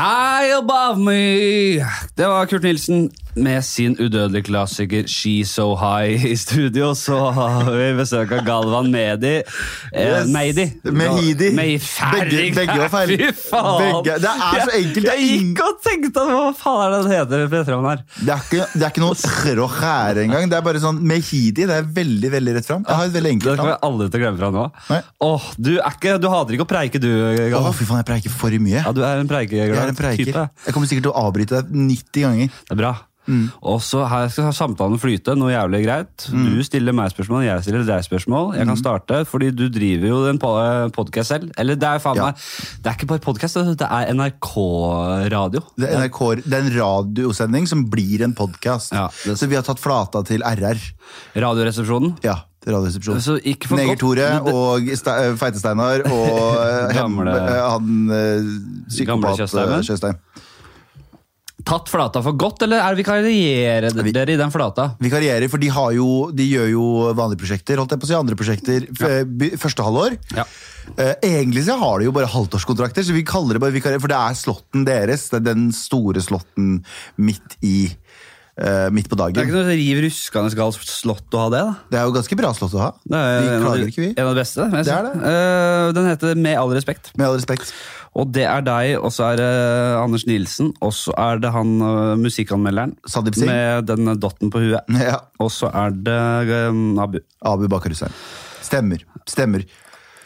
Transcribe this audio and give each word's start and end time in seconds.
High 0.00 0.56
above 0.56 0.96
me! 0.96 1.82
Det 2.18 2.26
var 2.26 2.46
Kurt 2.50 2.64
Nilsen 2.66 3.04
med 3.38 3.62
sin 3.62 3.92
udødelige 3.94 4.42
klassiker 4.48 5.04
She's 5.06 5.52
So 5.54 5.76
High 5.78 6.24
i 6.26 6.34
studio. 6.36 6.88
Så 6.98 7.14
har 7.36 7.68
vi 7.70 7.92
besøk 7.94 8.32
av 8.34 8.40
Galvan 8.46 8.88
Mehdi. 8.90 9.36
Eh, 9.92 10.08
Yes. 10.08 10.26
Mehidi. 10.26 10.64
Begge- 11.54 12.54
begge 12.56 12.78
var 12.80 12.88
feil. 12.90 13.12
Fy 13.12 13.28
faen! 13.52 13.78
Begge- 13.84 14.16
det 14.24 14.32
er 14.32 14.64
så 14.66 14.72
enkelt, 14.80 15.06
er 15.06 15.14
Jeg 15.14 15.28
gikk 15.28 15.62
og 15.62 15.78
tenkte 15.86 16.24
hva 16.26 16.40
faen 16.58 16.82
er 16.88 16.96
det 16.96 17.04
det 17.06 17.14
heter 17.14 17.78
her? 17.86 18.02
Det 18.18 18.34
er 18.34 18.42
ikke, 18.42 18.66
det 18.74 18.82
er 18.82 18.90
ikke 18.90 19.04
noe 19.04 19.14
og 19.14 19.22
skjære 19.78 20.24
engang. 20.26 20.50
Det 20.50 20.58
er 20.58 20.66
bare 20.66 20.82
sånn 20.82 20.98
Mehidi. 21.12 21.68
Det 21.70 21.70
er 21.78 21.86
veldig 21.86 22.32
veldig 22.34 22.56
rett 22.58 22.66
fram. 22.66 22.82
Jeg 22.88 22.96
har 22.98 23.04
et 23.04 23.14
veldig 23.14 23.30
Det 23.30 23.34
enkelt 23.38 23.62
kommer 23.62 23.76
jeg 23.76 23.82
aldri 23.92 24.10
til 24.10 24.18
å 24.18 24.24
glemme 24.24 24.38
fra 24.42 24.50
nå. 24.50 24.66
Åh, 25.28 25.48
du, 25.56 25.72
er 25.78 25.94
ikke, 25.94 26.18
du 26.18 26.28
hater 26.34 26.58
ikke 26.58 26.66
å 26.66 26.72
preike, 26.74 26.98
du, 26.98 27.08
Galvan? 27.14 27.52
Galvan. 27.54 27.78
fy 27.78 27.84
faen, 27.84 28.02
jeg 28.02 28.10
preiker 28.10 28.30
for 28.34 28.50
mye. 28.58 28.82
Ja, 28.82 28.90
du 28.90 29.04
er 29.06 29.22
en 29.22 29.28
Jeg 29.70 29.70
en 29.94 29.94
preiker. 29.94 30.34
Jeg 30.66 30.74
kommer 30.74 30.90
sikkert 30.90 31.06
til 31.06 31.14
å 31.14 31.18
avbryte 31.28 31.62
deg 31.62 31.70
90 31.70 32.07
ganger. 32.12 32.48
Det 32.68 32.76
er 32.76 32.76
bra. 32.76 32.94
Mm. 33.28 33.50
Og 33.68 33.82
så 33.84 34.06
her 34.08 34.30
skal 34.32 34.54
samtalen 34.56 34.96
flyte, 35.00 35.34
noe 35.36 35.52
jævlig 35.52 35.82
greit. 35.84 36.28
Mm. 36.32 36.46
Du 36.48 36.62
stiller 36.64 36.96
meg 36.96 37.10
spørsmål, 37.12 37.44
jeg 37.44 37.66
stiller 37.66 37.84
deg 37.84 38.06
spørsmål. 38.06 38.54
Jeg 38.56 38.66
kan 38.70 38.80
starte, 38.80 39.18
fordi 39.28 39.50
du 39.52 39.66
driver 39.68 40.08
jo 40.08 40.20
en 40.30 40.40
podkast 40.40 41.34
selv. 41.34 41.50
Eller 41.60 41.76
det 41.76 41.88
er 41.90 42.00
faen 42.00 42.16
Ja. 42.16 42.30
meg 42.30 42.34
Det 42.82 42.86
er 42.88 42.96
ikke 42.96 43.10
bare 43.12 43.24
podkast, 43.28 43.54
det 43.76 43.84
er 43.84 44.14
NRK-radio. 44.14 45.60
Det 45.76 45.92
NRK, 45.92 46.20
det 46.48 46.52
er 46.56 46.64
en 46.64 46.72
radiosending 46.80 47.68
som 47.68 47.84
blir 47.90 48.22
en 48.24 48.32
podkast. 48.34 48.92
Ja, 48.96 49.08
Så 49.12 49.46
vi 49.46 49.56
har 49.56 49.62
tatt 49.62 49.78
flata 49.80 50.24
til 50.24 50.40
RR. 50.40 50.78
Radioresepsjonen. 51.36 52.16
Ja, 52.24 52.44
Radioresepsjonen. 52.66 53.20
Så 53.22 53.38
ikke 53.44 53.68
for. 53.68 53.76
Neger-Tore 53.78 54.28
og 54.52 54.88
Ste- 54.98 55.36
Feite-Steinar 55.38 56.04
og 56.10 56.56
eh, 56.64 56.96
eh, 56.96 57.70
han 57.70 58.10
eh, 58.10 58.48
psykopat 58.88 59.36
Tjøstheim. 59.38 60.16
Tatt 61.68 61.90
flata 61.92 62.22
for 62.24 62.32
godt, 62.40 62.62
eller 62.64 62.80
er 62.80 62.96
vikarierer 62.96 63.92
Vi- 63.92 64.12
dere 64.16 64.32
i 64.32 64.38
den 64.40 64.50
flata? 64.54 64.94
Vikarierer, 65.04 65.50
for 65.52 65.60
de, 65.60 65.68
har 65.68 65.92
jo, 65.92 66.30
de 66.32 66.46
gjør 66.48 66.70
jo 66.72 66.84
vanlige 67.18 67.42
prosjekter. 67.44 67.76
Holdt 67.76 67.92
jeg 67.92 68.00
på 68.00 68.08
å 68.08 68.12
si 68.12 68.16
andre 68.16 68.38
prosjekter 68.40 68.88
ja. 68.88 69.58
Første 69.60 69.84
halvår. 69.84 70.16
Ja. 70.34 70.46
Eh, 70.96 71.14
egentlig 71.22 71.66
så 71.68 71.76
har 71.78 71.98
de 72.00 72.08
jo 72.08 72.14
bare 72.16 72.30
halvtårskontrakter, 72.32 73.04
så 73.04 73.12
vi 73.12 73.22
kaller 73.28 73.58
det 73.58 73.60
bare 73.60 73.76
vikarierer. 73.76 74.00
For 74.00 74.08
det 74.08 74.16
er 74.16 74.40
slåtten 74.40 74.86
deres. 74.88 75.28
Det 75.28 75.42
er 75.42 75.46
den 75.52 75.68
store 75.76 76.24
slåtten 76.24 76.78
midt 77.20 77.58
i 77.62 77.76
Uh, 78.58 78.88
Midt 78.90 79.06
på 79.06 79.14
Det 79.14 79.22
er 79.38 79.44
ikke 79.46 79.54
noe 79.54 79.70
riv 79.70 80.00
ruskende 80.02 80.50
galt 80.58 80.80
slott 80.82 81.30
å 81.30 81.42
ha 81.44 81.50
det, 81.52 81.60
da. 81.62 81.74
Det 81.92 81.98
er 82.00 82.08
jo 82.08 82.14
ganske 82.16 82.38
bra 82.40 82.48
slått 82.58 82.72
å 82.74 82.80
ha. 82.82 82.88
Det 83.06 83.14
er 83.14 83.36
Vi 83.38 83.46
en 83.46 83.52
av, 83.54 83.62
klager 83.62 83.84
de, 83.84 83.92
ikke, 83.92 84.02
vi. 84.02 84.08
en 84.16 84.24
av 84.24 84.32
de 84.34 84.40
beste. 84.40 84.66
Det 84.72 84.94
er 84.96 85.06
det. 85.06 85.12
Uh, 85.22 85.92
den 85.94 86.08
heter 86.10 86.40
Med 86.42 86.58
all 86.58 86.74
respekt. 86.74 87.12
Med 87.14 87.28
all 87.28 87.38
respekt. 87.38 87.70
Og 88.18 88.30
det 88.34 88.44
er 88.50 88.64
deg, 88.66 88.96
og 88.98 89.12
så 89.14 89.30
er 89.30 89.38
det 89.38 89.50
Anders 90.00 90.26
Nilsen, 90.26 90.72
og 90.82 90.94
så 90.96 91.14
er 91.14 91.42
det 91.42 91.52
han 91.54 91.76
øh, 91.78 92.14
musikkanmelderen 92.18 92.96
med 93.46 93.86
den 93.86 94.14
dotten 94.18 94.50
på 94.50 94.62
huet. 94.64 94.96
Ja. 94.98 95.20
Og 95.38 95.52
så 95.54 95.70
er 95.70 95.94
det 95.94 96.22
um, 96.68 96.98
Abu. 96.98 97.20
Abu 97.46 97.68
Bakar 97.70 97.94
Hussein. 97.94 98.14
Stemmer. 98.64 99.04
Stemmer. 99.28 99.62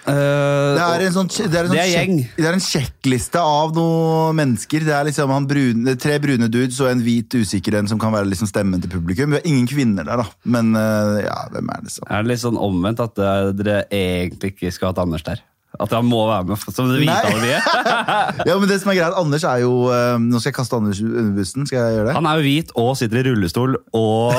Uh, 0.03 0.75
Det 0.75 0.83
er 0.83 1.05
en, 1.07 1.13
sånn, 1.15 1.29
det 1.31 1.45
er 1.55 1.61
en, 1.61 1.69
sånn 1.69 1.77
Det 1.77 1.83
er 1.83 1.91
gjeng. 1.93 2.17
det 2.35 2.47
er 2.49 2.57
en 2.57 2.65
sjekkliste 2.65 3.39
av 3.39 3.77
noen 3.77 4.41
mennesker. 4.41 4.89
Det 4.89 4.97
er 4.97 5.07
liksom 5.07 5.31
han 5.31 5.47
brune, 5.51 5.95
tre 6.01 6.17
brune 6.25 6.49
dudes 6.51 6.81
og 6.83 6.91
en 6.91 7.05
hvit 7.05 7.37
usikker 7.39 7.77
en 7.79 7.93
som 7.93 8.01
kan 8.03 8.15
være 8.17 8.33
liksom 8.33 8.51
stemmen 8.51 8.83
til 8.83 8.91
publikum. 8.91 9.31
Vi 9.31 9.39
har 9.39 9.47
ingen 9.53 9.69
kvinner 9.71 10.09
der, 10.09 10.25
da. 10.25 10.27
Men 10.57 10.73
uh, 10.75 11.21
ja, 11.23 11.39
hvem 11.53 11.71
er 11.77 11.87
det 11.87 11.95
så? 11.95 12.09
er 12.09 12.25
det 12.25 12.33
litt 12.33 12.43
sånn 12.43 12.59
omvendt 12.59 13.05
at 13.05 13.21
dere 13.61 13.85
egentlig 13.93 14.57
ikke 14.57 14.75
skal 14.75 14.91
ha 14.91 14.97
hatt 14.97 15.05
Anders 15.05 15.29
der? 15.29 15.45
At 15.81 15.93
han 15.97 16.05
må 16.05 16.19
være 16.29 16.45
med, 16.51 16.61
som 16.75 16.91
det? 16.93 17.01
Ja, 18.49 18.57
men 18.61 18.69
det 18.69 18.77
som 18.83 18.91
er 18.93 18.99
greit, 18.99 19.15
Anders 19.17 19.45
er 19.49 19.63
jo 19.63 19.87
eh, 19.89 20.19
Nå 20.21 20.37
skal 20.43 20.51
jeg 20.51 20.57
kaste 20.59 20.77
Anders 20.77 21.01
under 21.01 21.31
bussen. 21.37 21.65
Skal 21.69 21.79
jeg 21.81 21.95
gjøre 21.97 22.09
det? 22.11 22.17
Han 22.19 22.29
er 22.29 22.41
jo 22.41 22.45
hvit 22.45 22.73
og 22.83 22.91
sitter 23.01 23.23
i 23.23 23.25
rullestol 23.31 23.79
og 23.97 24.35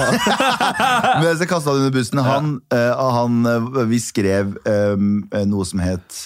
Men 1.18 1.26
jeg 1.32 1.40
skal 1.42 1.50
kaste 1.56 1.72
han 1.74 1.82
under 1.82 1.96
bussen. 1.96 2.22
Han, 2.28 2.52
eh, 2.76 3.04
han, 3.18 3.40
eh, 3.50 3.82
vi 3.90 4.00
skrev 4.04 4.54
noe 5.50 5.66
som 5.66 5.82
het 5.84 6.20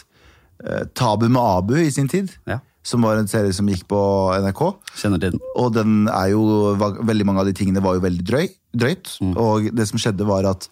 Tabu 0.98 1.28
med 1.30 1.40
Abu 1.40 1.76
i 1.80 1.90
sin 1.94 2.08
tid. 2.10 2.32
Ja, 2.50 2.60
Som 2.88 3.04
var 3.06 3.20
en 3.20 3.28
serie 3.30 3.54
som 3.54 3.68
gikk 3.70 3.86
på 3.92 4.00
NRK. 4.42 4.62
kjenner 4.98 5.22
til 5.22 5.36
den. 5.36 5.44
Og 5.60 5.72
den 5.76 6.08
er 6.10 6.32
jo, 6.34 6.44
veldig 6.80 7.28
mange 7.30 7.44
av 7.44 7.48
de 7.50 7.54
tingene 7.56 7.84
var 7.86 7.96
jo 8.00 8.04
veldig 8.04 8.26
drøy, 8.26 8.48
drøyt. 8.76 9.12
Og 9.38 9.70
det 9.78 9.86
som 9.88 10.02
skjedde, 10.02 10.26
var 10.28 10.48
at 10.50 10.68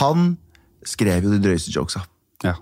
han 0.00 0.34
skrev 0.86 1.24
jo 1.28 1.32
de 1.32 1.40
drøyeste 1.44 1.70
jokesa. 1.76 2.02
Ja. 2.44 2.56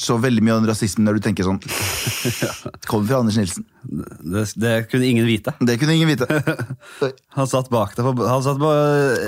Så 0.00 0.16
veldig 0.20 0.42
mye 0.44 0.54
av 0.56 0.62
den 0.62 0.70
rasismen 0.70 1.04
når 1.04 1.18
du 1.18 1.26
tenker 1.28 1.44
sånn 1.44 1.60
Kommer 2.90 3.10
fra 3.10 3.20
Anders 3.20 3.36
Nilsen. 3.40 3.66
Det, 3.82 4.42
det 4.60 4.72
kunne 4.90 5.06
ingen 5.08 5.24
vite. 5.26 5.54
Det 5.64 5.78
kunne 5.80 5.94
ingen 5.96 6.08
vite. 6.10 6.26
Han 7.38 7.46
satt 7.48 7.70
bak 7.72 7.92
deg 7.96 8.04
på, 8.04 8.24
han 8.26 8.42
satt 8.42 8.58
på 8.58 8.70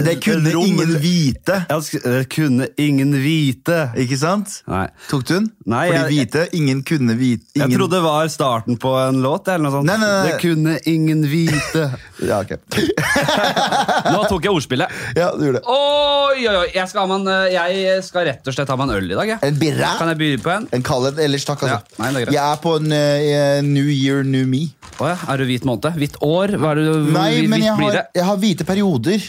Det 0.04 0.16
kunne 0.24 0.50
rom- 0.52 0.66
ingen 0.66 0.96
vite! 1.00 1.60
Det 1.70 2.24
kunne 2.34 2.66
ingen 2.82 3.12
vite. 3.22 3.76
Ikke 4.02 4.18
sant? 4.18 4.56
Nei. 4.68 4.88
Tok 5.08 5.22
du 5.28 5.32
den? 5.36 5.46
Nei, 5.70 5.84
Fordi 5.88 6.00
jeg- 6.00 6.10
vite 6.26 6.42
ingen 6.58 6.82
kunne 6.84 7.14
vite 7.16 7.46
ingen... 7.54 7.70
Jeg 7.70 7.78
trodde 7.78 7.94
det 7.96 8.02
var 8.04 8.26
starten 8.34 8.76
på 8.82 8.92
en 9.06 9.22
låt. 9.22 9.46
eller 9.48 9.62
noe 9.68 9.76
sånt. 9.76 9.86
Nei, 9.88 9.96
nei. 10.02 10.10
Det 10.28 10.36
kunne 10.42 10.76
ingen 10.90 11.22
vite. 11.30 11.86
Ja, 12.22 12.36
ok. 12.44 12.52
Nå 14.14 14.20
tok 14.30 14.44
jeg 14.46 14.52
ordspillet. 14.54 14.92
Ja, 15.18 15.32
du 15.34 15.42
gjorde 15.48 15.58
det. 15.58 15.64
Oi, 15.72 16.44
oi, 16.46 16.54
oi. 16.60 16.68
Jeg 16.74 16.86
skal, 16.90 17.10
en, 17.16 17.24
eh, 17.30 17.48
jeg 17.54 18.04
skal 18.06 18.26
rett 18.28 18.46
og 18.46 18.54
slett 18.54 18.70
ha 18.70 18.76
meg 18.78 18.90
en 18.92 18.94
øl 19.00 19.08
i 19.10 19.16
dag. 19.18 19.32
Jeg. 19.32 19.40
En 19.48 19.58
birra? 19.58 19.90
Kan 19.98 20.10
jeg 20.12 20.20
by 20.20 20.28
på 20.44 20.52
en? 20.54 20.68
En 20.78 20.84
kald 20.86 21.08
en 21.10 21.18
ellers, 21.24 21.46
takk. 21.48 21.64
altså. 21.66 21.80
Ja, 21.80 21.98
nei, 22.04 22.12
det 22.14 22.20
er 22.20 22.26
greit. 22.28 22.36
jeg 22.36 22.44
er 22.52 22.60
på 22.62 22.74
en 22.78 22.94
uh, 22.94 23.58
New 23.72 23.90
Year, 23.90 24.22
New 24.26 24.41
Me. 24.48 24.64
Oh, 24.98 25.06
ja, 25.10 25.16
er 25.32 25.40
du 25.42 25.46
hvit 25.48 25.64
måned? 25.68 25.94
Hvitt 25.98 26.18
år? 26.22 26.56
Hva 26.60 26.72
er 26.74 26.80
det, 26.82 26.92
Nei, 27.14 27.28
hvit, 27.40 27.50
men 27.52 27.64
jeg 27.64 27.74
har, 27.78 27.98
jeg 28.14 28.26
har 28.28 28.40
hvite 28.42 28.66
perioder. 28.68 29.24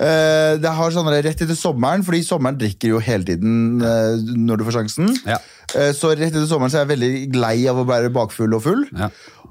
Uh, 0.00 0.56
det 0.56 0.70
har 0.78 0.94
sånne 0.94 1.12
rett 1.26 1.42
etter 1.44 1.56
sommeren, 1.58 2.00
fordi 2.06 2.22
sommeren 2.24 2.56
drikker 2.56 2.94
jo 2.94 3.00
hele 3.04 3.26
tiden 3.28 3.82
uh, 3.84 4.16
når 4.16 4.62
du 4.62 4.64
får 4.68 4.78
sjansen. 4.78 5.10
Ja. 5.28 5.36
Uh, 5.74 5.90
så 5.96 6.14
rett 6.14 6.30
etter 6.30 6.48
sommeren 6.48 6.72
så 6.72 6.80
er 6.80 6.86
jeg 6.86 6.92
veldig 6.94 7.40
lei 7.42 7.56
av 7.68 7.82
å 7.82 7.84
være 7.88 8.08
bakfull 8.14 8.56
og 8.56 8.64
full. 8.64 8.86
Ja. 8.96 9.10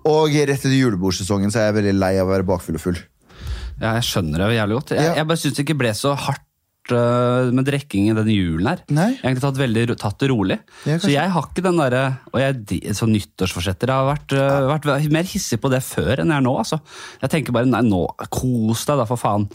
Og 0.09 0.33
rett 0.33 0.55
etter 0.57 0.73
julebordsesongen 0.73 1.53
så 1.53 1.61
er 1.61 1.69
jeg 1.69 1.77
veldig 1.83 1.95
lei 2.01 2.13
av 2.17 2.25
å 2.29 2.33
være 2.33 2.47
bakfull 2.49 2.79
og 2.79 2.85
full. 2.87 2.97
ja, 3.79 3.93
jeg 3.99 4.07
skjønner 4.09 4.41
det 4.47 4.55
jævlig 4.57 4.79
godt. 4.79 4.95
Jeg, 4.97 5.05
Ja. 5.05 5.13
jeg 5.21 5.27
bare 5.29 5.41
syns 5.43 5.55
det 5.59 5.63
ikke 5.67 5.77
ble 5.83 5.93
så 5.95 6.15
hardt 6.17 6.45
med 6.93 7.67
drikking 7.67 8.09
i 8.09 8.15
den 8.17 8.29
julen 8.33 8.69
her. 8.71 8.83
Nei. 8.89 9.09
Jeg 9.13 9.21
har 9.21 9.29
egentlig 9.29 9.43
tatt, 9.45 9.59
veldig, 9.59 9.85
tatt 9.99 10.19
det 10.21 10.29
rolig. 10.31 10.59
Det 10.83 10.97
så 11.03 11.11
jeg 11.11 11.33
har 11.33 11.47
ikke 11.49 11.63
den 11.65 11.79
derre 11.79 12.03
Og 12.31 12.39
jeg, 12.41 12.79
så 12.95 13.07
nyttårsforsetter 13.09 13.91
Jeg 13.91 14.01
har 14.01 14.07
vært, 14.07 14.35
ja. 14.35 14.59
vært 14.69 15.09
mer 15.13 15.27
hissig 15.27 15.59
på 15.61 15.71
det 15.71 15.81
før 15.85 16.23
enn 16.23 16.33
jeg 16.33 16.41
er 16.41 16.45
nå. 16.45 16.53
Altså. 16.61 16.79
Jeg 17.23 17.33
tenker 17.33 17.55
bare 17.55 17.69
nei, 17.69 17.81
nå, 17.87 18.03
kos 18.33 18.85
deg, 18.87 19.01
da, 19.01 19.07
for 19.09 19.19
faen. 19.21 19.47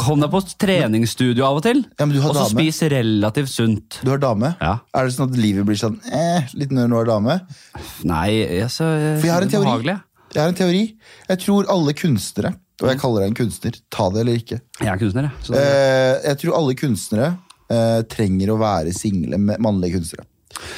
Kom 0.00 0.22
deg 0.22 0.32
på 0.32 0.42
treningsstudio 0.62 1.46
av 1.48 1.60
og 1.60 1.66
til, 1.66 1.84
Ja, 1.98 2.06
men 2.06 2.16
du 2.16 2.22
har 2.24 2.34
og 2.34 2.38
så 2.40 2.48
spis 2.52 2.82
relativt 2.92 3.52
sunt. 3.52 4.00
Du 4.02 4.12
har 4.14 4.22
dame. 4.22 4.54
Ja. 4.62 4.78
Er 4.96 5.08
det 5.08 5.16
sånn 5.16 5.30
at 5.30 5.38
livet 5.40 5.66
blir 5.68 5.78
sånn 5.78 5.98
eh, 6.12 6.48
litt 6.58 6.72
når 6.74 6.90
du 6.92 6.98
har 7.00 7.10
dame? 7.14 7.38
Nei, 8.08 8.26
jeg, 8.40 8.70
så, 8.72 8.88
jeg, 8.96 9.20
For 9.20 9.28
jeg 9.28 9.36
har 9.36 9.46
en 9.46 9.52
teori. 9.52 9.98
Jeg 10.32 10.40
har 10.40 10.52
en 10.52 10.56
teori. 10.56 10.82
Jeg 11.28 11.40
tror 11.44 11.68
alle 11.72 11.94
kunstnere, 11.96 12.54
og 12.82 12.90
jeg 12.90 12.98
kaller 13.00 13.22
deg 13.24 13.30
en 13.32 13.38
kunstner, 13.44 13.78
ta 13.90 14.08
det 14.10 14.20
eller 14.24 14.40
ikke. 14.42 14.60
Jeg 14.80 14.88
er 14.92 14.98
kunstner, 15.00 15.30
jeg. 15.30 15.46
Så, 15.46 15.54
Eh, 15.54 16.18
jeg 16.28 16.38
tror 16.42 16.58
alle 16.58 16.74
kunstnere 16.74 17.30
eh, 17.70 18.02
trenger 18.12 18.52
å 18.52 18.58
være 18.60 18.92
single 18.96 19.38
mannlige 19.38 19.96
kunstnere. 20.00 20.26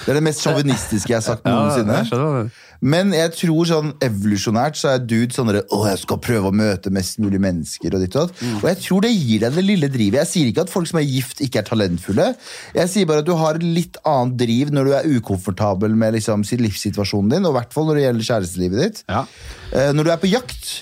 Det 0.04 0.12
er 0.12 0.20
det 0.20 0.22
mest 0.22 0.44
sjåvinistiske 0.44 1.10
jeg 1.10 1.16
har 1.19 1.25
sagt 1.25 1.42
ja, 1.48 1.50
noensinne. 1.56 2.04
du- 2.09 2.50
Men 2.84 3.10
jeg 3.16 3.32
tror 3.34 3.65
sånn 3.66 3.88
evolusjonært 4.04 4.76
så 4.78 4.92
er 4.92 4.98
dude 5.03 5.34
sånn 5.34 5.48
derre, 5.50 5.65
Å, 5.72 5.81
jeg 5.88 5.98
skal 6.04 6.19
prøve 6.22 6.50
å 6.50 6.54
møte 6.54 6.92
mest 6.94 7.19
mulig 7.19 7.41
mennesker 7.42 7.97
og 7.97 8.00
ditt 8.04 8.15
og 8.15 8.28
datt. 8.28 8.38
Mm. 8.44 8.54
Og 8.60 8.69
jeg 8.71 8.78
tror 8.84 9.00
det 9.03 9.10
gir 9.16 9.41
deg 9.42 9.56
det 9.59 9.65
lille 9.66 9.88
drivet. 9.91 10.21
Jeg 10.22 10.31
sier 10.31 10.50
ikke 10.53 10.62
at 10.69 10.71
folk 10.71 10.86
som 10.86 11.00
er 11.00 11.06
gift, 11.09 11.41
ikke 11.42 11.59
er 11.65 11.66
talentfulle. 11.66 12.28
Jeg 12.76 12.88
sier 12.92 13.06
bare 13.10 13.25
at 13.25 13.28
du 13.28 13.34
har 13.41 13.59
et 13.59 13.66
litt 13.66 13.97
annet 14.06 14.36
driv 14.44 14.71
når 14.76 14.84
du 14.84 14.92
er 15.00 15.10
ukomfortabel 15.19 15.97
med 15.98 16.15
liksom, 16.21 16.44
livssituasjonen 16.44 17.34
din, 17.34 17.44
og 17.48 17.56
i 17.56 17.59
hvert 17.59 17.75
fall 17.75 17.88
når 17.91 17.98
det 17.98 18.06
gjelder 18.06 18.28
kjærestelivet 18.31 18.82
ditt. 18.84 19.03
Ja. 19.10 19.25
Eh, 19.72 19.91
når 19.97 20.04
du 20.04 20.10
er 20.15 20.22
på 20.22 20.31
jakt, 20.31 20.72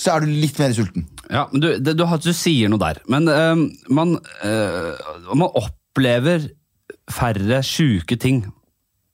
så 0.00 0.14
er 0.14 0.24
du 0.24 0.30
litt 0.32 0.56
mer 0.60 0.72
sulten. 0.76 1.04
Ja, 1.30 1.44
men 1.52 1.62
du, 1.62 1.68
det, 1.78 1.96
du, 1.98 2.06
du 2.06 2.32
sier 2.36 2.70
noe 2.72 2.80
der. 2.80 3.02
Men 3.10 3.28
øhm, 3.28 3.66
man, 3.92 4.16
øh, 4.46 4.94
man 5.34 5.50
opplever 5.60 6.48
færre 7.10 7.60
sjuke 7.66 8.16
ting. 8.20 8.44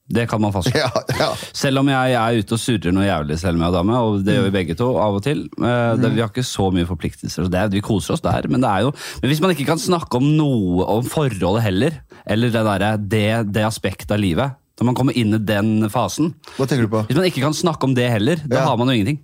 Det 0.07 0.29
kan 0.31 0.39
man 0.39 0.53
fastslå. 0.55 0.79
Ja, 0.79 0.91
ja. 1.19 1.29
Selv 1.57 1.81
om 1.81 1.89
jeg, 1.91 2.13
er 2.15 2.37
ute 2.39 2.55
og 2.55 2.61
surrer 2.63 2.95
noe 2.95 3.09
jævlig 3.09 3.41
selv 3.43 3.59
med 3.59 3.75
dame, 3.75 3.97
og 3.99 4.21
det 4.23 4.37
gjør 4.37 4.45
vi 4.47 4.53
begge 4.55 4.77
to 4.79 4.93
av 5.03 5.17
og 5.19 5.25
til. 5.27 5.41
Uh, 5.59 5.97
det, 5.99 6.13
vi 6.15 6.23
har 6.23 6.31
ikke 6.31 6.47
så 6.47 6.69
mye 6.75 6.87
forpliktelser, 6.87 7.49
så 7.49 7.51
det, 7.51 7.65
vi 7.75 7.83
koser 7.83 8.15
oss 8.15 8.23
der. 8.23 8.47
Men, 8.47 8.63
det 8.63 8.71
er 8.71 8.87
jo, 8.87 8.93
men 9.19 9.33
hvis 9.33 9.43
man 9.43 9.57
ikke 9.57 9.67
kan 9.73 9.83
snakke 9.83 10.21
om 10.21 10.29
noe 10.39 10.87
om 10.95 11.11
forholdet 11.11 11.65
heller, 11.67 11.99
eller 12.23 12.55
det, 12.55 12.63
der, 12.71 12.87
det, 13.17 13.27
det 13.57 13.67
aspektet 13.67 14.15
av 14.15 14.23
livet, 14.23 14.55
når 14.79 14.91
man 14.93 14.97
kommer 14.99 15.17
inn 15.17 15.33
i 15.33 15.41
den 15.41 15.89
fasen 15.89 16.35
Hva 16.59 16.67
tenker 16.69 16.85
du 16.85 16.93
på? 16.93 17.03
Hvis 17.09 17.17
man 17.17 17.27
ikke 17.31 17.43
kan 17.43 17.55
snakke 17.57 17.89
om 17.89 17.95
det 17.97 18.11
heller, 18.13 18.43
da 18.45 18.61
Ja. 18.61 18.67
har 18.69 18.77
man 18.79 18.93
jo 18.93 18.99
ingenting. 18.99 19.23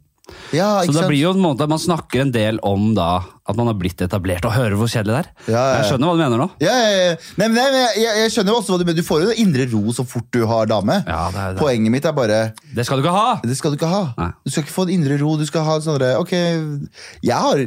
Ja, 0.54 0.84
Så 0.86 0.92
det 0.94 1.08
blir 1.08 1.18
jo 1.18 1.30
en 1.34 1.42
måte 1.42 1.66
man 1.68 1.80
snakker 1.82 2.22
en 2.22 2.30
del 2.34 2.60
om 2.62 2.92
da 2.94 3.24
at 3.42 3.56
man 3.58 3.66
har 3.66 3.74
blitt 3.74 4.00
etablert, 4.04 4.44
og 4.46 4.54
hører 4.54 4.76
hvor 4.78 4.90
kjedelig 4.90 5.16
det 5.16 5.20
er. 5.22 5.30
Ja, 5.50 5.54
ja. 5.54 5.78
Jeg 5.80 5.88
skjønner 5.88 6.08
hva 6.08 6.14
du 6.14 6.20
mener 6.22 6.38
nå. 6.38 6.46
Nei, 6.62 7.48
nei, 7.50 7.64
jeg, 7.98 8.12
jeg, 8.20 8.30
skjønner 8.36 8.58
også 8.58 8.74
hva 8.74 8.78
du 8.78 8.86
mener. 8.86 9.00
Du 9.02 9.08
får 9.08 9.24
jo 9.24 9.34
indre 9.42 9.66
ro 9.72 9.96
så 9.96 10.06
fort 10.06 10.28
du 10.30 10.44
har 10.46 10.70
dame. 10.70 11.00
Det 11.08 11.16
er 11.16 11.56
det. 11.56 11.58
Poenget 11.58 11.94
mitt 11.96 12.06
er 12.06 12.14
bare 12.14 12.38
Det 12.70 12.86
skal 12.86 13.00
du 13.00 13.06
ikke 13.06 13.16
ha! 13.16 13.34
Det 13.42 13.58
skal 13.58 13.74
du 13.74 13.80
ikke 13.80 13.90
ha. 13.90 14.04
Nei. 14.20 14.30
Du 14.46 14.54
skal 14.54 14.66
ikke 14.66 14.76
få 14.76 14.86
en 14.86 14.94
indre 14.94 15.18
ro. 15.24 15.34
Du 15.40 15.44
skal 15.48 15.66
ha 15.66 15.76
sånn 15.82 16.06
Ok, 16.20 16.32
jeg 17.26 17.42
har 17.48 17.66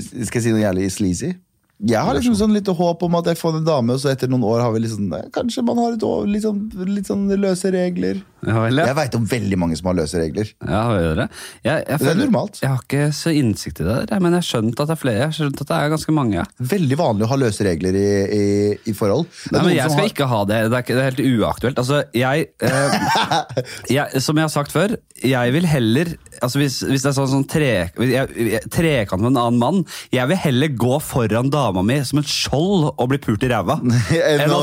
Skal 0.00 0.40
jeg 0.40 0.46
si 0.46 0.56
noe 0.56 0.64
jævlig 0.64 0.88
sleazy? 0.96 1.34
Jeg 1.80 2.04
har 2.04 2.12
liksom 2.16 2.34
sånn 2.36 2.52
litt 2.52 2.68
håp 2.68 3.04
om 3.06 3.14
at 3.16 3.30
jeg 3.30 3.38
får 3.40 3.56
en 3.56 3.64
dame, 3.64 3.94
og 3.94 4.02
så 4.02 4.10
etter 4.10 4.28
noen 4.28 4.44
år 4.44 4.60
har 4.60 4.72
vi 4.74 4.82
liksom 4.84 5.14
Kanskje 5.32 5.64
man 5.64 5.80
har 5.80 5.94
et 5.96 6.04
år, 6.04 6.26
litt, 6.28 6.44
sånn, 6.44 6.66
litt 6.90 7.08
sånn 7.08 7.24
løse 7.40 7.72
regler. 7.72 8.20
Ja, 8.46 8.56
vel, 8.64 8.78
ja. 8.80 8.86
Jeg 8.90 8.96
veit 8.96 9.16
om 9.18 9.24
veldig 9.28 9.58
mange 9.60 9.76
som 9.76 9.90
har 9.90 9.96
løse 9.98 10.20
regler. 10.20 10.48
Ja, 10.64 10.82
dere? 10.96 11.26
Jeg, 11.66 11.84
jeg, 11.88 11.98
Det 12.00 12.08
er 12.14 12.18
normalt. 12.22 12.60
Jeg 12.62 12.70
har 12.72 12.80
ikke 12.86 13.02
så 13.16 13.32
innsikt 13.36 13.82
i 13.82 13.86
det 13.88 13.96
der, 14.10 14.22
men 14.24 14.32
jeg 14.36 14.40
har 14.42 14.48
skjønt 14.48 14.80
at 14.80 14.88
det 14.90 14.94
er 14.96 15.00
flere. 15.02 15.18
Jeg 15.20 15.28
har 15.30 15.36
skjønt 15.40 15.60
at 15.64 15.72
det 15.72 15.78
er 15.80 15.92
ganske 15.94 16.14
mange. 16.16 16.46
Veldig 16.72 16.98
vanlig 17.00 17.26
å 17.26 17.30
ha 17.34 17.38
løse 17.42 17.66
regler 17.68 17.98
i, 18.00 18.06
i, 18.40 18.44
i 18.90 18.96
forhold. 18.96 19.28
Nei, 19.52 19.64
men 19.66 19.74
jeg 19.76 19.90
skal 19.92 20.04
har- 20.06 20.12
ikke 20.14 20.30
ha 20.32 20.40
det. 20.48 20.60
Det 20.70 20.78
er, 20.80 20.86
ikke, 20.86 20.96
det 20.96 21.04
er 21.04 21.10
helt 21.10 21.42
uaktuelt. 21.44 21.82
Altså, 21.84 22.02
jeg, 22.16 22.48
eh, 22.64 22.98
jeg 23.96 24.22
Som 24.24 24.38
jeg 24.40 24.46
har 24.48 24.52
sagt 24.52 24.72
før, 24.74 24.96
jeg 25.20 25.52
vil 25.52 25.66
heller 25.68 26.14
altså 26.40 26.56
Hvis, 26.62 26.78
hvis 26.88 27.02
det 27.04 27.10
er 27.10 27.16
sånn, 27.18 27.28
sånn 27.28 27.42
tre, 27.50 27.66
jeg, 28.00 28.30
jeg, 28.40 28.60
trekant 28.72 29.20
med 29.20 29.34
en 29.34 29.40
annen 29.42 29.58
mann 29.60 29.80
Jeg 30.14 30.24
vil 30.30 30.38
heller 30.40 30.70
gå 30.80 30.94
foran 31.04 31.50
dama 31.52 31.82
mi 31.84 31.98
som 32.08 32.22
et 32.22 32.30
skjold 32.30 32.86
og 32.94 33.10
bli 33.10 33.18
pult 33.20 33.44
i 33.44 33.50
ræva. 33.52 33.76
Enn 34.16 34.54
å 34.54 34.62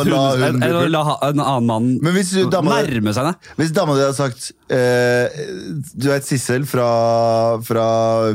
la 0.89 1.03
en 1.29 1.43
annen 1.43 1.67
mann 1.69 1.91
Men 2.01 2.15
hvis 2.17 2.33
dama- 2.49 2.79
nærme 2.81 3.13
seg 3.13 3.27
henne. 3.27 3.35
Hvis 3.67 3.75
dama 3.75 3.97
di 3.97 4.03
hadde 4.05 4.15
sagt 4.15 4.45
eh, 4.71 5.39
Du 5.91 6.05
vet 6.07 6.23
Sissel 6.23 6.63
fra, 6.63 6.87
fra 7.67 7.87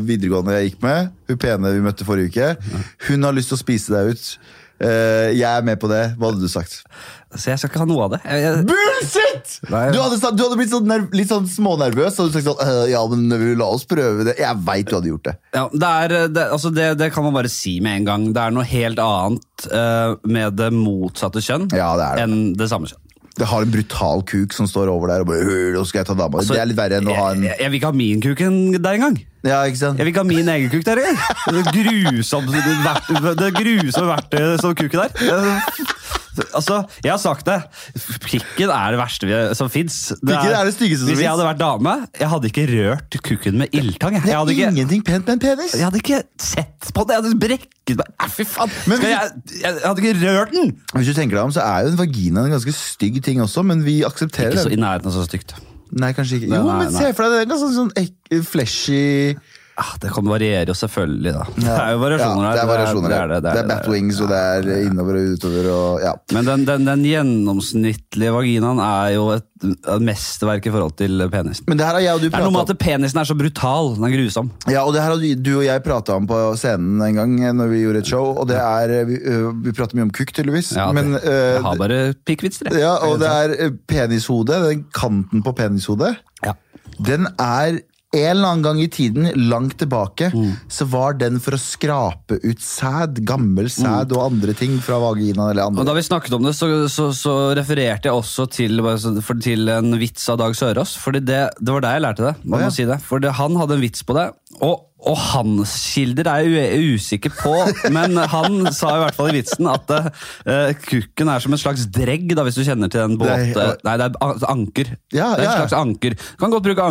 videregående 0.05 0.59
jeg 0.59 0.73
gikk 0.73 0.83
med, 0.85 1.15
hun 1.31 1.39
pene 1.41 1.71
vi 1.73 1.81
møtte 1.81 2.05
forrige 2.05 2.29
uke, 2.35 2.81
hun 3.09 3.25
har 3.25 3.33
lyst 3.33 3.49
til 3.49 3.57
å 3.57 3.63
spise 3.63 3.95
deg 3.95 4.13
ut. 4.13 4.27
Eh, 4.83 5.31
jeg 5.39 5.47
er 5.47 5.65
med 5.65 5.79
på 5.81 5.89
det. 5.89 6.03
Hva 6.19 6.29
hadde 6.29 6.43
du 6.43 6.51
sagt? 6.53 6.83
Så 7.33 7.49
jeg 7.49 7.63
skal 7.63 7.71
ikke 7.71 7.81
ha 7.81 7.87
noe 7.89 8.05
av 8.05 8.13
det. 8.13 8.21
Jeg, 8.27 8.43
jeg, 8.45 8.65
Bullshit! 8.69 9.55
Nei. 9.73 9.85
Du 9.95 10.01
hadde, 10.03 10.19
du 10.21 10.43
hadde 10.43 10.59
blitt 10.59 10.73
sånn 10.75 10.91
nerv, 10.91 11.07
litt 11.17 11.31
sånn 11.31 11.47
smånervøs. 11.49 12.19
Og 12.21 12.29
du 12.29 12.37
sagt 12.37 12.51
sånn, 12.51 12.61
«Øh, 12.61 12.83
ja, 12.93 13.01
men 13.09 13.57
la 13.57 13.69
oss 13.73 13.87
prøve 13.89 14.27
det. 14.29 14.35
Jeg 14.43 14.61
veit 14.67 14.91
du 14.91 14.99
hadde 14.99 15.13
gjort 15.15 15.31
det. 15.31 15.37
Ja, 15.57 15.65
det, 15.73 15.93
er, 15.93 16.17
det, 16.35 16.49
altså 16.59 16.75
det, 16.75 16.91
det 17.01 17.09
kan 17.15 17.25
man 17.25 17.39
bare 17.39 17.53
si 17.53 17.79
med 17.85 18.03
en 18.03 18.11
gang. 18.11 18.29
Det 18.37 18.45
er 18.45 18.59
noe 18.59 18.69
helt 18.69 19.01
annet 19.01 19.69
uh, 19.71 20.19
med 20.29 20.61
det 20.61 20.69
motsatte 20.77 21.41
kjønn 21.45 21.71
Ja, 21.73 21.95
enn 22.21 22.53
det 22.59 22.69
samme 22.69 22.91
kjønn. 22.91 23.01
Det 23.39 23.49
har 23.49 23.65
en 23.65 23.73
brutal 23.73 24.21
kuk 24.29 24.53
som 24.53 24.67
står 24.69 24.91
over 24.93 25.09
der 25.09 25.25
og 25.25 25.31
bare 25.31 25.45
«Øh, 25.49 25.73
nå 25.73 25.85
skal 25.89 26.03
jeg 26.03 26.11
ta 26.11 26.17
dama. 26.19 26.43
Så 26.45 26.53
det 26.53 26.61
er 26.61 26.69
litt 26.69 26.77
verre 26.77 27.01
enn 27.01 27.09
å 27.09 27.17
ha 27.17 27.31
en 27.33 27.47
jeg, 27.49 27.57
jeg 27.59 27.73
vil 27.73 27.81
ikke 27.81 27.93
ha 27.93 27.97
min 27.97 28.25
kuk 28.25 28.43
der 28.45 28.99
engang. 28.99 29.17
Ja, 29.43 29.63
ikke 29.67 29.79
sant? 29.81 29.99
Jeg 29.99 30.07
vil 30.07 30.13
ikke 30.13 30.23
ha 30.23 30.29
min 30.29 30.49
egen 30.55 30.71
kuk 30.71 30.85
der 30.87 31.01
engang. 31.03 31.19
Det 31.51 31.65
grusomme 31.75 32.63
verktøy- 32.87 33.35
det 33.41 33.49
grusomme 33.57 34.13
verktøyet 34.15 34.61
som 34.63 34.75
kuken 34.79 35.03
der. 35.03 35.11
Altså, 36.57 36.79
jeg 37.05 37.11
har 37.13 37.19
sagt 37.21 37.45
det. 37.45 37.59
Pikken 38.25 38.71
er 38.73 38.95
det 38.95 38.99
verste 39.03 39.27
vi, 39.29 39.35
som 39.59 39.69
fins. 39.69 39.97
Det 40.17 40.33
Hvis 40.33 41.21
jeg 41.21 41.29
hadde 41.29 41.45
vært 41.45 41.59
dame, 41.61 41.93
jeg 42.17 42.29
hadde 42.33 42.49
ikke 42.49 42.65
rørt 42.71 43.19
kukken 43.27 43.59
med 43.61 43.75
ildtang. 43.77 44.17
Jeg, 44.17 44.23
Det 44.23 44.31
jeg, 44.33 44.39
er 44.41 44.53
ikke, 44.55 44.71
ingenting 44.71 45.03
pent 45.05 45.27
med 45.27 45.35
en 45.35 45.43
penis. 45.43 45.75
jeg 45.77 45.85
hadde 45.85 46.01
ikke 46.01 46.23
sett 46.41 46.89
på 46.95 47.05
det. 47.05 47.19
Jeg 47.19 47.23
hadde 47.27 47.41
brekket 47.43 47.97
meg. 48.01 48.15
Ja, 48.23 48.31
Fy 48.33 48.47
faen! 48.49 48.73
Men 48.89 49.05
jeg, 49.05 49.29
jeg, 49.59 49.61
jeg 49.61 49.85
hadde 49.85 50.07
ikke 50.07 50.15
rørt 50.23 50.55
den! 50.57 50.73
Hvis 50.95 51.11
du 51.13 51.19
tenker 51.19 51.37
deg 51.37 51.45
om, 51.51 51.53
så 51.53 51.67
er 51.67 51.85
jo 51.85 51.93
en 51.93 52.01
vagina 52.01 52.47
en 52.47 52.55
ganske 52.57 52.73
stygg 52.79 53.21
ting 53.27 53.43
også, 53.45 53.67
men 53.67 53.85
vi 53.85 53.99
aksepterer 54.09 54.55
Ikke 54.57 54.65
så 54.71 54.73
i 54.73 54.81
nærheten 54.81 55.13
av 55.13 55.19
så 55.19 55.27
stygt. 55.29 55.53
Nei, 55.93 56.13
kanskje 56.17 56.39
ikke. 56.41 56.49
Nei, 56.49 56.59
Jo, 56.59 56.69
nei, 56.71 56.77
men 56.87 56.93
se 56.95 57.11
for 57.13 57.29
deg 57.29 57.33
det. 57.35 57.41
er 57.43 57.51
Ganske 57.51 57.73
sånn 57.77 58.45
fleshy 58.49 59.03
Ah, 59.37 59.52
det 60.03 60.11
kan 60.13 60.27
variere 60.29 60.67
jo 60.69 60.75
selvfølgelig, 60.77 61.33
da. 61.33 61.45
Det 61.57 61.71
er 61.73 61.93
jo 61.95 62.01
variasjoner 62.03 62.43
ja, 62.45 62.49
her. 62.49 62.57
det 62.59 62.63
er 62.63 62.71
variasjoner 62.71 63.15
her. 63.17 63.27
Det, 63.33 63.39
det, 63.45 63.53
Det 63.57 63.61
er 63.63 63.69
batwings, 63.71 64.19
og 64.21 64.29
det 64.29 64.41
er 64.41 64.83
innover 64.87 65.17
og 65.19 65.31
utover 65.37 65.69
og 65.73 66.03
ja. 66.05 66.13
Men 66.37 66.45
den, 66.51 66.65
den, 66.69 66.85
den 66.91 67.05
gjennomsnittlige 67.09 68.33
vaginaen 68.35 68.81
er 68.85 69.15
jo 69.17 69.25
et, 69.37 69.47
et 69.65 70.03
mesterverk 70.05 70.67
i 70.69 70.73
forhold 70.75 70.93
til 70.99 71.23
penisen. 71.33 71.65
Men 71.71 71.79
det 71.81 71.87
her 71.87 71.97
har 71.97 72.05
jeg 72.05 72.15
og 72.19 72.21
du 72.21 72.27
Det 72.29 72.35
er 72.37 72.45
noe 72.45 72.55
med 72.57 72.73
at 72.75 72.81
penisen 72.83 73.21
er 73.23 73.29
så 73.31 73.37
brutal. 73.39 73.93
Den 73.97 74.07
er 74.09 74.13
grusom. 74.17 74.51
ja, 74.71 74.83
og 74.85 74.93
det 74.95 75.03
her 75.03 75.15
har 75.15 75.23
du- 75.47 75.57
og 75.59 75.65
jeg 75.65 75.83
prata 75.87 76.17
om 76.21 76.27
på 76.29 76.41
scenen 76.61 77.01
en 77.07 77.15
gang 77.21 77.37
når 77.57 77.71
vi 77.73 77.81
gjorde 77.85 78.03
et 78.05 78.11
show, 78.13 78.33
og 78.43 78.49
det 78.49 78.57
er 78.61 79.05
Vi, 79.09 79.15
øh, 79.25 79.65
vi 79.65 79.73
prater 79.73 79.97
mye 79.97 80.03
om 80.09 80.11
kukk, 80.11 80.33
tydeligvis. 80.35 80.73
Ja, 80.77 80.91
men 80.93 81.15
øh, 81.15 81.23
jeg 81.25 81.63
har 81.65 81.77
bare 81.81 82.15
pikkvitser, 82.27 82.69
jeg. 82.71 82.81
ja, 82.85 82.93
og 83.09 83.19
det 83.21 83.29
er 83.33 83.71
penishodet, 83.89 84.61
den 84.69 84.85
kanten 84.95 85.43
på 85.43 85.53
penishodet, 85.57 86.17
Ja. 86.45 86.53
den 87.01 87.27
er 87.39 87.79
en 88.13 88.27
eller 88.29 88.49
annen 88.51 88.63
gang 88.67 88.81
i 88.85 88.89
tiden, 88.93 89.31
langt 89.49 89.79
tilbake, 89.81 90.29
Mm. 90.35 90.53
så 90.69 90.85
var 90.93 91.15
den 91.17 91.39
for 91.41 91.57
å 91.57 91.61
skrape 91.61 92.37
ut 92.45 92.61
sæd, 92.61 93.23
gammel 93.25 93.71
sæd 93.73 94.13
og 94.13 94.27
andre 94.27 94.53
ting 94.55 94.79
fra 94.85 94.99
vaginaen 95.01 95.51
eller 95.55 95.65
Og. 95.65 95.87
Da 95.89 95.95
vi 95.97 96.03
snakket 96.05 96.35
om 96.37 96.43
det, 96.45 96.53
så, 96.55 96.69
så, 96.93 97.09
så 97.17 97.33
refererte 97.57 98.11
jeg 98.11 98.13
også 98.13 98.47
til, 98.53 98.83
for, 99.25 99.41
til 99.41 99.69
en 99.73 99.97
vits 99.99 100.29
av 100.29 100.39
Dag 100.43 100.53
Sørås. 100.59 100.97
Fordi 101.01 101.25
det, 101.25 101.41
det 101.61 101.73
var 101.73 101.81
der 101.81 101.97
jeg 101.97 102.05
lærte 102.05 102.27
det. 102.29 102.35
Man 102.45 102.61
Å, 102.61 102.63
ja. 102.67 102.69
må 102.69 102.77
si 102.77 102.85
det. 102.89 103.01
For 103.07 103.19
det, 103.25 103.33
han 103.41 103.57
hadde 103.57 103.79
en 103.79 103.85
vits 103.89 104.05
på 104.05 104.17
det. 104.19 104.29
Og, 104.61 104.85
og 105.03 105.17
hans 105.19 105.73
kilder 105.95 106.29
er 106.31 106.45
jeg 106.47 106.95
usikker 106.95 107.33
på, 107.35 107.53
men 107.97 108.15
han 108.31 108.69
sa 108.75 108.93
i 108.95 109.01
hvert 109.03 109.17
fall 109.19 109.31
i 109.33 109.37
vitsen 109.41 109.67
at 109.67 109.91
uh, 109.91 110.71
kukken 110.87 111.29
er 111.33 111.43
som 111.43 111.53
en 111.57 111.59
slags 111.59 111.89
dregg, 111.91 112.29
da, 112.39 112.45
hvis 112.47 112.55
du 112.61 112.63
kjenner 112.67 112.89
til 112.93 113.03
den 113.03 113.17
båt... 113.19 113.33
Det 113.53 113.65
er- 113.65 113.81
Nei, 113.83 113.97
det 113.99 114.07
er 114.07 114.47
anker. 114.53 114.87
Ja, 115.11 115.33
det 115.35 115.43
er 115.43 115.49
ja, 115.49 115.49
en 115.49 115.49
ja. 115.49 115.57
slags 115.65 115.75
anker. 115.81 116.15
Du 116.15 116.37
kan 116.45 116.53
godt 116.55 116.67
bruke 116.69 116.87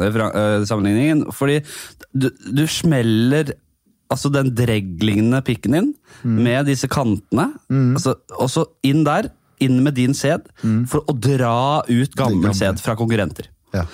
anker-sammenligningen, 0.00 1.26
fordi 1.36 1.60
du, 2.16 2.28
du 2.30 2.64
smeller 2.70 3.52
altså 4.10 4.30
den 4.34 4.50
dregglignende 4.58 5.42
pikken 5.46 5.76
din 5.78 5.90
Mm. 6.20 6.34
med 6.44 6.66
disse 6.68 6.84
kantene, 6.90 7.46
altså, 7.70 8.12
og 8.36 8.48
så 8.52 8.64
inn 8.84 9.04
der, 9.06 9.30
inn 9.62 9.78
med 9.84 9.94
din 9.96 10.12
sæd, 10.12 10.50
for 10.90 11.00
å 11.08 11.14
dra 11.16 11.80
ut 11.88 12.12
gammel 12.18 12.50
Mm. 12.50 12.56
sæd 12.58 12.80
fra 12.82 12.92
konkurrenter. 12.98 13.46
Ja. 13.72 13.86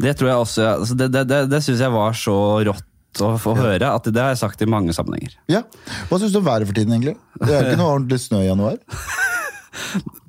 Det 0.00 0.14
tror 0.18 0.32
jeg 0.32 0.46
også, 0.46 0.70
altså 0.78 0.96
det, 0.98 1.10
det, 1.14 1.26
det, 1.30 1.42
det 1.52 1.62
synes 1.64 1.82
jeg 1.84 1.94
var 1.94 2.16
så 2.16 2.36
rått 2.68 2.88
å 3.20 3.34
få 3.40 3.52
høre, 3.58 3.90
at 3.92 4.08
det 4.08 4.22
har 4.22 4.32
jeg 4.32 4.40
sagt 4.40 4.62
i 4.64 4.70
mange 4.70 4.94
sammenhenger. 4.96 5.34
Ja. 5.52 5.66
Hva 6.08 6.20
syns 6.20 6.32
du 6.32 6.40
om 6.40 6.48
været 6.48 6.68
for 6.68 6.78
tiden, 6.78 6.94
egentlig? 6.96 7.18
Det 7.42 7.52
er 7.52 7.68
ikke 7.68 7.82
noe 7.82 7.98
ordentlig 7.98 8.22
snø 8.24 8.40
i 8.44 8.48
januar. 8.48 8.80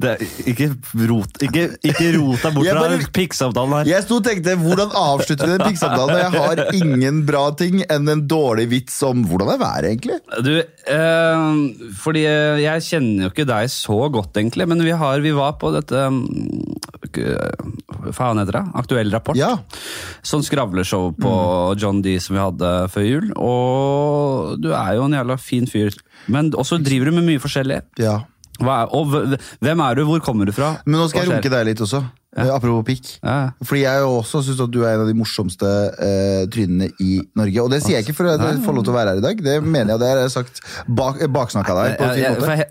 Det, 0.04 0.14
ikke 0.48 0.70
rot 1.08 1.42
ikke, 1.44 1.66
ikke 1.84 2.08
rot 2.16 2.42
deg 2.44 2.56
bort 2.56 2.68
fra 2.68 3.10
pikksamtalen 3.16 3.76
her. 3.76 3.90
Jeg 3.92 4.06
sto 4.06 4.18
og 4.20 4.26
tenkte, 4.26 4.56
Hvordan 4.60 4.94
avslutter 5.00 5.48
vi 5.48 5.54
den 5.54 5.64
pikksamtalen? 5.68 6.20
Jeg 6.20 6.32
har 6.34 6.62
ingen 6.80 7.22
bra 7.28 7.44
ting 7.60 7.82
enn 7.84 8.12
en 8.12 8.24
dårlig 8.30 8.70
vits 8.72 8.98
om 9.08 9.26
hvordan 9.28 9.54
er 9.54 9.62
været, 9.62 9.90
egentlig. 9.92 10.20
Du, 10.48 10.52
eh, 10.96 11.48
fordi 12.04 12.26
eh, 12.30 12.64
jeg 12.64 12.86
kjenner 12.88 13.28
jo 13.28 13.34
ikke 13.34 13.48
deg 13.52 13.72
så 13.72 14.00
godt, 14.16 14.32
egentlig, 14.40 14.68
men 14.72 14.84
vi, 14.84 14.96
har, 15.04 15.24
vi 15.24 15.36
var 15.36 15.58
på 15.62 15.72
dette 15.76 16.08
mm, 16.08 17.03
faen 18.16 18.42
heter 18.42 18.60
det? 18.60 18.64
Aktuell 18.82 19.14
rapport. 19.14 19.38
Ja. 19.40 19.56
Sånn 20.26 20.46
skravleshow 20.46 21.12
på 21.20 21.34
John 21.80 22.02
D 22.06 22.18
som 22.24 22.38
vi 22.38 22.44
hadde 22.44 22.74
før 22.94 23.08
jul. 23.08 23.32
Og 23.38 24.60
du 24.64 24.72
er 24.74 24.98
jo 24.98 25.08
en 25.08 25.18
jævla 25.18 25.40
fin 25.42 25.70
fyr. 25.70 25.96
Men 26.32 26.54
også 26.56 26.80
driver 26.84 27.12
du 27.12 27.20
med 27.20 27.28
mye 27.34 27.44
forskjellig. 27.44 27.82
ja. 28.02 28.22
Er, 28.62 28.92
og 28.94 29.10
hvem 29.66 29.80
er 29.82 29.96
du? 29.98 30.04
Hvor 30.06 30.22
kommer 30.24 30.46
du 30.46 30.54
fra? 30.54 30.76
Men 30.86 31.02
nå 31.02 31.08
skal 31.10 31.26
jeg 31.26 31.32
runke 31.34 31.50
deg 31.50 31.66
litt 31.72 31.82
også. 31.82 32.04
Ja. 32.34 32.56
Apropos 32.56 32.86
pikk. 32.88 33.10
Ja. 33.22 33.54
Fordi 33.62 33.84
jeg 33.84 34.06
også 34.08 34.42
syns 34.46 34.62
at 34.64 34.72
du 34.74 34.80
er 34.84 34.96
en 34.96 35.04
av 35.04 35.10
de 35.10 35.16
morsomste 35.18 35.70
uh, 35.70 36.46
trynene 36.54 36.90
i 37.04 37.20
Norge. 37.38 37.66
Og 37.66 37.70
det 37.74 37.84
sier 37.84 38.00
jeg 38.00 38.08
ikke 38.08 38.16
for 38.18 38.30
å 38.32 38.38
få 38.64 38.74
lov 38.78 38.86
til 38.86 38.94
å 38.94 38.98
være 38.98 39.14
her 39.14 39.22
i 39.22 39.26
dag, 39.26 39.44
det 39.46 39.58
mener 39.62 39.94
jeg. 39.94 40.02
Det 40.02 40.10
har 40.10 40.22
jeg 40.24 40.34
sagt 40.34 40.64
bak, 40.88 41.22
baksnakka 41.34 41.76
deg 41.78 41.98
på 42.00 42.08
en 42.08 42.16
fin 42.18 42.40
måte. 42.40 42.70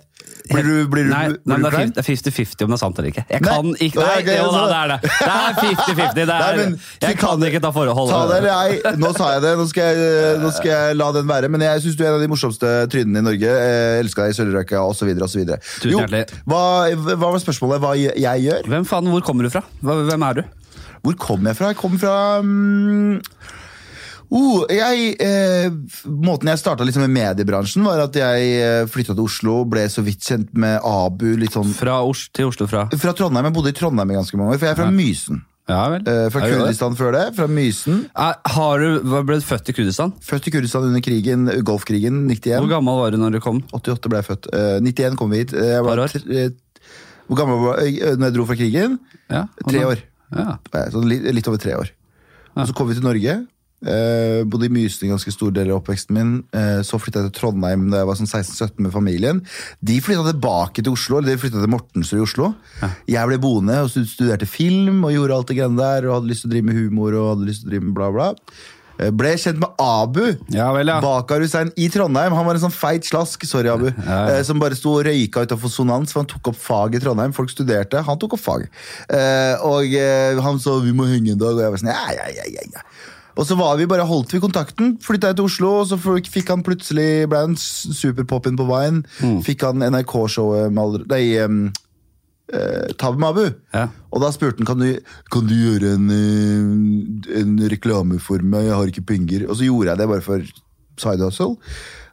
Blir 0.50 0.64
du, 0.66 0.72
blir 0.90 1.04
du, 1.06 1.11
Nei, 1.12 1.28
blir 1.28 1.38
nei, 1.46 1.56
du 1.56 1.62
det 1.62 1.68
er 1.68 1.75
klein? 1.76 1.92
50 1.94 1.94
det 1.94 2.02
er 2.02 2.37
50-50 2.42 2.64
om 2.66 2.72
det 2.72 2.76
er 2.76 2.80
sant 2.82 2.99
eller 2.99 3.11
ikke. 3.12 3.25
Jeg 3.30 3.42
Nei. 3.44 3.50
kan 3.52 3.68
ikke 3.87 4.00
Nei, 4.02 4.14
okay, 4.22 4.37
jo 4.40 4.49
da, 4.52 4.62
det 4.72 4.78
er 4.78 4.88
det. 4.92 5.11
Det 5.12 5.32
er 5.32 5.58
50-50. 5.61 6.14
Det 6.18 6.26
Nei, 6.32 6.38
er, 6.49 6.56
men- 6.62 6.78
jeg 7.06 7.18
kan 7.20 7.44
ikke 7.49 7.61
ta 7.62 7.70
forhold. 7.76 8.11
Ta 8.11 8.22
det 8.30 8.38
eller 8.40 8.54
ei. 8.56 8.96
Nå 9.02 9.12
sa 9.16 9.28
jeg 9.37 9.44
det, 9.44 9.52
nå 9.61 9.66
skal 9.70 10.00
jeg, 10.00 10.38
nå 10.42 10.50
skal 10.56 10.72
jeg 10.75 10.96
la 10.99 11.11
den 11.18 11.28
være. 11.30 11.52
Men 11.54 11.66
jeg 11.68 11.84
syns 11.84 11.99
du 11.99 12.02
er 12.04 12.11
en 12.11 12.18
av 12.18 12.25
de 12.25 12.30
morsomste 12.32 12.72
trynene 12.92 13.22
i 13.22 13.26
Norge. 13.28 13.52
Jeg 13.62 14.00
Elsker 14.02 14.26
deg 14.26 14.34
i 14.34 14.38
Sølvrøyka 14.40 14.82
osv. 14.82 15.12
osv. 15.28 15.44
Hjertelig. 15.92 16.25
Hva, 16.49 16.62
hva 17.12 17.20
var 17.28 17.38
spørsmålet? 17.44 17.82
Hva 17.84 17.94
jeg 18.00 18.46
gjør? 18.49 18.66
Hvem 18.75 18.88
faen, 18.88 19.12
hvor 19.14 19.22
kommer 19.26 19.46
du 19.46 19.54
fra? 19.54 19.62
Hvem 19.82 20.26
er 20.30 20.40
du? 20.40 20.44
Hvor 21.02 21.16
kom 21.18 21.46
jeg 21.50 21.56
fra? 21.58 21.72
Jeg 21.72 21.78
kom 21.80 21.96
fra 21.99 22.12
mm, 22.46 23.16
oh, 24.32 24.64
jeg, 24.72 25.12
eh, 25.20 25.68
Måten 26.08 26.48
jeg 26.50 26.60
starta 26.62 26.86
liksom 26.88 27.04
med 27.04 27.12
mediebransjen, 27.18 27.84
var 27.86 28.00
at 28.06 28.16
jeg 28.16 28.48
eh, 28.58 28.82
flytta 28.90 29.14
til 29.14 29.26
Oslo, 29.28 29.58
ble 29.68 29.84
så 29.92 30.02
vidt 30.06 30.24
kjent 30.26 30.50
med 30.58 30.80
Abu. 30.88 31.28
litt 31.40 31.52
sånn 31.54 31.70
Fra 31.76 32.00
Os 32.08 32.26
til 32.34 32.48
Oslo 32.50 32.66
fra? 32.70 32.86
Fra 32.96 33.12
Trondheim. 33.18 33.48
Jeg 33.50 33.56
bodde 33.60 33.72
i 33.74 33.78
Trondheim 33.78 34.10
i 34.14 34.18
ganske 34.18 34.40
mange 34.40 34.56
år, 34.56 34.60
for 34.62 34.70
jeg 34.70 34.76
er 34.78 34.82
fra 34.82 34.90
Mysen. 34.96 35.42
Ja 35.70 35.84
vel. 35.92 36.02
Eh, 36.10 36.24
fra? 36.34 36.40
Kurdistan 36.50 36.96
før 36.98 37.12
det. 37.14 37.20
Fra 37.36 37.46
Mysen. 37.46 38.00
Er- 38.18 38.40
Har 38.56 38.80
du, 38.82 38.98
ble 39.22 39.36
du 39.38 39.44
født 39.46 39.68
i 39.70 39.74
Kurdistan? 39.76 40.10
Født 40.20 40.48
i 40.50 40.52
Kurdistan 40.56 40.88
under 40.88 41.00
krigen, 41.04 41.46
Golfkrigen, 41.62 42.24
91. 42.26 42.58
Hvor 42.64 42.72
gammel 42.72 42.98
var 42.98 43.14
du 43.14 43.18
når 43.22 43.36
du 43.36 43.40
kom? 43.44 43.60
88 43.72 44.10
ble 44.10 44.18
jeg 44.18 44.26
født. 44.32 44.48
Eh, 44.52 44.80
91 44.82 45.16
kom 45.20 45.30
vi 45.30 45.38
hit. 45.44 45.54
Eh, 45.54 45.76
Jeg 45.76 45.84
var, 45.86 46.02
eh, 46.02 46.50
hvor 47.30 47.38
gammel 47.38 47.62
var 47.62 47.78
jeg 47.86 48.00
eh, 48.02 48.16
når 48.18 48.26
jeg 48.32 48.34
dro 48.40 48.44
fra 48.50 48.56
krigen? 48.58 48.98
Ja, 49.30 49.44
Tre 49.68 49.84
år. 49.86 50.02
Ja. 50.34 50.58
Eh, 50.74 50.90
Sånn 50.90 51.06
litt, 51.08 51.22
litt 51.38 51.48
over 51.48 51.62
tre 51.62 51.76
år. 51.78 51.92
Og 52.56 52.66
så 52.68 52.74
kom 52.76 52.88
vi 52.90 52.98
til 52.98 53.06
Norge. 53.06 53.38
Eh, 53.82 54.44
bodde 54.46 54.68
i 54.68 54.72
Mysen 54.72 55.10
ganske 55.10 55.32
stor 55.34 55.50
del 55.54 55.72
av 55.72 55.80
oppveksten 55.80 56.14
min. 56.14 56.34
Uh, 56.54 56.82
så 56.86 57.00
flytta 57.02 57.24
jeg 57.24 57.32
til 57.32 57.38
Trondheim 57.40 57.88
da 57.90 58.02
jeg 58.02 58.10
var 58.10 58.18
sånn 58.20 58.30
16-17 58.30 58.84
med 58.86 58.94
familien. 58.94 59.40
De 59.82 59.98
flytta 60.04 60.28
tilbake 60.28 60.84
til 60.84 60.94
Oslo, 60.94 61.18
eller 61.18 61.34
de 61.34 61.42
flytta 61.42 61.62
til 61.62 61.72
Mortensrud 61.72 62.20
i 62.20 62.26
Oslo. 62.26 62.52
Jeg 63.10 63.30
ble 63.30 63.40
boende 63.42 63.80
og 63.82 63.90
studerte 63.90 64.46
film 64.46 65.02
og 65.08 65.16
gjorde 65.16 65.40
alt 65.40 65.50
det 65.50 65.58
greiene 65.58 65.80
der. 65.80 66.06
Og 66.06 66.20
hadde 66.20 66.30
lyst 66.30 66.46
til 66.46 66.52
å 66.52 66.54
drive 66.54 66.70
med 66.70 66.78
humor 66.78 67.18
og 67.18 67.34
hadde 67.34 67.50
lyst 67.50 67.64
til 67.64 67.72
å 67.72 67.74
drive 67.74 67.88
med 67.88 67.98
bla, 67.98 68.12
bla. 68.14 68.30
Eh, 69.00 69.10
Ble 69.18 69.32
kjent 69.40 69.58
med 69.58 69.82
Abu. 69.82 70.22
Ja 70.54 70.68
vel, 70.76 70.90
ja. 70.92 71.00
Bakar 71.02 71.42
Hussein 71.42 71.72
i 71.74 71.88
Trondheim. 71.90 72.34
Han 72.36 72.46
var 72.46 72.58
en 72.58 72.64
sånn 72.68 72.74
feit 72.74 73.08
slask 73.08 73.46
sorry 73.48 73.72
Abu, 73.72 73.88
som 74.46 74.62
bare 74.62 74.78
sto 74.78 74.94
og 75.00 75.06
røyka 75.08 75.42
utafor 75.48 75.72
Sonans. 75.72 76.14
For 76.14 76.22
han 76.22 76.30
tok 76.30 76.52
opp 76.52 76.60
fag 76.60 76.98
i 76.98 77.02
Trondheim. 77.02 77.34
Folk 77.34 77.50
studerte, 77.50 78.04
han 78.06 78.20
tok 78.22 78.38
opp 78.38 78.44
fag. 78.44 78.68
Og 79.66 79.96
han 80.46 80.62
så 80.62 80.78
'vi 80.78 80.94
må 80.94 81.08
henge 81.10 81.34
en 81.34 81.42
dag', 81.42 81.58
og 81.58 81.64
jeg 81.64 81.74
var 81.74 81.82
sånn 81.82 81.94
ja, 81.94 82.06
ja, 82.20 82.28
ja, 82.30 82.46
ja, 82.46 82.68
ja. 82.76 82.86
Og 83.36 83.46
så 83.48 83.56
var 83.56 83.76
vi 83.80 83.86
bare 83.88 84.04
holdt 84.08 84.32
vi 84.34 84.40
kontakten. 84.42 84.96
Flytta 85.02 85.30
jeg 85.32 85.38
til 85.38 85.46
Oslo, 85.48 85.70
og 85.80 85.86
så 85.88 85.96
fikk 86.28 86.50
han 86.52 86.62
plutselig 86.66 87.28
ble 87.32 87.38
han 87.46 87.54
s- 87.56 87.88
superpoppen 87.96 88.58
på 88.58 88.66
Vine. 88.68 89.04
Fikk 89.46 89.64
han 89.68 89.80
NRK-showet 89.86 90.72
med 90.76 91.06
Nei, 91.08 91.22
um, 91.44 91.62
uh, 92.52 92.92
Tab 93.00 93.16
Mabu. 93.22 93.46
Ja. 93.72 93.86
Og 94.12 94.20
da 94.24 94.28
spurte 94.34 94.60
han 94.60 94.68
kan 94.68 94.78
du, 94.84 94.98
kan 95.32 95.48
du 95.48 95.54
gjøre 95.56 95.94
en, 95.96 96.10
eh, 96.12 97.40
en 97.40 97.56
reklame 97.72 98.20
for 98.20 98.38
meg, 98.44 98.68
jeg 98.68 98.76
har 98.76 98.92
ikke 98.92 99.06
penger. 99.14 99.46
Og 99.48 99.56
så 99.56 99.64
gjorde 99.68 99.92
jeg 99.94 100.02
det 100.02 100.08
bare 100.12 100.24
for 100.28 100.44
side 101.00 101.24
hustle. 101.24 101.56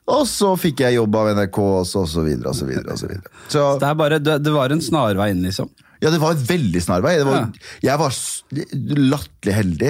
Og 0.10 0.24
så 0.26 0.56
fikk 0.58 0.80
jeg 0.82 0.96
jobb 0.96 1.16
av 1.20 1.28
NRK, 1.36 1.58
og 1.62 1.84
så, 1.86 2.02
og 2.02 2.10
så 2.10 2.24
videre 2.26 2.50
og 2.50 2.56
så 2.58 2.66
videre. 2.66 2.96
Og 2.96 2.98
så 2.98 3.10
videre. 3.12 3.30
Så, 3.52 3.66
Det, 3.78 3.90
er 3.92 4.00
bare, 4.00 4.18
det, 4.24 4.40
det 4.48 4.54
var 4.56 4.72
en 4.74 4.82
snarvei 4.82 5.28
inn, 5.36 5.44
liksom. 5.46 5.70
Ja, 6.00 6.10
det 6.14 6.20
var 6.22 6.36
et 6.38 6.44
veldig 6.48 6.82
snarvei. 6.84 7.18
Det 7.20 7.26
var, 7.28 7.50
Jeg 7.84 8.00
var 8.00 8.14
latterlig 9.00 9.56
heldig 9.56 9.90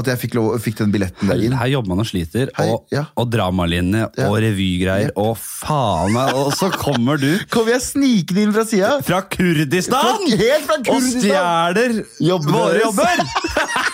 at 0.00 0.08
jeg 0.08 0.20
fikk, 0.22 0.36
lov, 0.38 0.54
fikk 0.62 0.78
den 0.80 0.92
billetten 0.94 1.28
der 1.30 1.42
inn. 1.44 1.56
Her 1.58 1.68
jobber 1.72 1.92
man 1.92 2.02
og 2.04 2.08
sliter, 2.08 2.48
Hei, 2.56 2.66
og, 2.72 2.86
ja. 2.94 3.04
og 3.18 3.28
dramalinje 3.32 4.06
Ja. 4.16 4.28
og 4.30 4.38
revygreier, 4.42 5.12
og 5.20 5.34
faen 5.40 6.14
meg, 6.14 6.32
og 6.38 6.52
så 6.56 6.70
kommer 6.72 7.20
du 7.20 7.28
Kommer 7.52 7.74
jeg 7.76 7.84
snikende 7.84 8.46
inn 8.46 8.54
fra 8.56 8.64
sida? 8.68 8.92
fra 9.04 9.20
Kurdistan! 9.28 10.24
Helt 10.30 10.66
fra 10.68 10.78
Og 10.80 10.86
Kurdistan! 10.88 11.20
stjeler 11.26 12.00
Jobben 12.30 12.56
våre 12.56 12.80
jobber! 12.84 13.24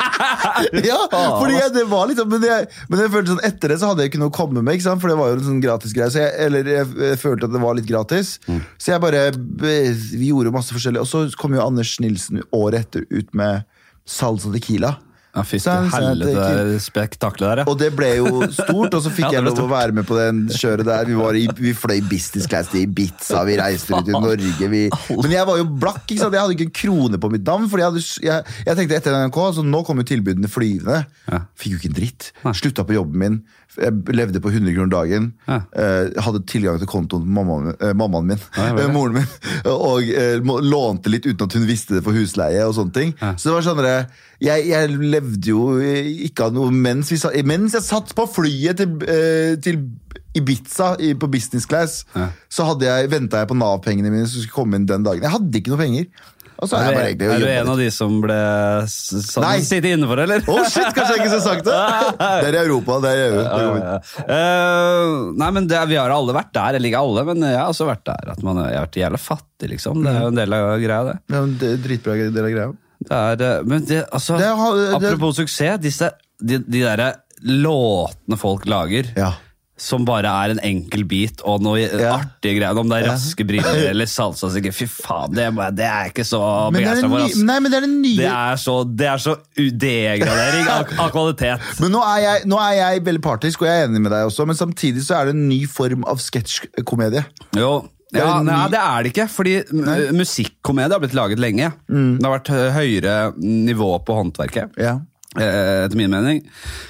Ja, 0.87 0.97
fordi 1.11 1.57
jeg, 1.59 1.73
det 1.75 1.83
var 1.91 2.11
sånn, 2.17 2.31
men 2.31 2.45
jeg, 2.47 2.67
men 2.89 3.03
jeg 3.03 3.13
følte 3.13 3.35
sånn 3.35 3.43
etter 3.47 3.73
det 3.73 3.79
så 3.83 3.91
hadde 3.91 4.05
jeg 4.05 4.13
ikke 4.13 4.21
noe 4.23 4.31
å 4.33 4.35
komme 4.37 4.63
med, 4.65 4.81
for 4.87 5.11
det 5.11 5.17
var 5.19 5.29
jo 5.33 5.37
en 5.39 5.45
sånn 5.45 5.61
gratis 5.61 5.93
greie. 5.97 6.09
Så 6.13 6.23
jeg, 6.23 6.33
eller 6.47 6.71
jeg, 6.71 7.19
følte 7.21 7.49
at 7.49 7.53
det 7.55 7.63
var 7.63 7.77
litt 7.77 7.89
gratis. 7.89 8.37
Så 8.81 8.93
jeg 8.95 9.03
bare 9.03 9.27
Vi 9.37 10.31
gjorde 10.31 10.53
masse 10.55 10.73
forskjellig. 10.75 11.03
Og 11.03 11.09
så 11.11 11.25
kom 11.41 11.56
jo 11.57 11.67
Anders 11.67 11.97
Nilsen 12.03 12.43
året 12.55 12.87
etter 12.87 13.07
ut 13.11 13.35
med 13.35 13.65
Salsa 14.07 14.53
Tequila. 14.55 14.97
Ja, 15.37 15.45
fy 15.45 15.59
til 15.61 15.91
helvete, 15.93 16.79
spektaklet 16.81 17.45
der, 17.45 17.61
ja. 17.63 17.67
Og 17.69 17.77
det 17.81 17.91
ble 17.97 18.09
jo 18.17 18.47
stort, 18.49 18.95
og 18.97 19.03
så 19.05 19.13
fikk 19.13 19.27
Ja, 19.27 19.41
jeg 19.41 19.47
lov 19.49 19.59
å 19.65 19.69
være 19.69 19.95
med 19.97 20.07
på 20.09 20.17
den 20.17 20.45
kjøret 20.55 20.87
der. 20.89 21.09
Vi, 21.09 21.17
var 21.19 21.37
i, 21.37 21.45
vi 21.59 21.73
fløy 21.77 21.99
business 22.09 22.49
class 22.49 22.71
til 22.73 22.85
Ibiza, 22.87 23.43
vi 23.49 23.59
reiste 23.61 23.93
rundt 23.93 24.09
i 24.13 24.15
Norge. 24.15 24.71
Vi, 24.73 24.83
men 25.11 25.35
jeg 25.35 25.49
var 25.49 25.61
jo 25.61 25.67
blakk, 25.67 26.05
ikke 26.07 26.21
sant? 26.23 26.37
jeg 26.37 26.45
hadde 26.45 26.57
ikke 26.57 26.69
en 26.69 26.77
krone 26.81 27.21
på 27.21 27.31
mitt 27.35 27.45
navn. 27.47 27.69
Fordi 27.73 27.85
jeg, 27.85 27.93
hadde, 27.93 28.05
jeg, 28.29 28.57
jeg 28.71 28.81
tenkte 28.81 28.99
etter 29.01 29.19
NRK, 29.27 29.41
så 29.59 29.67
nå 29.67 29.83
kom 29.87 30.01
jo 30.01 30.09
tilbudene 30.09 30.51
flyvende. 30.51 31.03
Ja. 31.29 31.43
Fikk 31.59 31.77
jo 31.77 31.83
ikke 31.83 31.93
en 31.93 32.01
dritt. 32.01 32.31
Slutta 32.57 32.87
på 32.87 32.97
jobben 32.97 33.23
min. 33.23 33.39
Jeg 33.77 34.17
levde 34.17 34.41
på 34.41 34.49
100 34.49 34.73
kroner 34.73 34.93
dagen. 34.93 35.27
Ja. 35.49 35.59
Eh, 35.77 36.23
hadde 36.25 36.45
tilgang 36.49 36.79
til 36.81 36.89
kontoen 36.89 37.27
til 37.27 37.35
mammaen, 37.37 37.75
eh, 37.77 37.93
mammaen 37.93 38.31
min. 38.31 38.45
Ja, 38.57 38.71
eh, 38.81 38.93
moren 38.93 39.19
min. 39.19 39.29
Og 39.91 40.07
eh, 40.09 40.39
lånte 40.41 41.13
litt 41.13 41.29
uten 41.29 41.45
at 41.45 41.59
hun 41.59 41.69
visste 41.69 41.99
det 41.99 42.05
for 42.07 42.17
husleie 42.17 42.65
og 42.65 42.77
sånne 42.79 42.97
ting. 42.97 43.13
Så 43.37 43.51
det 43.51 43.59
var 43.59 43.67
sånn 43.67 43.85
jeg, 44.43 44.67
jeg 44.69 44.93
levde 45.27 45.51
jo 45.51 45.67
ikke 46.27 46.47
av 46.47 46.55
noe 46.57 46.71
mens, 46.73 47.11
vi, 47.11 47.19
sa- 47.21 47.33
mens 47.45 47.75
jeg 47.75 47.83
satt 47.83 48.15
på 48.17 48.27
flyet 48.31 48.79
til, 48.79 48.95
eh, 49.09 49.57
til 49.63 49.83
Ibiza 50.37 50.95
i, 51.01 51.15
på 51.17 51.29
business 51.33 51.67
class, 51.67 52.05
Ja. 52.15 52.29
så 52.51 52.67
venta 53.09 53.39
jeg 53.43 53.49
på 53.49 53.57
Nav-pengene 53.57 54.11
mine 54.13 54.27
som 54.29 54.41
skulle 54.41 54.53
komme 54.55 54.77
inn 54.77 54.87
den 54.87 55.03
dagen. 55.03 55.23
Jeg 55.23 55.31
hadde 55.33 55.59
ikke 55.59 55.73
noe 55.75 55.79
penger. 55.83 56.07
Og 56.57 56.69
så 56.71 56.79
Er 56.79 56.95
er 56.97 57.09
jeg 57.11 57.19
du, 57.19 57.25
bare 57.27 57.35
er 57.37 57.41
du 57.41 57.47
en 57.53 57.69
av 57.69 57.77
de 57.77 57.91
som 57.93 58.15
ble 58.23 58.37
sånn, 58.89 59.45
sitte 59.61 59.91
innenfor, 59.93 60.23
eller? 60.23 60.41
Å 60.49 60.63
shit, 60.65 60.89
kanskje 60.97 61.17
jeg 61.17 61.21
ikke 61.21 61.33
skulle 61.35 61.45
sagt 61.45 61.67
det! 61.69 61.81
Det 62.41 62.49
er 62.49 62.57
i 62.57 62.63
Europa. 62.63 62.97
det 63.05 63.11
er 63.11 63.19
i 63.19 63.27
EU. 63.27 63.43
Ja, 63.43 63.59
ja, 63.61 63.75
ja. 63.77 63.99
Eh, 64.25 65.11
nei, 65.37 65.51
men 65.53 65.67
det, 65.69 65.83
Vi 65.91 65.99
har 66.01 66.09
alle 66.15 66.33
vært 66.33 66.55
der, 66.57 66.79
eller 66.79 66.89
ikke 66.89 67.03
alle, 67.05 67.25
men 67.29 67.45
jeg 67.45 67.59
har 67.61 67.69
også 67.75 67.89
vært 67.91 68.07
der. 68.09 68.33
At 68.33 68.41
man, 68.47 68.57
jeg 68.65 68.73
har 68.79 68.87
vært 68.87 68.97
jævla 69.03 69.21
fattig, 69.21 69.69
liksom. 69.75 70.01
Det 70.01 70.15
er 70.15 70.25
jo 70.25 70.33
en 70.33 70.41
del 70.41 70.57
av 70.57 70.81
greia, 70.81 71.03
det. 71.11 71.17
Ja, 71.29 71.43
men 71.45 71.57
det 71.61 71.73
er 71.75 71.83
Dritbra 71.85 72.17
del 72.25 72.45
av 72.49 72.53
greia. 72.57 72.73
Det 73.09 73.17
er, 73.17 73.43
eh, 73.61 73.65
men 73.65 73.85
det, 73.89 74.03
altså, 74.13 74.37
Det 74.39 74.53
har- 74.59 74.77
det- 74.77 74.95
Apropos 74.99 75.37
suksess, 75.37 75.79
disse, 75.81 76.11
de, 76.43 76.59
de 76.59 76.81
derre 76.85 77.13
låtene 77.43 78.39
folk 78.41 78.65
lager. 78.67 79.13
Ja. 79.17 79.33
Som 79.79 80.07
bare 80.09 80.25
er 80.25 80.55
en 80.55 80.61
enkel 80.65 81.03
bit 81.05 81.43
og 81.45 81.61
noe 81.61 81.77
Ja. 81.83 82.15
artige 82.17 82.55
greier. 82.57 82.79
Om 82.81 82.89
det 82.89 83.03
er 83.03 83.11
raske 83.11 83.45
briller 83.47 83.89
eller 83.91 84.07
salsa. 84.09 84.49
Fy 84.73 84.87
faen, 84.89 85.35
det, 85.37 85.51
det 85.77 85.85
er 85.85 86.05
jeg 86.07 86.15
ikke 86.15 86.25
så 86.25 86.41
begeistra 86.73 87.11
for. 87.13 87.19
Altså. 87.27 87.45
nei, 87.45 87.59
men 87.61 87.71
det 87.71 87.77
er 87.77 87.85
det 87.85 87.91
nye 87.93 88.17
Det 88.17 88.31
er 88.33 88.57
så, 88.57 88.77
det 88.97 89.07
er 89.07 89.19
så 89.21 89.35
degradering 89.57 90.67
av, 90.73 90.87
av 91.05 91.11
kvalitet. 91.13 91.61
Men 91.83 91.93
nå 91.93 92.01
er, 92.09 92.23
jeg, 92.25 92.47
nå 92.49 92.57
er 92.57 92.73
jeg 92.81 93.05
veldig 93.05 93.23
partisk, 93.29 93.63
og 93.63 93.69
jeg 93.69 93.83
er 93.83 93.89
enig 93.91 94.01
med 94.07 94.13
deg 94.17 94.31
også, 94.31 94.47
men 94.49 94.57
samtidig 94.57 95.05
så 95.05 95.21
er 95.21 95.29
det 95.29 95.35
en 95.37 95.45
ny 95.51 95.61
form 95.69 96.05
av 96.09 96.17
sketsjkomedie. 96.25 97.25
Jo, 97.61 97.75
ja, 98.15 98.43
nei, 98.43 98.69
det 98.71 98.79
er 98.79 99.03
det 99.03 99.11
ikke. 99.13 99.27
Fordi 99.33 99.55
mu- 99.73 100.13
musikkomedie 100.21 100.93
har 100.95 101.01
blitt 101.03 101.17
laget 101.19 101.39
lenge. 101.43 101.73
Mm. 101.91 102.19
Det 102.21 102.25
har 102.29 102.39
vært 102.39 102.53
høyere 102.77 103.15
nivå 103.43 103.91
på 104.07 104.15
håndverket. 104.21 104.77
Ja. 104.79 105.01
eh, 105.37 105.85
Etter 105.87 105.97
min 105.99 106.11
mening. 106.15 106.43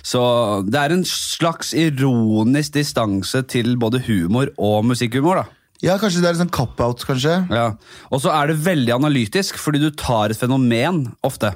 Så 0.04 0.20
det 0.68 0.76
er 0.82 0.92
en 0.92 1.04
slags 1.08 1.72
ironisk 1.74 2.72
distanse 2.76 3.42
til 3.48 3.76
både 3.80 4.02
humor 4.06 4.52
og 4.58 4.84
musikkhumor. 4.84 5.42
da 5.44 5.46
ja, 5.84 5.98
kanskje 6.00 6.22
det 6.22 6.28
er 6.30 6.34
en 6.38 6.46
sånn 6.46 6.54
cop-out, 6.56 7.02
kanskje. 7.04 7.34
ja. 7.52 7.66
Og 8.10 8.20
så 8.24 8.30
er 8.32 8.46
det 8.48 8.62
veldig 8.64 8.94
analytisk, 8.94 9.58
fordi 9.60 9.78
du 9.82 9.90
tar 9.92 10.30
et 10.32 10.38
fenomen 10.40 11.02
ofte. 11.22 11.50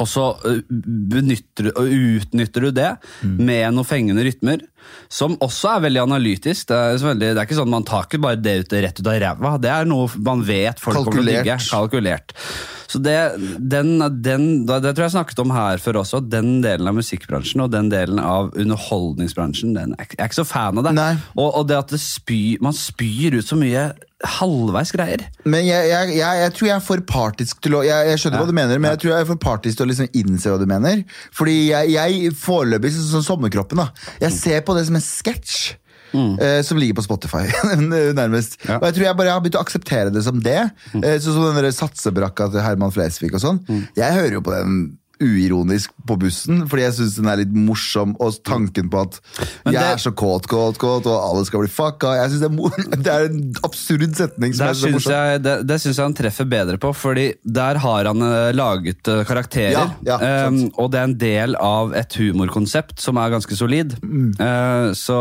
Og 0.00 0.06
så 0.08 0.30
benytter 0.70 1.68
du, 1.68 1.70
og 1.76 1.86
utnytter 1.92 2.64
du 2.66 2.70
det 2.74 2.88
med 3.22 3.74
noen 3.76 3.86
fengende 3.86 4.24
rytmer, 4.26 4.64
som 5.08 5.36
også 5.44 5.74
er 5.76 5.84
veldig 5.88 6.02
analytisk. 6.04 6.68
Det 6.70 6.76
er, 6.76 6.96
veldig, 7.02 7.32
det 7.34 7.42
er 7.42 7.46
ikke 7.48 7.58
sånn 7.60 7.70
Man 7.72 7.84
tar 7.86 8.06
ikke 8.08 8.20
bare 8.24 8.40
det 8.40 8.56
ut, 8.64 8.72
rett 8.86 9.00
ut 9.02 9.06
av 9.12 9.20
ræva. 9.22 9.52
Det 9.62 9.70
er 9.72 9.84
noe 9.88 10.08
man 10.26 10.42
vet 10.46 10.80
folk 10.82 10.96
kommer 11.02 11.12
til 11.12 11.20
å 11.20 11.26
Kalkulert. 11.26 11.44
digge. 11.44 11.58
Kalkulert. 11.70 12.36
Så 12.86 13.00
det, 13.02 13.16
den, 13.58 13.96
den, 14.22 14.44
det 14.66 14.78
tror 14.94 15.02
jeg 15.02 15.08
jeg 15.08 15.14
snakket 15.16 15.40
om 15.42 15.50
her 15.54 15.80
før 15.82 16.00
også. 16.04 16.20
Den 16.30 16.60
delen 16.62 16.86
av 16.86 16.94
musikkbransjen 16.94 17.64
og 17.64 17.72
den 17.74 17.88
delen 17.90 18.20
av 18.22 18.52
underholdningsbransjen 18.54 19.74
den 19.76 19.94
er, 19.98 20.06
jeg 20.06 20.20
er 20.22 20.30
ikke 20.30 20.40
så 20.42 20.46
fan 20.48 20.78
av 20.80 20.86
det. 20.86 20.94
Og, 21.34 21.48
og 21.50 21.64
det 21.70 21.80
at 21.82 21.94
det 21.94 22.00
spy, 22.02 22.56
man 22.62 22.76
spyr 22.76 23.40
ut 23.40 23.46
så 23.48 23.58
mye 23.58 23.88
halvveis 24.26 24.94
greier. 24.96 25.26
Men 25.44 25.66
jeg, 25.66 25.90
jeg, 25.90 26.12
jeg, 26.16 26.38
jeg 26.40 26.52
tror 26.56 26.68
jeg 26.70 26.74
er 26.78 26.84
for 26.86 27.02
partisk 27.10 27.58
til 27.66 27.74
å 27.76 27.82
Jeg, 27.84 28.06
jeg 28.14 28.20
skjønner 28.22 28.38
Ja. 28.38 28.44
hva 28.46 28.48
du 28.48 28.56
mener, 28.56 28.80
men 28.80 28.94
jeg 28.94 29.00
tror 29.02 29.12
jeg 29.12 29.24
er 29.26 29.28
for 29.28 29.40
partisk 29.42 29.76
til 29.76 29.84
å 29.84 29.88
liksom 29.90 30.08
innse 30.22 30.52
hva 30.54 30.60
du 30.62 30.64
mener. 30.70 31.02
Fordi 31.36 31.56
jeg, 31.68 31.90
jeg 31.92 32.30
foreløpig, 32.40 32.94
sånn 32.96 33.10
som 33.18 33.26
Sommerkroppen, 33.26 33.82
da. 33.82 33.90
Jeg 34.24 34.32
ser 34.38 34.64
på 34.66 34.75
det 34.78 34.86
som 34.90 34.98
en 35.00 35.04
sketsj. 35.04 35.74
eh, 36.40 36.60
som 36.64 36.78
ligger 36.78 36.94
på 36.96 37.02
Spotify, 37.04 37.44
nærmest. 38.20 38.54
Ja. 38.64 38.78
Og 38.78 38.86
jeg 38.88 38.94
tror 38.96 39.04
jeg 39.08 39.16
bare 39.18 39.32
har 39.34 39.40
begynt 39.44 39.58
å 39.58 39.64
akseptere 39.64 40.12
det 40.14 40.22
som 40.24 40.38
det. 40.40 40.60
Eh, 40.94 41.16
sånn 41.20 41.34
som 41.36 41.58
den 41.58 41.74
satsebrakka 41.74 42.46
til 42.54 42.62
Herman 42.64 42.94
Flesvig 42.94 43.34
og 43.36 43.42
sånn. 43.42 43.58
Jeg 43.98 44.14
hører 44.16 44.38
jo 44.38 44.44
på 44.46 44.54
den 44.54 44.78
uironisk 45.22 45.92
på 46.06 46.16
bussen, 46.20 46.64
fordi 46.70 46.84
jeg 46.84 46.96
syns 46.98 47.16
den 47.20 47.30
er 47.30 47.40
litt 47.42 47.54
morsom, 47.56 48.14
og 48.22 48.36
tanken 48.46 48.90
på 48.92 49.02
at 49.06 49.18
det, 49.38 49.74
jeg 49.74 49.82
er 49.82 50.02
så 50.02 50.12
kåt, 50.16 50.48
kåt, 50.50 50.78
kåt, 50.82 51.08
og 51.08 51.16
alle 51.16 51.46
skal 51.48 51.64
bli 51.64 51.70
fucka. 51.72 52.14
Jeg 52.20 52.34
synes 52.34 52.44
det, 52.44 52.50
er 52.50 53.02
det 53.06 53.14
er 53.14 53.28
en 53.30 53.40
absurd 53.66 54.06
setning. 54.18 54.54
som 54.56 54.66
Der 54.66 54.74
er 54.74 54.96
morsom. 54.96 55.16
jeg, 55.16 55.42
det, 55.46 55.56
det 55.70 55.80
syns 55.82 56.00
jeg 56.00 56.08
han 56.10 56.18
treffer 56.20 56.50
bedre 56.50 56.80
på, 56.82 56.92
fordi 56.96 57.26
der 57.42 57.80
har 57.82 58.10
han 58.10 58.26
eh, 58.26 58.50
laget 58.56 59.12
eh, 59.12 59.24
karakterer. 59.28 59.94
Ja, 60.06 60.16
ja, 60.16 60.18
eh, 60.20 60.60
og 60.76 60.92
det 60.94 61.00
er 61.00 61.10
en 61.10 61.18
del 61.20 61.58
av 61.60 61.96
et 61.96 62.18
humorkonsept 62.20 63.00
som 63.02 63.20
er 63.22 63.34
ganske 63.34 63.58
solid. 63.58 63.96
Mm. 64.02 64.30
Uh, 64.40 64.90
så 64.96 65.16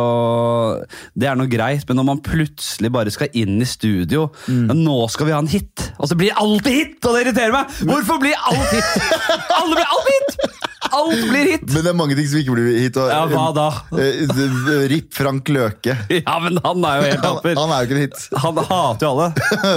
det 1.17 1.29
er 1.29 1.39
noe 1.39 1.49
greit, 1.51 1.85
men 1.87 1.99
når 1.99 2.09
man 2.11 2.23
plutselig 2.25 2.91
bare 2.93 3.13
skal 3.13 3.31
inn 3.37 3.57
i 3.61 3.67
studio 3.69 4.25
Mm. 4.45 4.69
Nå 4.83 4.97
skal 5.11 5.29
vi 5.29 5.33
ha 5.33 5.39
en 5.41 5.49
hit! 5.49 5.81
Og 5.97 6.09
så 6.09 6.17
blir 6.17 6.35
alltid 6.37 6.75
hit! 6.75 6.97
Og 7.05 7.15
det 7.15 7.23
irriterer 7.25 7.53
meg! 7.53 7.71
Hvorfor 7.87 8.19
blir 8.21 8.35
alt 8.49 8.73
hit? 8.73 9.09
Alle 9.59 9.77
blir 9.77 9.84
alltid 9.91 10.15
hit! 10.15 10.61
Alt 10.95 11.23
blir 11.27 11.47
hit! 11.49 11.63
Men 11.73 11.81
det 11.83 11.89
er 11.91 11.97
mange 11.97 12.15
ting 12.15 12.27
som 12.29 12.39
ikke 12.39 12.53
blir 12.55 12.67
hit. 12.77 12.97
Og, 13.01 13.09
Ja, 13.09 13.23
hva 13.31 13.45
da? 13.55 13.65
Eh, 13.97 14.21
eh, 14.23 14.83
Rip 14.91 15.09
Frank 15.17 15.49
Løke. 15.51 15.95
Ja, 16.13 16.35
men 16.43 16.59
han 16.63 16.85
er 16.87 16.99
jo 17.01 17.07
helt 17.09 17.25
Han, 17.25 17.39
taper. 17.41 17.57
han 17.59 17.73
er 17.73 17.81
jo 17.81 17.89
ikke 17.89 17.97
en 17.97 18.03
hit. 18.05 18.23
Han 18.45 18.61
hater 18.69 19.07
jo 19.07 19.11
alle. 19.15 19.27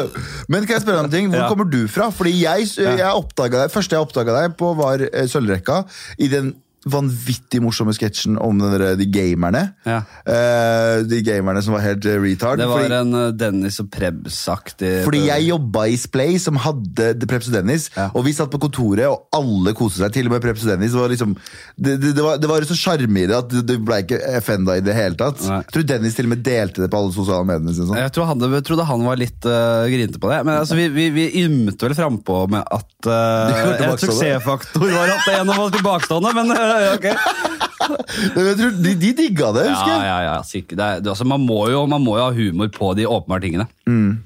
Men 0.52 0.66
kan 0.68 0.76
jeg 0.76 0.84
spørre 0.84 0.98
deg 1.00 1.04
om 1.04 1.10
en 1.10 1.16
ting? 1.16 1.30
Hvor 1.32 1.42
Ja. 1.42 1.48
kommer 1.50 1.68
du 1.72 1.80
fra? 1.90 2.10
Fordi 2.14 2.34
jeg, 2.44 2.68
jeg 2.76 3.08
oppdaget 3.08 3.58
deg, 3.64 3.72
første 3.74 3.96
jeg 3.98 4.04
oppdaga 4.06 4.36
deg 4.42 4.56
på, 4.60 4.74
var 4.78 5.02
eh, 5.08 5.26
Sølvrekka. 5.32 5.82
I 6.22 6.28
den 6.32 6.52
vanvittig 6.86 7.58
morsomme 7.62 7.92
sketsjen 7.96 8.38
om 8.38 8.60
der, 8.60 8.94
de 8.98 9.06
gamerne. 9.10 9.64
Ja. 9.88 10.02
Uh, 10.22 11.02
de 11.08 11.20
gamerne 11.26 11.62
som 11.64 11.74
var 11.74 11.82
helt 11.82 12.06
eh, 12.06 12.18
retard. 12.22 12.60
Det 12.60 12.68
var 12.70 12.84
fordi, 12.84 12.98
en 13.00 13.18
eh, 13.18 13.32
Dennis 13.34 13.80
og 13.82 13.88
Prebz-aktig 13.92 14.92
fordi 15.04 15.24
jeg 15.26 15.48
jobba 15.48 15.84
i 15.90 15.96
Splay, 15.98 16.36
som 16.42 16.58
hadde 16.62 17.26
Prebz 17.28 17.48
og 17.50 17.56
Dennis. 17.58 17.88
Ja. 17.96 18.08
Og 18.16 18.24
vi 18.26 18.34
satt 18.36 18.50
på 18.52 18.60
kontoret, 18.62 19.06
og 19.08 19.26
alle 19.34 19.74
koste 19.76 20.02
seg. 20.02 20.12
Til 20.14 20.28
og 20.30 20.36
med 20.36 20.44
Prebz 20.44 20.64
og 20.66 20.72
Dennis. 20.72 20.94
Det 20.94 21.00
var, 21.00 21.12
liksom, 21.12 21.34
det, 21.76 21.96
det, 22.02 22.12
det 22.16 22.24
var, 22.24 22.38
det 22.40 22.50
var 22.50 22.68
så 22.68 22.78
sjarm 22.78 23.18
i 23.18 23.26
det 23.28 23.36
at 23.38 23.56
du 23.68 23.74
ble 23.82 24.00
ikke 24.04 24.20
offenda 24.38 24.78
i 24.78 24.84
det 24.84 24.94
hele 24.96 25.18
tatt. 25.18 25.42
Nei. 25.48 25.60
Jeg 25.64 25.74
tror 25.74 25.88
Dennis 25.92 26.18
til 26.18 26.28
og 26.28 26.34
med 26.34 26.44
delte 26.46 26.84
det 26.84 26.90
på 26.92 27.02
alle 27.02 27.14
sosiale 27.16 27.48
medier. 27.48 27.76
Sånn. 27.78 27.98
Jeg 27.98 28.14
tror 28.14 28.30
han, 28.30 28.46
jeg 28.58 28.66
trodde 28.68 28.88
han 28.88 29.06
var 29.08 29.20
litt 29.20 29.48
uh, 29.48 29.88
grinete 29.90 30.22
på 30.22 30.30
det. 30.32 30.40
Men 30.46 30.60
altså, 30.62 30.78
vi, 30.78 30.88
vi, 30.94 31.08
vi 31.14 31.28
ymte 31.42 31.88
vel 31.88 31.96
frampå 31.98 32.44
med 32.54 32.62
at 32.62 33.10
uh, 33.10 33.74
en 33.88 33.98
suksessfaktor 33.98 34.86
var 34.94 35.16
at 35.16 35.30
en 35.34 35.54
var 35.54 35.74
tilbakestående, 35.74 36.34
men 36.38 36.54
uh. 36.54 36.67
Men 36.67 36.67
jeg 38.38 38.56
tror 38.58 38.72
de, 38.84 38.94
de 39.00 39.10
digga 39.16 39.50
det, 39.56 39.64
Ja, 39.68 39.74
husker 39.74 39.92
jeg. 39.92 40.06
ja, 40.08 40.16
ja, 40.26 40.36
sikkert. 40.46 40.76
Det 40.78 40.86
er, 40.86 41.02
altså, 41.14 41.26
man, 41.28 41.44
må 41.46 41.62
jo, 41.72 41.84
man 41.90 42.04
må 42.04 42.18
jo 42.18 42.26
ha 42.28 42.32
humor 42.36 42.70
på 42.74 42.92
de 42.98 43.06
åpenbare 43.08 43.44
tingene. 43.46 43.68
Mm. 43.88 44.18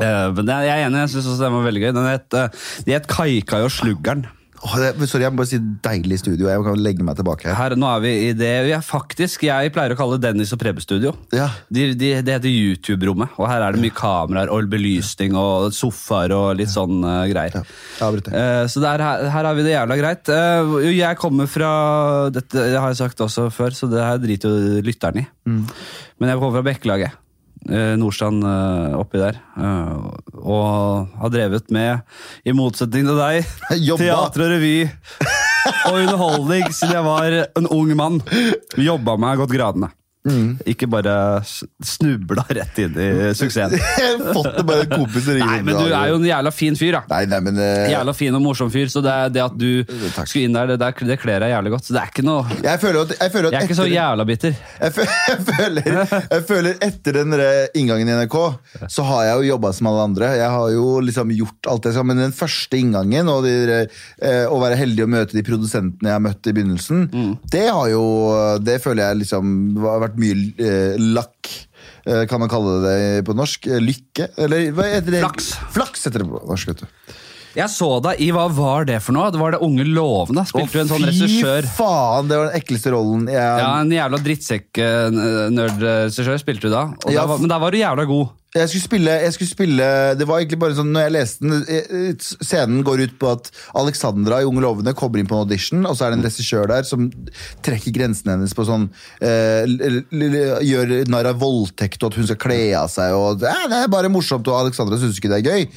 Uh, 0.00 0.28
men 0.36 0.46
det, 0.46 0.58
jeg 0.64 0.74
er 0.76 0.86
enig, 0.86 1.02
jeg 1.04 1.12
syns 1.14 1.26
også 1.34 1.44
den 1.44 1.56
var 1.58 1.66
veldig 1.66 1.82
gøy. 1.82 1.90
Den 1.96 2.06
het, 2.08 2.28
uh, 2.38 2.68
de 2.86 2.94
het 2.96 3.08
Kaikai 3.10 3.64
og 3.66 3.72
Sluggeren. 3.74 4.26
Det, 4.60 5.08
sorry, 5.08 5.24
jeg 5.24 5.32
må 5.32 5.40
bare 5.40 5.48
si 5.48 5.58
deilig 5.84 6.18
studio. 6.20 6.48
Jeg 6.50 6.64
kan 6.66 6.80
legge 6.84 7.04
meg 7.06 7.16
tilbake 7.16 7.48
her. 7.48 7.56
Her, 7.56 7.74
nå 7.80 7.88
er 7.88 8.02
vi 8.04 8.10
i 8.26 8.32
det 8.36 8.50
er 8.60 8.82
faktisk, 8.84 9.46
jeg 9.48 9.72
pleier 9.72 9.94
å 9.94 9.98
kalle 9.98 10.18
det 10.18 10.28
Dennis 10.28 10.52
og 10.52 10.60
Prebbe-studio. 10.60 11.14
Ja. 11.32 11.48
De, 11.72 11.86
de, 11.96 12.10
det 12.26 12.36
heter 12.36 12.52
YouTube-rommet, 12.52 13.38
og 13.40 13.48
her 13.48 13.64
er 13.64 13.76
det 13.76 13.80
mye 13.82 13.96
kameraer 13.96 14.52
og 14.52 14.68
belysning 14.72 15.38
og 15.38 15.70
sofaer 15.76 16.34
og 16.36 16.60
litt 16.60 16.72
sånn 16.72 17.00
uh, 17.06 17.24
greier. 17.30 17.56
Ja, 18.00 18.10
jeg. 18.10 18.34
Eh, 18.36 18.66
så 18.70 18.84
der, 18.84 19.04
her, 19.06 19.48
har 19.48 19.56
vi 19.56 19.64
det 19.64 19.72
jævla 19.72 19.98
greit. 20.00 20.28
Uh, 20.28 20.76
jeg 20.92 21.20
kommer 21.20 21.48
fra 21.50 21.72
Dette 22.34 22.68
det 22.70 22.76
har 22.76 22.92
jeg 22.92 23.00
sagt 23.00 23.24
også 23.24 23.48
før, 23.54 23.72
så 23.74 23.88
det 23.90 24.04
her 24.04 24.20
driter 24.20 24.52
jo 24.52 24.84
lytteren 24.84 25.22
i. 25.22 25.26
Men 25.46 26.32
jeg 26.34 26.40
kommer 26.40 26.60
fra 26.60 26.66
Bekkelaget. 26.68 27.16
Eh, 27.68 27.94
Nordstrand 28.00 28.44
eh, 28.46 28.96
oppi 28.96 29.20
der. 29.20 29.36
Eh, 29.60 30.08
og 30.40 31.10
har 31.20 31.32
drevet 31.32 31.68
med, 31.74 32.00
i 32.44 32.54
motsetning 32.56 33.04
til 33.10 33.20
deg, 33.20 33.50
teater 34.00 34.46
og 34.46 34.52
revy 34.54 34.74
og 35.90 35.98
underholdning 35.98 36.70
siden 36.72 36.96
jeg 36.96 37.04
var 37.04 37.36
en 37.44 37.68
ung 37.68 37.92
mann. 37.98 38.20
Jobba 38.80 39.18
meg 39.20 39.42
godt 39.42 39.52
gradene. 39.54 39.92
Ikke 40.68 40.84
bare 40.90 41.40
snubla 41.46 42.44
rett 42.52 42.76
inn 42.82 42.96
i 43.00 43.08
suksessen. 43.38 43.80
Fått 44.36 44.50
det 44.58 44.64
bare 44.68 44.84
kompiser 44.90 45.38
kompis 45.40 45.46
Nei, 45.46 45.60
men 45.64 45.78
du 45.78 45.94
er 45.96 46.10
jo 46.12 46.18
en 46.18 46.26
jævla 46.28 46.52
fin 46.52 46.76
fyr, 46.76 46.98
da. 46.98 47.00
Nei, 47.08 47.22
nei, 47.30 47.38
men 47.46 47.60
uh... 47.60 47.86
Jævla 47.88 48.14
fin 48.16 48.36
og 48.36 48.44
morsom 48.44 48.72
fyr, 48.72 48.90
så 48.92 49.00
det, 49.04 49.14
det 49.36 49.44
at 49.46 49.56
du 49.56 49.80
Takk. 50.12 50.28
skulle 50.28 50.44
inn 50.50 50.56
der, 50.56 50.74
det, 50.74 50.76
der, 50.82 50.96
det 51.08 51.16
kler 51.22 51.40
deg 51.40 51.54
jævlig 51.54 51.72
godt. 51.72 51.88
Så 51.88 51.96
det 51.96 52.02
er 52.02 52.12
ikke 52.12 52.26
noe 52.26 52.58
Jeg 52.58 52.82
føler 52.82 53.00
at, 53.00 53.14
jeg 53.16 53.34
føler 53.36 53.48
at 53.48 53.56
Jeg 53.56 53.62
er 53.62 53.70
ikke 53.70 53.78
så 53.80 53.88
jævla 53.88 54.28
bitter. 54.28 54.60
Jeg, 54.80 54.96
føler, 54.98 55.16
jeg, 55.30 55.40
føler, 55.48 56.14
jeg 56.20 56.46
føler 56.50 56.84
etter 56.90 57.20
den 57.20 57.38
inngangen 57.80 58.12
i 58.12 58.18
NRK, 58.20 58.38
så 58.92 59.06
har 59.08 59.24
jeg 59.30 59.40
jo 59.40 59.50
jobba 59.54 59.72
som 59.76 59.90
alle 59.90 60.06
andre. 60.10 60.32
Jeg 60.36 60.52
har 60.58 60.76
jo 60.76 60.86
liksom 61.06 61.32
gjort 61.38 61.72
alt 61.72 61.88
det 61.88 61.94
sammen. 61.96 62.10
Men 62.10 62.26
den 62.26 62.34
første 62.34 62.74
inngangen, 62.76 63.28
og 63.30 63.44
de, 63.46 63.84
eh, 64.18 64.44
å 64.50 64.56
være 64.60 64.76
heldig 64.80 65.04
å 65.06 65.10
møte 65.16 65.36
de 65.36 65.44
produsentene 65.46 66.10
jeg 66.10 66.16
har 66.16 66.24
møtt 66.24 66.48
i 66.50 66.54
begynnelsen, 66.56 67.04
det 67.52 67.68
har 67.68 67.86
jo 67.92 68.02
Det 68.64 68.80
føler 68.82 69.04
jeg 69.04 69.20
liksom 69.20 69.52
har 69.84 70.00
vært 70.02 70.09
mye 70.18 70.34
eh, 70.58 70.96
lakk. 70.98 71.46
eh, 72.06 72.24
Kan 72.26 72.40
man 72.40 72.48
kalle 72.50 72.80
det 72.82 72.96
det 72.98 73.24
på 73.28 73.34
norsk? 73.38 73.66
Eh, 73.70 73.78
Lykke? 73.80 74.28
Eller 74.38 74.72
hva 74.72 74.82
heter 74.90 75.10
det? 75.14 75.20
Flaks. 75.22 75.52
Flaks 75.76 76.04
heter 76.08 76.18
det 76.24 76.28
på 76.32 76.40
norsk, 76.48 76.66
vet 76.72 76.80
du. 76.82 76.86
Jeg 77.50 77.66
så 77.66 77.96
deg 77.98 78.20
i 78.22 78.28
Hva 78.30 78.44
var 78.54 78.84
det 78.86 79.00
for 79.02 79.10
noe? 79.16 79.26
Det 79.34 79.40
var 79.40 79.50
det 79.56 79.58
Unge 79.66 79.82
lovende. 79.82 80.44
Spilte 80.46 80.70
du 80.70 80.80
en 80.84 80.90
sånn 80.92 81.02
regissør? 81.08 81.66
Fy 81.66 81.72
faen! 81.80 82.28
Det 82.30 82.36
var 82.38 82.46
den 82.52 82.60
ekleste 82.60 82.92
rollen 82.94 83.24
jeg 83.26 83.42
Ja, 83.42 83.72
En 83.82 83.90
jævla 83.90 84.20
drittsekk-nerd-regissør 84.22 86.38
spilte 86.38 86.68
du 86.68 86.74
da. 86.74 86.84
Og 87.04 87.10
Ja, 87.10 87.24
der 87.24 87.28
var, 87.32 87.38
men 87.42 87.50
der 87.50 87.58
var 87.62 87.70
du 87.74 87.78
jævla 87.80 88.04
god. 88.06 88.28
Jeg 88.50 88.66
skulle 88.66 88.82
spille, 88.82 89.12
jeg 89.22 89.32
skulle 89.36 89.46
spille 89.52 89.84
Det 90.18 90.26
var 90.26 90.40
egentlig 90.40 90.58
bare 90.58 90.74
sånn 90.74 90.88
Når 90.90 91.04
jeg 91.04 91.12
leste 91.14 91.44
den 91.44 91.60
eh, 91.70 92.24
Scenen 92.42 92.80
går 92.82 93.04
ut 93.04 93.12
på 93.20 93.28
at 93.30 93.50
Alexandra 93.78 94.40
i 94.42 94.48
Unge 94.48 94.64
lovende 94.64 94.94
kommer 94.98 95.20
inn 95.22 95.28
på 95.30 95.36
en 95.38 95.44
audition, 95.44 95.84
og 95.86 95.94
så 95.94 96.08
er 96.08 96.10
det 96.10 96.18
en 96.18 96.26
regissør 96.26 96.66
der 96.66 96.82
som 96.88 97.04
trekker 97.62 97.94
grensen 97.94 98.32
hennes 98.32 98.54
på 98.58 98.64
sånn 98.66 98.88
eh, 99.22 99.70
Gjør 100.66 100.94
narr 101.10 101.28
av 101.30 101.38
voldtekt, 101.40 102.02
og 102.02 102.10
at 102.10 102.18
hun 102.18 102.26
skal 102.28 102.40
kle 102.42 102.58
av 102.78 102.90
seg, 102.92 103.14
og 103.14 103.44
eh, 103.46 103.66
Det 103.70 103.78
er 103.84 103.92
bare 103.92 104.10
morsomt, 104.12 104.48
og 104.50 104.64
Alexandra 104.64 104.98
syns 105.00 105.20
ikke 105.20 105.30
det 105.30 105.40
er 105.40 105.52
gøy. 105.52 105.68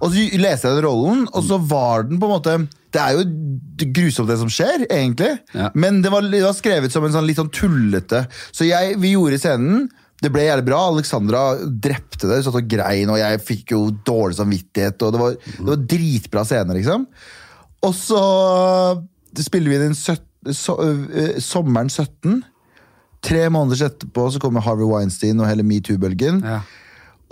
Og 0.00 0.08
så 0.14 0.24
leste 0.40 0.70
jeg 0.70 0.78
den 0.78 0.86
rollen, 0.86 1.26
og 1.32 1.44
så 1.46 1.58
var 1.60 2.06
den 2.08 2.20
på 2.22 2.28
en 2.30 2.34
måte 2.38 2.56
Det 2.94 3.02
er 3.02 3.18
jo 3.18 3.26
grusomt, 3.98 4.30
det 4.30 4.38
som 4.40 4.50
skjer, 4.52 4.86
egentlig, 4.88 5.34
Ja. 5.54 5.68
men 5.74 6.00
det 6.02 6.12
var, 6.14 6.24
det 6.24 6.40
var 6.44 6.56
skrevet 6.56 6.92
som 6.94 7.04
en 7.04 7.12
sånn 7.14 7.26
litt 7.28 7.40
sånn 7.40 7.52
tullete. 7.52 8.24
Så 8.54 8.64
jeg, 8.68 8.96
vi 9.02 9.12
gjorde 9.16 9.40
scenen. 9.42 9.88
Det 10.24 10.30
ble 10.32 10.46
jævlig 10.46 10.64
bra. 10.70 10.80
Alexandra 10.88 11.40
drepte 11.68 12.30
det, 12.30 12.40
satt 12.46 12.56
og 12.56 12.68
grein, 12.70 13.10
og 13.12 13.18
jeg 13.20 13.42
fikk 13.44 13.74
jo 13.74 13.82
dårlig 14.06 14.38
samvittighet. 14.38 15.02
og 15.04 15.12
Det 15.12 15.20
var, 15.20 15.34
det 15.58 15.66
var 15.68 15.82
dritbra 15.94 16.44
scener, 16.48 16.78
liksom. 16.78 17.04
Og 17.84 17.92
så 17.92 18.22
spiller 19.44 19.74
vi 19.74 19.82
den 19.82 19.96
søt- 19.98 20.30
så, 20.52 20.76
øh, 20.80 21.40
sommeren 21.40 21.90
17. 21.92 22.42
Tre 23.24 23.48
måneder 23.50 23.88
etterpå 23.88 24.30
så 24.32 24.40
kommer 24.40 24.60
Harvey 24.64 24.84
Weinstein 24.84 25.40
og 25.40 25.48
hele 25.48 25.64
metoo-bølgen. 25.64 26.42
Ja. 26.44 26.60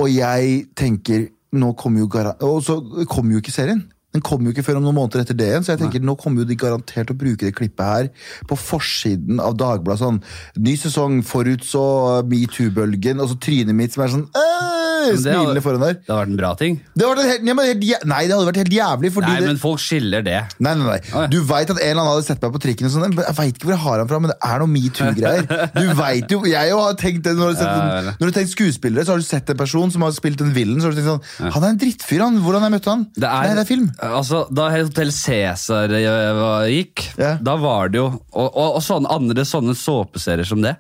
Og 0.00 0.08
jeg 0.14 0.66
tenker 0.76 1.28
nå 1.52 1.72
kommer 1.76 2.00
jo 2.00 2.08
Og 2.40 2.62
så 2.64 2.78
kommer 3.08 3.32
jo 3.32 3.38
ikke 3.42 3.52
serien. 3.52 3.84
Den 4.12 4.24
kommer 4.24 4.48
jo 4.48 4.54
ikke 4.54 4.66
før 4.66 4.80
om 4.80 4.86
noen 4.86 4.98
måneder 4.98 5.24
etter 5.24 5.38
det 5.38 5.48
igjen. 5.48 5.64
Så 5.64 5.74
jeg 5.74 5.82
tenker 5.82 6.04
nå 6.04 6.16
kommer 6.20 6.42
jo 6.42 6.50
de 6.50 6.58
garantert 6.60 7.12
å 7.12 7.18
bruke 7.18 7.46
det 7.46 7.54
klippet 7.56 7.86
her 7.88 8.10
på 8.50 8.58
forsiden 8.60 9.40
av 9.42 9.56
Dagbladet. 9.60 10.02
Sånn 10.02 10.20
ny 10.60 10.76
sesong, 10.80 11.20
forutså 11.26 11.84
metoo-bølgen, 12.28 13.22
og 13.22 13.32
så 13.32 13.40
trynet 13.40 13.76
mitt 13.78 13.96
som 13.96 14.04
er 14.04 14.14
sånn 14.16 14.28
øh, 14.28 14.81
Hadde- 15.02 15.22
Smilende 15.22 15.62
foran 15.64 15.82
der. 15.84 15.94
Det 15.98 16.08
hadde 16.08 16.20
vært 16.22 16.32
en 16.32 16.38
bra 16.40 16.50
ting. 16.60 16.78
Det 16.94 17.06
hadde 17.06 17.22
vært 17.22 17.32
helt, 17.32 17.84
helt, 17.84 18.04
nei, 18.12 18.20
det 18.28 18.34
hadde 18.36 18.48
vært 18.50 18.60
helt 18.62 18.74
jævlig. 18.76 19.10
Fordi 19.16 19.28
Nei, 19.32 19.40
det, 19.42 19.48
men 19.52 19.60
folk 19.62 19.80
skiller 19.82 20.24
det. 20.26 20.38
Nei, 20.62 20.74
nei, 20.78 20.98
nei. 21.12 21.26
Du 21.32 21.38
veit 21.48 21.70
at 21.70 21.76
en 21.78 21.82
eller 21.90 22.02
annen 22.02 22.12
hadde 22.14 22.26
sett 22.28 22.42
meg 22.42 22.52
på 22.56 22.62
trikken 22.66 22.88
og 22.88 22.94
sånn. 22.94 23.16
Jeg 23.18 23.36
veit 23.38 23.54
ikke 23.56 23.68
hvor 23.68 23.74
jeg 23.76 23.82
har 23.86 23.98
han 24.02 24.10
fra, 24.12 24.20
men 24.22 24.32
det 24.32 24.38
er 24.48 24.62
noe 24.62 24.72
metoo-greier. 24.72 25.46
Du 25.76 25.86
vet 26.02 26.34
jo, 26.36 26.40
jeg 26.48 26.72
har 26.78 26.94
tenkt 27.00 27.22
det, 27.26 27.34
når 27.38 27.52
du, 27.52 27.60
sett 27.60 27.68
Ja, 27.72 28.14
når 28.20 28.30
du 28.32 28.36
tenkt 28.38 28.52
skuespillere, 28.54 29.04
så 29.06 29.14
har 29.16 29.22
du 29.22 29.26
sett 29.26 29.50
en 29.52 29.56
person 29.60 29.90
som 29.94 30.02
har 30.06 30.12
spilt 30.16 30.40
en 30.44 30.52
villain. 30.54 30.80
Så 30.82 30.90
har 30.90 30.94
du 30.96 31.00
tenkt 31.00 31.10
sånn, 31.12 31.52
Han 31.56 31.64
er 31.64 31.68
en 31.74 31.80
drittfyr, 31.82 32.20
han. 32.26 32.38
Hvordan 32.44 32.66
jeg 32.68 32.74
møtte 32.76 32.90
han? 32.94 33.06
Det 33.16 33.28
er, 33.28 33.46
Nei, 33.48 33.54
det 33.58 33.64
er 33.64 33.68
film. 33.72 33.88
Altså, 34.12 34.42
da 34.52 34.68
Hotell 34.72 35.12
Cæsar 35.14 35.92
eh, 35.98 36.70
gikk, 36.72 37.06
Ja. 37.18 37.34
da 37.42 37.56
var 37.60 37.88
det 37.92 37.98
jo 38.00 38.06
Og, 38.32 38.48
og, 38.48 38.76
og 38.78 38.82
sånne 38.84 39.10
andre 39.12 39.44
sånne 39.48 39.74
såpeserier 39.76 40.46
som 40.48 40.62
det. 40.64 40.76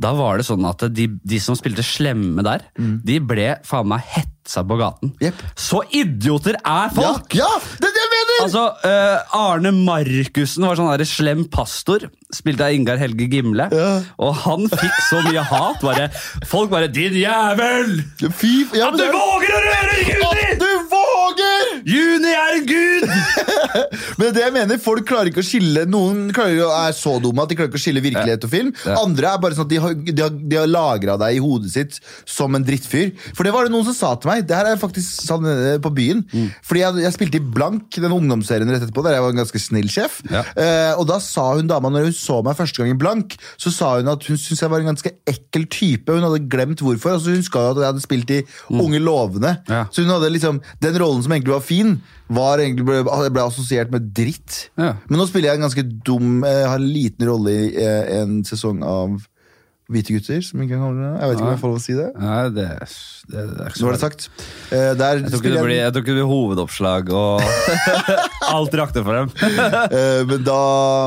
Da 0.00 0.12
var 0.16 0.38
det 0.40 0.46
sånn 0.48 0.64
at 0.68 0.82
de, 0.94 1.06
de 1.22 1.38
som 1.42 1.56
spilte 1.58 1.82
slemme 1.86 2.42
der, 2.46 2.64
de 2.78 3.18
ble 3.20 3.48
faen 3.66 3.88
meg 3.90 4.04
hetsa 4.14 4.62
på 4.66 4.78
gaten. 4.80 5.12
Yep. 5.22 5.42
Så 5.58 5.82
idioter 5.94 6.58
er 6.60 6.94
folk! 6.94 7.34
ja, 7.36 7.50
det 7.80 7.90
er 7.90 7.96
det 7.96 8.04
jeg 8.04 8.12
mener! 8.14 8.38
Altså, 8.44 8.64
uh, 8.84 9.38
Arne 9.38 9.72
Markussen 9.74 10.66
var 10.68 10.78
sånn 10.78 10.90
der 10.92 11.08
slem 11.08 11.44
pastor. 11.50 12.08
Spilte 12.34 12.68
av 12.68 12.76
Ingar 12.76 13.00
Helge 13.00 13.26
Gimle. 13.32 13.68
Ja. 13.72 13.90
Og 14.22 14.34
han 14.44 14.68
fikk 14.70 15.02
så 15.08 15.22
mye 15.26 15.42
hat. 15.48 15.82
Bare, 15.82 16.08
folk 16.48 16.70
bare 16.72 16.90
'Din 16.92 17.16
jævel! 17.18 18.02
Fy, 18.36 18.66
ja, 18.76 18.90
At 18.90 18.98
du 18.98 19.06
våger 19.06 19.54
å 19.54 19.62
røre 19.66 20.00
Juni! 20.04 20.67
At! 21.18 21.42
Juni 21.88 22.30
er 22.34 22.54
en 22.58 22.66
gud! 22.68 23.06
Men 24.20 24.32
det 24.34 24.42
jeg 24.42 24.54
mener, 24.54 24.80
folk 24.82 25.06
klarer 25.08 25.30
ikke 25.30 25.42
å 25.42 25.46
skille 25.46 25.84
Noen 25.88 26.28
klarer 26.34 26.72
er 26.88 26.94
så 26.96 27.16
dumme 27.22 27.44
at 27.44 27.50
de 27.50 27.58
klarer 27.58 27.70
ikke 27.70 27.80
å 27.80 27.82
skille 27.82 28.02
virkelighet 28.04 28.44
og 28.46 28.52
film. 28.52 28.72
Andre 28.92 29.32
er 29.32 29.42
bare 29.42 29.56
sånn 29.56 29.68
at 29.68 29.72
de 29.72 29.80
har, 29.82 29.94
de 29.94 30.24
har, 30.24 30.32
de 30.34 30.58
har 30.58 30.70
lagra 30.70 31.16
deg 31.20 31.38
i 31.38 31.42
hodet 31.42 31.72
sitt 31.72 31.98
som 32.28 32.56
en 32.56 32.64
drittfyr. 32.66 33.12
For 33.36 33.46
det 33.46 33.54
var 33.54 33.66
det 33.66 33.74
noen 33.74 33.86
som 33.88 33.96
sa 33.96 34.12
til 34.18 34.32
meg. 34.32 34.44
Det 34.48 34.56
her 34.58 34.70
er 34.72 34.80
faktisk 34.80 35.24
sånn 35.28 35.46
på 35.84 35.92
byen. 35.94 36.24
Mm. 36.32 36.48
Fordi 36.66 36.84
jeg, 36.84 37.04
jeg 37.06 37.16
spilte 37.16 37.40
i 37.40 37.46
Blank, 37.58 37.88
den 37.94 38.14
ungdomsserien 38.14 38.70
rett 38.72 38.84
etterpå, 38.84 39.04
der 39.06 39.18
jeg 39.18 39.24
var 39.24 39.34
en 39.34 39.42
ganske 39.42 39.62
snill 39.62 39.90
sjef. 39.92 40.20
Ja. 40.32 40.44
Eh, 40.58 40.92
og 40.98 41.06
da 41.10 41.20
sa 41.24 41.50
hun 41.54 41.70
dama, 41.70 41.92
når 41.92 42.08
hun 42.10 42.16
så 42.16 42.40
meg 42.46 42.58
første 42.58 42.82
gang 42.82 42.94
i 42.94 42.98
Blank, 42.98 43.38
så 43.60 43.72
sa 43.74 43.94
hun 43.98 44.12
at 44.12 44.26
hun 44.28 44.38
syntes 44.38 44.64
jeg 44.64 44.72
var 44.72 44.84
en 44.84 44.92
ganske 44.92 45.14
ekkel 45.30 45.68
type. 45.72 46.12
Hun 46.12 46.26
hadde 46.26 46.44
glemt 46.50 46.84
hvorfor. 46.84 47.16
Altså, 47.16 47.32
hun 47.32 47.42
huska 47.42 47.64
jo 47.64 47.74
at 47.74 47.82
jeg 47.82 47.92
hadde 47.92 48.04
spilt 48.04 48.34
i 48.34 48.42
Unge 48.78 49.00
lovende. 49.02 49.56
Mm. 49.66 49.72
Ja. 49.72 49.84
Så 49.92 50.04
hun 50.04 50.12
hadde 50.12 50.32
liksom, 50.34 50.60
den 50.82 50.98
rollen 51.08 51.24
som 51.24 51.34
egentlig 51.34 51.56
var 51.56 51.64
fin, 51.64 51.96
var 52.28 52.62
egentlig 52.62 52.86
ble, 52.86 53.00
ble 53.32 53.46
assosiert 53.48 53.90
med 53.94 54.12
dritt. 54.16 54.68
Ja. 54.78 54.94
Men 55.08 55.22
nå 55.22 55.26
spiller 55.30 55.50
jeg 55.50 55.60
en 55.60 55.66
ganske 55.66 55.86
dum 56.06 56.44
Jeg 56.44 56.68
har 56.68 56.78
en 56.78 56.92
liten 56.92 57.28
rolle 57.28 57.56
i 57.56 57.66
eh, 57.82 58.14
en 58.20 58.42
sesong 58.46 58.84
av 58.86 59.18
Hvite 59.88 60.12
gutter, 60.18 60.42
som 60.44 60.60
ikke 60.60 60.76
kan 60.76 60.82
kalle 60.84 61.00
det 61.00 61.10
Jeg 61.16 61.28
vet 61.30 61.38
ikke 61.38 61.44
om 61.46 61.52
jeg 61.54 61.60
får 61.62 61.70
lov 61.70 61.76
å 61.78 61.80
si 61.80 61.94
det. 61.96 62.06
Nei, 62.20 62.40
det, 62.52 62.64
det, 63.32 63.44
det 63.54 63.62
er 63.64 63.70
ikke 63.70 63.78
så 63.78 63.80
Nå 63.80 63.88
var 63.88 63.94
det 63.96 64.00
sagt. 64.02 64.26
Eh, 64.68 64.90
der 65.00 65.20
Jeg 65.22 65.30
tror 65.32 65.40
ikke 65.40 65.52
det 65.54 65.62
blir, 65.64 65.78
jeg 65.78 65.94
tror 65.94 66.02
ikke 66.04 66.12
det 66.12 66.16
blir 66.18 66.28
hovedoppslag 66.28 67.12
og 67.16 67.46
alt 68.58 68.76
rakte 68.82 69.04
for 69.06 69.16
dem. 69.22 69.32
Eh, 69.98 70.20
men, 70.28 70.42
da, 70.44 70.58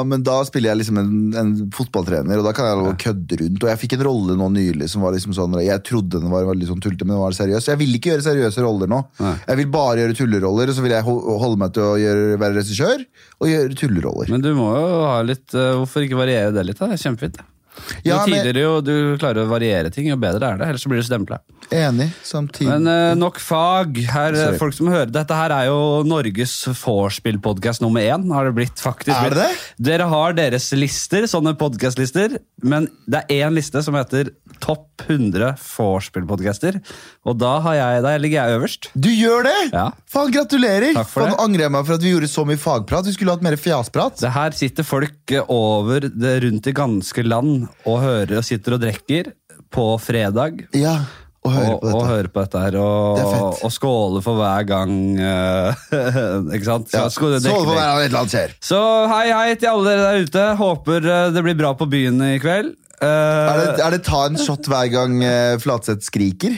men 0.08 0.24
da 0.26 0.40
spiller 0.48 0.72
jeg 0.72 0.80
liksom 0.82 0.98
en, 0.98 1.12
en 1.38 1.52
fotballtrener, 1.76 2.40
og 2.42 2.46
da 2.48 2.54
kan 2.58 2.68
jeg 2.68 2.96
kødde 3.04 3.38
rundt. 3.44 3.62
Og 3.62 3.70
jeg 3.70 3.80
fikk 3.84 3.94
en 3.98 4.04
rolle 4.08 4.36
nå 4.40 4.48
nylig 4.56 4.88
som 4.90 5.06
var 5.06 5.14
liksom 5.14 5.36
sånn 5.38 5.60
Jeg 5.62 5.84
trodde 5.86 6.22
den 6.24 6.34
var 6.34 6.48
veldig 6.50 6.70
sånn 6.72 6.82
tullete, 6.82 7.06
men 7.06 7.16
den 7.16 7.22
var 7.24 7.38
seriøs. 7.38 7.70
Jeg 7.70 7.80
vil 7.84 7.94
ikke 8.00 8.16
gjøre 8.16 8.26
seriøse 8.26 8.66
roller 8.66 8.90
nå. 8.90 9.04
Nei. 9.22 9.36
Jeg 9.46 9.62
vil 9.62 9.72
bare 9.78 10.02
gjøre 10.02 10.18
tulleroller, 10.18 10.74
og 10.74 10.78
så 10.78 10.86
vil 10.86 10.96
jeg 10.98 11.06
holde 11.06 11.62
meg 11.62 11.78
til 11.78 11.86
å 11.86 11.94
gjøre, 12.02 12.26
være 12.42 12.58
regissør 12.58 13.06
og 13.06 13.54
gjøre 13.54 13.80
tulleroller. 13.84 14.34
Men 14.34 14.46
du 14.46 14.52
må 14.58 14.72
jo 14.74 14.92
ha 15.06 15.18
litt 15.28 15.54
eh, 15.54 15.72
Hvorfor 15.78 16.08
ikke 16.08 16.20
variere 16.20 16.54
det 16.58 16.66
litt? 16.72 16.82
da? 16.82 16.90
Det 16.92 17.02
kjempefint. 17.06 17.42
Det. 17.76 18.02
Ja, 18.08 18.22
jo 18.22 18.28
tidligere 18.28 18.66
jo 18.66 18.74
du 18.84 18.94
klarer 19.22 19.46
å 19.46 19.52
variere 19.52 19.92
ting, 19.94 20.10
jo 20.12 20.18
bedre 20.20 20.54
er 20.54 20.62
det. 20.62 20.70
Ellers 20.72 20.86
blir 20.90 21.02
du 21.02 21.08
stempla. 21.08 21.42
Enig. 21.72 22.10
Samtidig. 22.28 22.68
Men 22.68 22.88
uh, 22.90 23.16
nok 23.16 23.40
fag. 23.40 23.96
Her, 24.12 24.36
eh, 24.36 24.44
Sorry. 24.44 24.60
folk 24.60 24.76
som 24.76 24.90
hører 24.92 25.12
Dette 25.14 25.36
her 25.38 25.54
er 25.56 25.70
jo 25.70 26.02
Norges 26.08 26.56
vorspiel-podkast 26.82 27.84
nummer 27.84 28.04
én. 28.04 28.28
Har 28.34 28.50
det 28.50 28.56
blitt 28.58 28.82
faktisk 28.84 29.16
Er 29.16 29.36
det. 29.38 29.50
Dere 29.80 30.10
har 30.12 30.36
deres 30.36 30.68
lister, 30.76 31.28
sånne 31.32 31.54
podkastlister, 31.60 32.40
men 32.64 32.90
det 33.08 33.24
er 33.24 33.48
én 33.48 33.56
liste 33.56 33.84
som 33.86 33.96
heter 33.96 34.34
Topp 34.62 35.06
100 35.08 35.56
vorspiel-podcaster. 35.64 36.78
Og 37.26 37.38
da, 37.40 37.56
har 37.66 37.78
jeg, 37.78 38.04
da 38.06 38.16
ligger 38.20 38.38
jeg 38.42 38.60
øverst. 38.60 38.90
Du 38.94 39.10
gjør 39.10 39.48
det! 39.48 39.58
Ja. 39.72 39.88
Faen, 40.12 40.34
gratulerer! 40.34 40.92
Takk 40.98 41.10
for 41.10 41.24
Faen, 41.24 41.34
det. 41.34 41.40
Angrer 41.46 41.66
jeg 41.68 41.76
meg 41.78 41.88
for 41.88 41.98
at 41.98 42.06
vi 42.06 42.14
gjorde 42.14 42.32
så 42.32 42.46
mye 42.48 42.62
fagprat. 42.62 43.08
Vi 43.08 43.16
skulle 43.16 43.36
hatt 43.36 43.46
mer 43.46 43.58
fjasprat. 43.60 44.20
Det 44.22 44.34
her 44.36 44.58
sitter 44.58 44.88
folk 44.88 45.36
over 45.48 46.10
det 46.10 46.36
rundt 46.46 46.70
i 46.70 46.76
ganske 46.76 47.26
land 47.26 47.61
og 47.88 48.00
hører 48.04 48.38
og 48.40 48.46
sitter 48.48 48.78
og 48.78 48.82
drikker 48.84 49.32
på 49.72 49.86
fredag. 50.04 50.66
Ja, 50.76 50.98
og 51.42 51.54
hører 51.56 51.78
på 51.80 51.86
dette. 51.88 51.96
og 51.98 52.04
hører 52.06 52.28
på 52.30 52.42
dette 52.44 52.60
her, 52.62 52.76
er 52.76 52.82
og, 52.84 53.18
det 53.18 53.64
og 53.66 53.72
skåle 53.74 54.20
for 54.22 54.38
hver 54.38 54.66
gang 54.70 54.92
uh, 55.18 55.80
Ikke 56.54 56.68
sant? 56.68 56.92
Ja, 56.94 57.08
Så, 57.08 57.16
skåle- 57.18 57.40
så 57.42 57.48
drikke 57.50 57.66
får 57.66 57.80
et 57.80 58.06
eller 58.12 58.20
annet 58.20 58.36
skjer. 58.36 58.54
så 58.62 58.82
hei, 59.10 59.24
hei 59.34 59.56
til 59.56 59.72
alle 59.72 59.90
dere 59.90 60.04
der 60.12 60.28
ute. 60.28 60.44
Håper 60.60 61.08
eh, 61.16 61.32
det 61.34 61.44
blir 61.48 61.58
bra 61.64 61.72
på 61.80 61.88
byen 61.90 62.22
i 62.28 62.36
kveld. 62.44 62.76
Eh, 63.02 63.08
Er 63.08 63.58
det, 63.58 63.82
er 63.82 63.94
det 63.96 64.00
ta 64.06 64.20
en 64.30 64.36
shot 64.38 64.68
hver 64.70 64.90
gang 64.94 65.16
uh, 65.26 65.56
Flatseth 65.58 66.04
skriker? 66.06 66.54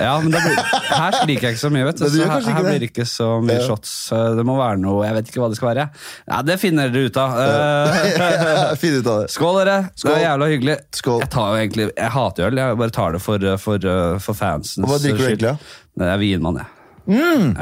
ja, 0.00 0.16
men 0.18 0.32
blir, 0.34 0.56
Her 0.90 1.14
skriker 1.20 1.46
jeg 1.46 1.54
ikke 1.54 1.60
så 1.62 1.70
mye, 1.70 1.84
vet 1.86 2.00
du. 2.00 2.06
Så 2.10 2.26
her, 2.26 2.48
her 2.56 2.64
blir 2.66 2.82
det 2.82 2.88
ikke 2.90 3.06
så 3.06 3.28
mye 3.44 3.60
Ja. 3.60 3.66
shots. 3.68 3.92
Eh, 4.10 4.32
Det 4.40 4.44
må 4.48 4.56
være 4.58 4.80
noe 4.82 5.04
Jeg 5.06 5.14
vet 5.20 5.30
ikke 5.30 5.44
hva 5.44 5.48
det 5.52 5.60
skal 5.60 5.70
være. 5.70 5.86
Ja, 6.26 6.40
Det 6.50 6.58
finner 6.58 6.90
dere 6.90 7.06
ut 7.06 7.20
av. 7.22 7.38
Uh, 7.38 8.74
Finn 8.82 8.98
ut 8.98 9.06
av 9.14 9.22
det. 9.22 9.30
Skål, 9.36 9.60
dere. 9.62 9.78
Skål. 9.94 10.10
Det 10.10 10.18
er 10.18 10.26
jævla 10.26 10.50
hyggelig. 10.56 10.76
Skål. 11.00 11.22
Jeg, 11.22 11.32
tar 11.38 11.48
jo 11.54 11.62
egentlig, 11.62 11.88
jeg 11.94 12.14
hater 12.18 12.50
øl. 12.50 12.62
Jeg 12.64 12.80
bare 12.82 12.96
tar 12.98 13.14
det 13.14 13.22
for, 13.22 13.48
for, 13.62 13.90
for 14.26 14.42
fansens 14.42 14.82
Og 14.82 14.90
hva 14.90 14.98
drikker 15.06 15.22
du 15.22 15.28
egentlig, 15.30 15.54
da? 15.54 15.82
Det 16.02 16.10
er 16.16 16.22
vinmann, 16.26 16.62
jeg. 16.64 16.72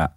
Ja. 0.00 0.08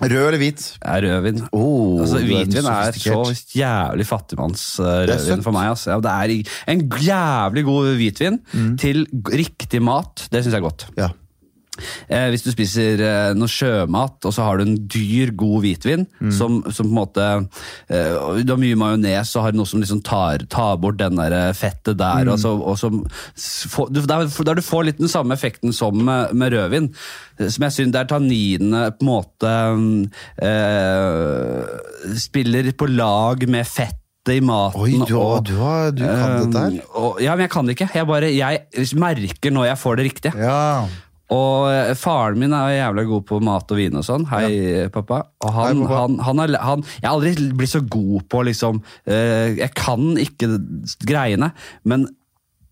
Rød 0.00 0.26
eller 0.28 0.36
hvit? 0.38 0.62
Ja, 0.84 0.96
rødvin. 1.00 1.38
Oh, 1.52 2.00
altså, 2.02 2.18
er 2.20 2.26
hvitvin 2.28 2.66
er 2.68 2.92
så 2.92 3.20
jævlig 3.56 4.06
fattigmanns 4.06 4.64
Det 4.76 5.08
rødvin 5.10 5.26
søtt. 5.38 5.44
for 5.44 5.56
meg. 5.56 5.68
Altså. 5.72 5.90
Ja, 5.90 6.00
det 6.04 6.12
er 6.12 6.72
en 6.74 6.82
jævlig 7.00 7.64
god 7.64 7.94
hvitvin 7.96 8.40
Mm. 8.52 8.76
til 8.78 9.06
riktig 9.32 9.80
mat. 9.82 10.28
Det 10.32 10.42
syns 10.44 10.52
jeg 10.52 10.60
er 10.60 10.66
godt. 10.68 10.86
Ja. 10.98 11.08
Eh, 12.08 12.28
hvis 12.32 12.42
du 12.46 12.50
spiser 12.52 13.00
eh, 13.04 13.34
noe 13.36 13.48
sjømat, 13.50 14.18
og 14.24 14.32
så 14.34 14.44
har 14.46 14.58
du 14.58 14.64
en 14.66 14.76
dyr, 14.88 15.32
god 15.36 15.62
hvitvin, 15.64 16.06
Mm. 16.20 16.30
som, 16.32 16.62
som 16.72 16.86
på 16.86 16.92
en 16.92 16.98
måte 16.98 17.24
eh, 17.90 18.42
Du 18.44 18.52
har 18.54 18.60
mye 18.60 18.76
majones 18.78 19.34
og 19.36 19.42
har 19.46 19.52
noe 19.56 19.66
som 19.68 19.80
liksom 19.82 20.02
tar, 20.06 20.46
tar 20.48 20.76
bort 20.80 20.96
den 21.00 21.16
der 21.20 21.32
eh, 21.32 21.52
fettet 21.56 21.98
der, 22.00 22.24
Mm. 22.24 22.32
og, 22.32 22.38
så, 22.40 22.54
og 22.72 22.78
som 22.80 23.02
s- 23.36 23.66
du, 23.90 24.00
der, 24.06 24.26
der 24.26 24.54
du 24.54 24.62
får 24.64 24.84
litt 24.88 24.98
den 25.02 25.08
samme 25.12 25.34
effekten 25.36 25.72
som 25.76 25.96
med, 26.04 26.32
med 26.34 26.52
rødvin. 26.52 26.90
eh, 27.38 27.48
Som 27.48 27.66
jeg 27.68 27.72
syns 27.76 27.92
der 27.92 28.04
tanninene 28.10 28.90
på 28.96 29.04
en 29.04 29.10
måte 29.12 29.52
eh, 30.42 32.16
spiller 32.20 32.70
på 32.76 32.88
lag 32.90 33.46
med 33.48 33.66
fettet 33.68 34.02
i 34.36 34.40
maten. 34.42 34.80
Oi, 34.82 34.96
du, 35.06 35.14
og, 35.20 35.44
du, 35.46 35.54
har, 35.60 35.92
du 35.94 36.02
kan 36.02 36.40
dette 36.42 36.62
her. 36.64 36.78
eh, 36.80 36.94
og, 36.98 37.20
ja, 37.22 37.34
men 37.36 37.44
jeg 37.46 37.52
kan 37.52 37.68
det 37.68 37.76
ikke. 37.76 37.90
Jeg, 37.94 38.08
bare, 38.08 38.30
jeg 38.34 38.88
merker 38.98 39.54
når 39.54 39.68
jeg 39.70 39.78
får 39.84 40.00
det 40.00 40.06
riktige. 40.10 40.32
Ja. 40.40 40.86
Og 41.34 41.66
eh, 41.72 41.94
faren 41.98 42.38
min 42.38 42.54
er 42.54 42.76
jævla 42.76 43.06
god 43.08 43.24
på 43.26 43.40
mat 43.42 43.72
og 43.74 43.80
vin 43.80 43.98
og 43.98 44.04
sånn. 44.06 44.26
Hei, 44.30 44.86
pappa. 44.94 45.24
Og 45.42 45.56
han, 45.56 45.72
Hei, 45.72 45.88
pappa. 45.88 46.02
Han, 46.04 46.20
han, 46.28 46.44
er, 46.44 46.54
han 46.62 46.84
Jeg 47.00 47.08
har 47.08 47.16
aldri 47.16 47.48
blitt 47.58 47.72
så 47.72 47.82
god 47.82 48.28
på 48.30 48.44
liksom 48.46 48.78
eh, 49.10 49.56
Jeg 49.58 49.72
kan 49.78 50.14
ikke 50.22 50.52
greiene, 51.06 51.50
men 51.88 52.06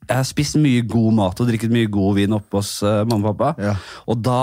jeg 0.04 0.18
har 0.20 0.26
spist 0.28 0.58
mye 0.60 0.84
god 0.84 1.14
mat 1.16 1.38
og 1.40 1.48
drikket 1.48 1.72
mye 1.72 1.88
god 1.92 2.18
vin 2.18 2.36
oppe 2.36 2.60
hos 2.60 2.76
eh, 2.84 3.02
mamma 3.08 3.32
og 3.32 3.38
pappa. 3.38 3.70
Ja. 3.70 3.76
Og 4.12 4.20
da 4.20 4.40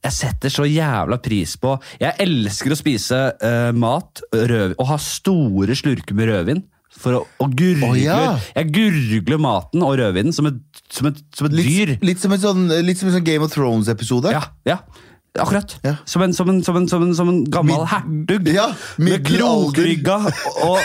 jeg 0.00 0.16
setter 0.16 0.52
så 0.52 0.64
jævla 0.64 1.18
pris 1.20 1.58
på 1.60 1.74
Jeg 2.00 2.16
elsker 2.24 2.72
å 2.72 2.78
spise 2.78 3.18
eh, 3.36 3.70
mat 3.76 4.22
rød, 4.32 4.76
og 4.78 4.86
ha 4.92 5.00
store 5.00 5.76
slurker 5.76 6.16
med 6.16 6.30
rødvin. 6.30 6.62
For 7.00 7.14
å, 7.20 7.20
å 7.38 7.46
gurgle. 7.54 7.92
Oh, 7.92 7.98
ja. 7.98 8.38
Jeg 8.56 8.72
gurgler 8.74 9.38
maten 9.40 9.84
og 9.86 9.94
rødvinen 10.00 10.34
som 10.34 10.48
et, 10.50 10.58
som 10.90 11.06
et, 11.10 11.20
som 11.36 11.46
et 11.46 11.54
dyr. 11.54 11.94
Litt, 11.94 12.02
litt, 12.10 12.20
som 12.24 12.34
en 12.34 12.42
sånn, 12.42 12.66
litt 12.84 12.98
som 13.00 13.08
en 13.12 13.14
sånn 13.20 13.24
Game 13.28 13.46
of 13.46 13.54
Thrones-episode. 13.54 14.34
Ja, 14.34 14.42
ja. 14.68 14.80
Akkurat. 15.38 15.76
Ja. 15.86 15.92
Som, 16.10 16.24
en, 16.26 16.32
som, 16.34 16.48
en, 16.50 16.58
som, 16.66 16.74
en, 16.76 16.88
som, 16.90 17.02
en, 17.06 17.12
som 17.14 17.28
en 17.30 17.44
gammel 17.46 17.84
hertug. 17.86 18.48
Ja, 18.50 18.64
med 18.98 19.22
krokrygga. 19.28 20.16
Og, 20.66 20.80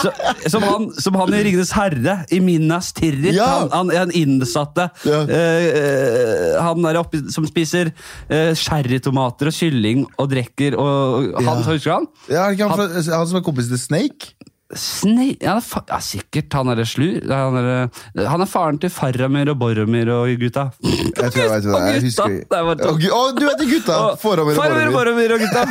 så, 0.00 0.12
som, 0.48 0.64
han, 0.64 0.86
som 0.96 1.18
han 1.20 1.34
i 1.36 1.42
Ringenes 1.44 1.74
herre, 1.76 2.14
i 2.32 2.40
Minas 2.40 2.88
Tirrit. 2.96 3.34
Ja. 3.36 3.50
Han, 3.68 3.68
han, 3.74 3.92
han 4.06 4.14
innsatte. 4.16 4.88
Ja. 5.04 5.20
eh, 5.28 6.56
han 6.56 6.80
der 6.88 7.02
oppe 7.02 7.20
som 7.28 7.44
spiser 7.48 7.92
uh, 8.32 8.56
sherrytomater 8.56 9.52
og 9.52 9.58
kylling 9.60 10.06
og 10.16 10.32
drikker 10.32 10.80
og 10.80 11.28
Han, 11.36 11.44
Ja. 11.44 11.58
husker 11.68 11.98
han? 11.98 12.08
Ja, 12.32 12.48
han, 12.48 12.72
fra, 12.80 12.88
han 12.96 13.28
som 13.28 13.42
er 13.42 13.44
kompis 13.44 13.68
til 13.68 13.82
Snake? 13.84 14.32
Snei, 14.70 15.32
ja, 15.40 15.56
er 15.56 15.64
fa 15.64 15.80
ja, 15.88 15.98
sikkert. 16.04 16.52
Han 16.54 16.70
er 16.70 16.84
slur. 16.86 17.24
Han 17.26 17.56
er, 17.58 17.88
han 18.22 18.44
er 18.44 18.48
faren 18.50 18.78
til 18.78 18.92
Faramir 18.94 19.50
og 19.50 19.58
Boromir 19.58 20.10
og 20.14 20.30
gutta. 20.38 20.68
Jeg 21.20 21.32
tror 21.34 21.42
jeg 21.42 21.50
vet 21.50 21.66
hva 21.66 21.80
det. 21.82 21.94
Jeg 21.96 22.04
husker 22.06 22.36
Å, 22.54 22.60
oh, 22.86 23.06
oh, 23.16 23.26
du 23.34 23.42
vet 23.44 23.58
det, 23.60 23.66
gutta! 23.70 23.96
Faramir 24.22 24.90
og 24.90 24.94
Boromir 24.94 25.34
og 25.34 25.42
gutta. 25.42 25.64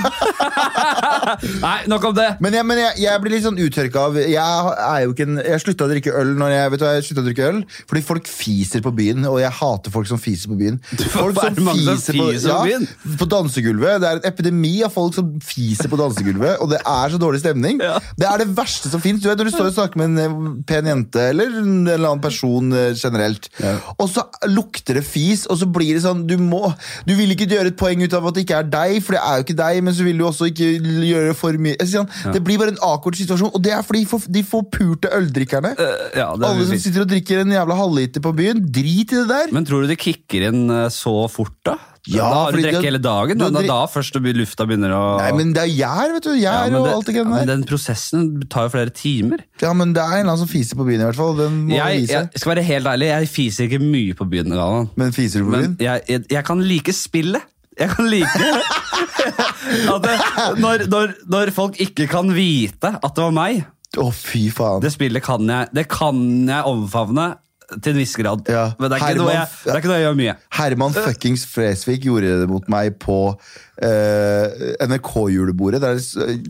Nei, 1.66 1.78
nok 1.92 2.10
om 2.10 2.18
det. 2.18 2.28
Men, 2.44 2.58
jeg, 2.60 2.68
men 2.68 2.82
jeg, 2.82 2.98
jeg 3.06 3.24
blir 3.24 3.36
litt 3.36 3.46
sånn 3.46 3.60
uttørka 3.60 4.04
av 4.10 4.18
Jeg 4.20 4.36
er 4.40 5.04
jo 5.06 5.14
ikke 5.14 5.28
en 5.28 5.40
Jeg 5.42 5.62
slutta 5.64 5.88
å 5.88 5.92
drikke 5.92 6.14
øl 6.20 6.34
når 6.40 6.54
jeg 6.54 6.74
vet 6.74 6.82
du, 6.82 6.86
jeg 6.90 7.06
slutta 7.08 7.24
å 7.24 7.28
drikke 7.28 7.50
øl 7.50 7.62
fordi 7.90 8.02
folk 8.06 8.28
fiser 8.30 8.84
på 8.84 8.92
byen, 8.96 9.26
og 9.30 9.40
jeg 9.42 9.52
hater 9.60 9.94
folk 9.94 10.08
som 10.10 10.20
fiser 10.22 10.52
på 10.52 10.58
byen. 10.60 10.78
Folk 11.16 11.38
som 11.40 11.70
fiser 11.74 12.18
på 12.20 12.58
byen? 12.68 12.86
På 13.20 13.28
dansegulvet. 13.30 14.00
Det 14.02 14.10
er 14.10 14.20
en 14.20 14.28
epidemi 14.30 14.74
av 14.86 14.94
folk 14.94 15.16
som 15.18 15.32
fiser 15.44 15.90
på 15.92 15.98
dansegulvet, 16.00 16.60
og 16.64 16.70
det 16.72 16.80
er 16.82 17.14
så 17.14 17.20
dårlig 17.22 17.42
stemning. 17.42 17.82
Ja. 17.84 17.98
Det 18.20 18.28
er 18.30 18.44
det 18.44 18.50
verste 18.58 18.89
som 18.92 19.04
fins. 19.04 19.24
Når 19.24 19.50
du 19.50 19.54
står 19.54 19.70
og 19.70 19.76
snakker 19.78 20.02
med 20.02 20.12
en 20.12 20.24
eh, 20.24 20.64
pen 20.70 20.90
jente 20.90 21.26
eller 21.32 21.60
en 21.62 21.88
eller 21.88 22.10
annen 22.12 22.24
person 22.24 22.70
generelt, 22.70 23.50
generelt, 23.50 23.50
og 23.98 24.08
så 24.12 24.26
lukter 24.50 25.00
det 25.00 25.06
fis, 25.08 25.46
og 25.50 25.60
så 25.60 25.68
blir 25.70 25.96
det 25.98 26.04
sånn 26.04 26.26
Du 26.30 26.36
må 26.42 26.62
Du 27.08 27.14
vil 27.18 27.34
ikke 27.34 27.48
gjøre 27.50 27.72
et 27.72 27.80
poeng 27.80 28.02
ut 28.04 28.16
av 28.16 28.28
at 28.30 28.38
det 28.38 28.46
ikke 28.46 28.60
er 28.62 28.70
deg, 28.72 28.98
for 29.06 29.16
det 29.16 29.22
er 29.24 29.40
jo 29.40 29.48
ikke 29.48 29.58
deg, 29.62 29.82
men 29.86 29.96
så 29.96 30.08
vil 30.08 30.20
du 30.20 30.26
også 30.28 30.50
ikke 30.52 30.70
gjøre 31.10 31.36
for 31.38 31.60
mye 31.62 31.78
sånn, 31.80 31.90
sier 31.90 32.04
sånn, 32.04 32.36
Det 32.36 32.44
blir 32.46 32.62
bare 32.62 32.76
en 32.76 32.82
akord 32.90 33.18
situasjon, 33.20 33.54
og 33.54 33.64
det 33.66 33.74
er 33.76 33.86
fordi 33.86 34.06
for, 34.10 34.26
de 34.30 34.44
forpurte 34.48 35.12
øldrikkerne. 35.16 35.74
Ja, 36.18 36.32
er 36.32 36.48
Alle 36.50 36.68
som 36.70 36.82
sitter 36.82 37.06
og 37.06 37.12
drikker 37.12 37.44
en 37.44 37.56
jævla 37.56 37.78
halvliter 37.80 38.24
på 38.24 38.34
byen, 38.38 38.64
drit 38.80 39.14
i 39.14 39.22
det 39.22 39.28
der. 39.32 39.54
Men 39.56 39.68
tror 39.68 39.86
du 39.86 39.92
det 39.92 40.00
kicker 40.02 40.50
inn 40.50 40.68
eh, 40.74 40.90
så 40.94 41.16
fort, 41.32 41.58
da? 41.68 41.78
Ja, 42.08 42.24
da 42.32 42.38
har 42.46 42.56
du 42.56 42.62
drukket 42.64 42.86
hele 42.88 43.02
dagen. 43.04 43.42
Da, 43.42 43.50
da, 43.52 43.62
da 43.68 43.80
først 43.92 44.16
lufta 44.16 44.66
begynner 44.70 44.94
å 44.96 45.02
Nei, 45.20 45.32
men 45.36 45.52
det 45.56 45.66
er 45.66 45.72
gjær, 45.74 46.14
vet 46.16 46.28
du. 46.30 46.32
Gjær 46.40 46.72
ja, 46.72 46.80
og 46.80 46.88
alt 46.88 47.10
det 47.10 47.16
greiene 47.18 47.34
men 47.34 47.42
der. 47.44 47.52
Den 47.52 47.66
prosessen 47.68 48.24
tar 48.48 48.70
jo 48.70 48.74
flere 48.78 48.94
timer. 48.96 49.44
Ja, 49.62 49.74
men 49.76 49.92
det 49.98 50.02
er 50.04 50.20
en 50.20 50.24
eller 50.24 50.34
annen 50.34 50.44
som 50.46 50.52
fiser 50.52 50.80
på 50.80 50.88
byen, 50.88 51.04
i 51.04 51.08
hvert 51.10 51.20
fall. 51.20 51.36
Den 51.40 51.58
må 51.68 51.76
Jeg, 51.76 52.06
vise. 52.06 52.22
jeg 52.24 52.44
skal 52.44 52.54
være 52.56 52.66
helt 52.70 52.92
ærlig, 52.94 53.10
jeg 53.12 53.32
fiser 53.34 53.68
ikke 53.68 53.82
mye 53.84 54.16
på 54.16 54.30
byen. 54.32 54.56
Galvan. 54.56 54.90
Men 55.02 55.12
fiser 55.16 55.44
du 55.44 55.50
på 55.50 55.56
Men 55.58 55.66
byen? 55.66 55.76
jeg, 55.90 56.06
jeg, 56.08 56.26
jeg 56.38 56.46
kan 56.48 56.64
like 56.72 56.96
spillet. 56.96 57.50
Jeg 57.80 57.94
kan 57.96 58.10
like 58.12 58.28
at 59.94 60.08
det, 60.08 60.16
når, 60.60 60.86
når, 60.92 61.14
når 61.32 61.52
folk 61.56 61.78
ikke 61.84 62.08
kan 62.12 62.32
vite 62.36 62.96
at 62.96 63.14
det 63.16 63.24
var 63.24 63.36
meg 63.36 63.62
Å, 64.00 64.10
fy 64.14 64.48
faen. 64.54 64.82
Det 64.84 64.92
spillet 64.94 65.24
kan 65.26 65.48
jeg, 65.50 65.70
det 65.76 65.88
kan 65.92 66.20
jeg 66.48 66.68
omfavne 66.70 67.32
til 67.78 67.94
en 67.94 68.00
viss 68.00 68.16
grad. 68.18 68.48
Ja. 68.50 68.66
Men 68.80 68.92
det 68.92 69.00
er, 69.00 69.18
noe 69.20 69.34
jeg, 69.34 69.50
det 69.64 69.72
er 69.74 69.82
ikke 69.82 69.92
noe 69.92 69.98
jeg 70.00 70.06
gjør 70.08 70.18
mye. 70.20 70.36
Herman 70.58 70.96
fuckings 70.96 71.46
Fresvik 71.50 72.06
gjorde 72.08 72.38
det 72.42 72.48
mot 72.50 72.70
meg 72.72 72.96
på 73.02 73.18
uh, 73.34 74.46
NRK-julebordet. 74.90 75.82
Der 75.84 76.02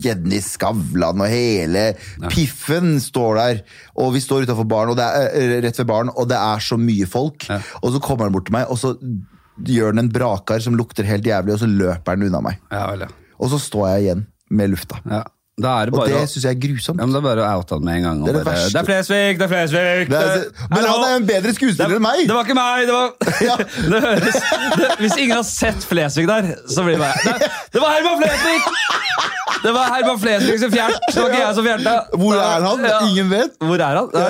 Jenny 0.04 0.40
Skavlan 0.44 1.20
og 1.20 1.32
hele 1.32 1.84
piffen 2.30 2.96
står 3.02 3.40
der. 3.40 3.64
Og 4.00 4.14
vi 4.16 4.24
står 4.24 4.48
utafor 4.48 4.68
baren, 4.70 4.94
og 4.94 5.00
det 5.00 5.08
er, 5.08 5.28
eh, 5.36 5.58
rett 5.66 5.82
ved 5.82 5.90
baren, 5.90 6.12
og 6.14 6.30
det 6.30 6.38
er 6.40 6.64
så 6.64 6.78
mye 6.80 7.08
folk. 7.10 7.48
Ja. 7.50 7.60
Og 7.82 7.94
så 7.96 8.02
kommer 8.04 8.28
han 8.28 8.36
bort 8.36 8.48
til 8.48 8.56
meg, 8.56 8.70
og 8.72 8.80
så 8.80 8.94
gjør 9.60 9.92
han 9.92 10.06
en 10.06 10.12
brakar 10.12 10.62
som 10.64 10.78
lukter 10.78 11.08
helt 11.08 11.26
jævlig, 11.26 11.56
og 11.56 11.62
så 11.62 11.68
løper 11.68 12.16
han 12.16 12.28
unna 12.30 12.40
meg. 12.44 12.62
Ja, 12.72 12.86
vel, 12.92 13.04
ja. 13.04 13.12
Og 13.40 13.52
så 13.52 13.60
står 13.60 13.86
jeg 13.94 14.06
igjen 14.06 14.24
med 14.56 14.72
lufta. 14.72 15.00
Ja. 15.08 15.24
Da 15.60 15.74
er 15.80 15.90
det 15.90 15.98
Og 15.98 16.08
det 16.08 16.20
syns 16.30 16.44
jeg 16.46 16.56
er 16.56 16.60
grusomt. 16.62 17.00
Ja, 17.00 17.06
men 17.06 17.14
Det 17.14 17.20
er 17.20 17.26
bare 17.26 17.44
å 17.44 17.58
oute 17.60 17.76
han 17.76 17.84
med 17.84 17.98
en 17.98 18.04
gang. 18.06 18.20
Det 18.24 18.32
er 18.32 18.38
det 18.38 18.44
bare, 18.48 18.68
det 18.72 18.80
er 18.80 18.88
Flesvig! 18.88 19.38
Det 19.40 19.46
er 19.46 19.50
Flesvig! 19.52 19.82
Det 20.10 20.20
er, 20.20 20.44
men 20.70 20.88
han 20.88 21.04
er 21.06 21.16
en 21.18 21.26
bedre 21.28 21.54
skuespiller 21.56 21.96
enn 21.98 22.04
meg! 22.06 22.22
Det 22.28 22.36
var 22.36 22.48
ikke 22.48 22.58
meg! 22.58 22.86
Det 22.88 22.94
var, 22.96 23.08
Ja. 23.50 23.56
det 23.92 24.00
høres, 24.06 24.38
hvis 25.02 25.16
ingen 25.18 25.36
har 25.36 25.46
sett 25.48 25.84
Flesvig 25.86 26.26
der, 26.30 26.52
så 26.70 26.84
blir 26.86 26.96
det 26.96 27.04
bare 27.04 27.36
Det, 27.74 27.82
var 27.82 27.96
Herman 27.98 28.22
Flesvig! 28.22 28.58
Det 29.60 29.74
var 29.76 29.90
Herman 29.92 30.20
Flesvig 30.22 30.56
som 30.62 30.72
fjert. 30.72 30.96
Det 31.10 31.20
var 31.20 31.34
ikke 31.34 31.42
jeg 31.42 31.54
som 31.58 31.66
fjerta. 31.66 31.94
Hvor 32.16 32.38
er 32.40 32.64
han? 32.64 32.84
Ja. 32.88 33.00
Ingen 33.10 33.28
vet. 33.32 33.58
Hvor 33.60 33.82
er 33.84 33.98
han? 33.98 34.08
Ja. 34.14 34.28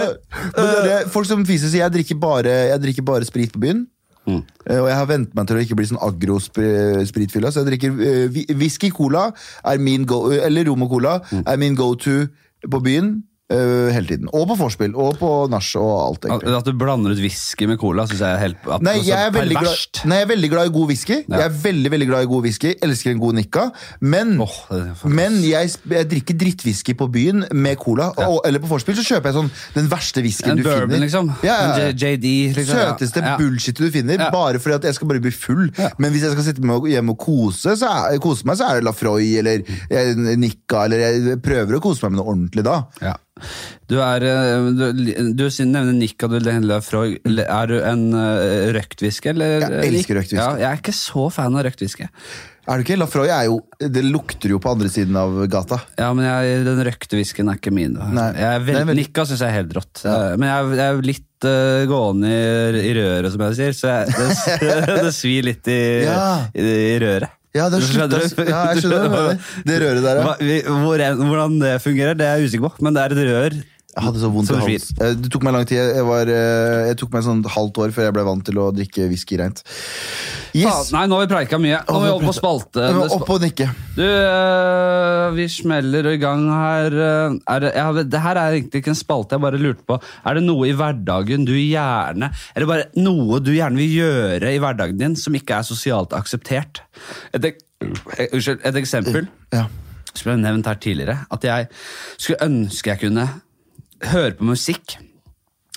Men 0.56 0.66
det 0.66 0.80
det, 0.88 0.98
folk 1.14 1.28
som 1.28 1.44
fiser 1.46 1.70
sier 1.70 1.84
jeg 1.84 1.94
drikker 2.00 2.18
bare, 2.18 2.56
jeg 2.72 2.82
drikker 2.82 3.06
bare 3.06 3.28
sprit 3.28 3.52
på 3.54 3.62
byen. 3.62 3.84
Mm. 4.26 4.42
Og 4.80 4.88
jeg 4.88 4.96
har 4.96 5.06
vent 5.09 5.35
meg 5.35 5.46
til 5.48 5.56
å 5.56 5.61
ikke 5.64 5.76
bli 5.78 5.87
sånn 5.88 6.02
agro-spritfylla, 6.04 7.50
så 7.50 7.62
jeg 7.62 7.70
drikker 7.70 8.02
eh, 8.04 8.54
whisky 8.56 8.90
cola 8.94 9.30
min 9.78 10.04
go, 10.06 10.30
eller 10.30 10.68
rom 10.68 10.83
og 10.83 10.90
cola 10.90 11.20
Mm. 11.30 11.42
er 11.46 11.56
min 11.56 11.74
go 11.74 11.94
to 11.94 12.26
på 12.70 12.80
byen 12.85 13.22
eh, 13.50 13.90
hele 13.94 14.06
tiden. 14.06 14.28
Og 14.32 14.46
på 14.48 14.56
vorspiel, 14.60 14.94
og 14.94 15.18
på 15.20 15.30
nach 15.50 15.68
og 15.76 15.90
alt, 16.06 16.24
egentlig. 16.28 16.54
At 16.60 16.64
du 16.70 16.72
blander 16.78 17.10
ut 17.14 17.20
whisky 17.22 17.66
med 17.70 17.78
cola, 17.82 18.06
syns 18.06 18.20
jeg 18.22 18.30
er 18.36 18.40
helt 18.44 18.68
Nei, 18.86 18.96
jeg 19.04 19.16
er, 19.26 19.30
veldig 19.34 19.56
glad, 19.58 20.00
nei, 20.10 20.16
jeg 20.20 20.26
er 20.26 20.30
veldig 20.30 20.50
glad 20.52 20.70
i 20.70 20.72
god 20.74 20.86
whisky. 20.92 21.16
Jeg 21.26 21.44
er 21.44 21.54
veldig, 21.64 21.90
veldig 21.94 22.08
glad 22.10 22.22
i 22.26 22.30
god 22.30 22.42
whisky 22.46 22.74
Elsker 22.82 23.10
en 23.14 23.20
god 23.22 23.34
nikka. 23.40 23.64
Men, 24.00 24.34
er 24.40 24.94
faktisk- 24.94 25.14
men 25.18 25.40
jeg, 25.42 25.70
jeg 25.90 26.08
drikker 26.14 26.38
drittwhisky 26.44 26.94
på 26.96 27.08
byen 27.12 27.44
med 27.52 27.76
cola. 27.82 28.10
Og, 28.26 28.40
eller 28.46 28.62
på 28.62 28.70
vorspiel 28.70 28.96
så 29.00 29.04
kjøper 29.06 29.30
jeg 29.32 29.38
sånn 29.40 29.50
den 29.74 29.88
verste 29.90 30.22
whiskyen 30.24 30.56
du 30.56 30.62
bourbon, 30.64 30.88
finner. 30.90 31.04
liksom. 31.06 31.32
Ja, 31.46 31.56
ja, 31.60 31.88
ja. 31.88 31.92
JD. 31.92 32.54
Liksom. 32.56 32.76
ja. 32.78 32.90
Søteste 32.94 33.20
Ja. 33.24 33.36
bullshitet 33.40 33.82
du 33.84 33.90
finner, 33.90 34.18
Ja. 34.18 34.30
bare 34.30 34.58
fordi 34.58 34.74
at 34.76 34.84
jeg 34.84 34.94
skal 34.94 35.08
bare 35.08 35.20
bli 35.20 35.30
full. 35.30 35.70
Men 35.98 36.12
hvis 36.12 36.22
jeg 36.22 36.32
skal 36.32 36.44
sitte 36.44 36.62
med 36.62 36.86
hjemme 36.90 37.10
og 37.10 37.18
kose, 37.18 37.76
så 37.76 37.88
er, 38.12 38.18
kose 38.22 38.44
meg, 38.46 38.56
så 38.60 38.68
er 38.70 38.80
det 38.80 38.84
Lafroy 38.84 39.38
eller 39.38 39.62
jeg, 39.90 40.16
Nikka. 40.38 40.84
Eller 40.86 40.98
jeg 41.04 41.40
prøver 41.42 41.76
å 41.78 41.82
kose 41.82 42.02
meg 42.04 42.12
med 42.14 42.20
noe 42.22 42.32
ordentlig 42.34 42.64
da. 42.64 42.76
Ja. 43.02 43.14
Du 43.90 43.96
er 44.04 44.24
eh, 44.26 44.68
Du, 44.76 44.84
du 45.34 45.44
nevner 45.64 45.94
Nick 45.96 46.20
du 46.20 46.38
nevner 46.38 46.82
Freud. 46.84 47.18
Er 47.24 47.70
du 47.70 47.78
en 47.80 48.08
uh, 48.14 48.70
røkt 48.76 49.02
eller? 49.02 49.60
Jeg 49.64 49.92
elsker 49.94 50.20
røktviske. 50.20 50.40
Ja, 50.40 50.54
jeg 50.60 50.68
er 50.70 50.80
ikke 50.82 50.96
så 50.96 51.28
fan 51.32 51.56
av 51.56 51.64
røktviske. 51.66 52.10
Er 52.70 52.78
du 52.78 52.84
ikke? 52.84 52.98
Lafroy 53.00 53.30
er 53.32 53.46
jo 53.48 53.56
Det 53.80 54.02
lukter 54.04 54.52
jo 54.52 54.60
på 54.62 54.70
andre 54.74 54.90
siden 54.92 55.16
av 55.18 55.40
gata. 55.50 55.80
Ja, 55.98 56.12
men 56.14 56.28
jeg, 56.28 56.60
den 56.68 56.84
røkte 56.86 57.18
whiskyen 57.18 57.50
er 57.50 57.58
ikke 57.58 57.72
min. 57.74 57.96
Nei, 57.96 58.28
jeg 58.36 58.60
er 58.60 58.68
veldig- 58.68 58.98
Nikka 59.00 59.24
syns 59.26 59.42
jeg 59.42 59.48
er 59.50 59.58
helt 59.62 59.74
rått. 59.80 60.04
Ja. 60.04 60.18
Men 60.36 60.50
jeg, 60.52 60.70
jeg 60.78 60.86
er 60.92 61.02
litt 61.10 61.48
uh, 61.48 61.82
gående 61.90 62.30
i, 62.30 62.84
i 62.92 62.94
røret, 63.00 63.32
som 63.34 63.46
jeg 63.48 63.58
sier, 63.58 63.76
så 63.80 63.94
jeg, 63.96 64.14
det, 64.60 64.70
det 65.08 65.14
svir 65.16 65.48
litt 65.50 65.72
i, 65.72 65.80
Ja. 66.04 66.22
i, 66.54 66.68
i 66.92 66.96
røret. 67.02 67.39
Ja, 67.50 67.66
det 67.66 67.80
Skjønner 67.82 68.22
ja, 68.46 68.58
jeg 68.70 68.84
skjønner 68.84 69.10
hva. 69.10 69.22
Det 69.66 69.78
røret 69.82 70.04
der, 70.04 70.20
ja. 70.20 70.56
Hvor, 70.70 71.02
hvordan 71.26 71.56
det 71.58 71.72
fungerer, 71.82 72.14
det 72.14 72.26
er 72.28 72.38
jeg 72.38 72.50
usikker 72.50 72.68
på, 72.68 72.84
men 72.86 72.94
det 72.94 73.02
er 73.02 73.14
et 73.16 73.22
rør. 73.26 73.56
Jeg 73.90 74.05
hadde 74.07 74.20
så 74.22 74.29
vondt 74.31 74.50
i 74.55 74.55
halsen. 74.55 74.98
Eh, 75.03 75.14
Det 75.18 75.31
tok 75.35 75.42
meg 75.42 75.55
lang 75.57 75.64
tid. 75.66 75.79
Jeg, 75.81 76.05
var, 76.07 76.29
eh, 76.31 76.87
jeg 76.90 76.96
tok 77.00 77.11
meg 77.16 77.24
sånn 77.26 77.40
halvt 77.50 77.81
år 77.83 77.90
før 77.96 78.07
jeg 78.07 78.14
ble 78.14 78.22
vant 78.29 78.44
til 78.46 78.61
å 78.62 78.68
drikke 78.74 79.09
whisky 79.11 79.38
reint. 79.40 79.62
Yes! 80.55 80.92
Nei, 80.94 81.03
nå 81.11 81.18
har 81.18 81.26
vi 81.26 81.31
preika 81.35 81.59
mye. 81.62 81.81
Nå 81.88 81.96
er 81.98 82.05
vi 82.07 82.12
oppe 82.14 82.29
på 82.31 82.35
spalte. 82.38 82.85
Opp 83.16 83.33
og 83.35 83.42
nikke. 83.42 83.66
Du, 83.96 84.05
øh, 84.07 85.26
vi 85.35 85.48
smeller 85.50 86.07
i 86.12 86.16
gang 86.22 86.46
her. 86.53 86.96
Er 87.00 87.64
det, 87.66 87.72
jeg, 87.74 88.07
det 88.14 88.22
her 88.22 88.40
er 88.44 88.57
egentlig 88.61 88.83
ikke 88.85 88.94
en 88.94 89.00
spalte, 89.03 89.35
jeg 89.37 89.44
bare 89.44 89.61
lurte 89.62 89.85
på. 89.90 89.98
Er 90.26 90.38
det 90.38 90.44
noe 90.46 90.70
i 90.70 90.74
hverdagen 90.76 91.44
du 91.48 91.53
gjerne 91.59 92.31
Eller 92.55 92.66
bare 92.70 92.87
noe 92.98 93.40
du 93.42 93.53
gjerne 93.57 93.79
vil 93.81 93.94
gjøre 94.00 94.55
i 94.55 94.62
hverdagen 94.62 94.98
din 95.03 95.18
som 95.18 95.35
ikke 95.37 95.59
er 95.61 95.66
sosialt 95.66 96.14
akseptert? 96.16 96.83
Et, 97.35 97.44
eh, 97.50 98.26
unnskyld, 98.33 98.62
et 98.64 98.74
eksempel 98.81 99.29
Ja. 99.53 99.66
som 100.14 100.31
ble 100.31 100.37
nevnt 100.42 100.66
her 100.66 100.79
tidligere. 100.83 101.18
At 101.31 101.42
jeg 101.46 101.68
skulle 102.18 102.38
ønske 102.46 102.94
jeg 102.94 103.00
kunne 103.09 103.29
høre 104.08 104.32
på 104.38 104.44
musikk. 104.48 104.96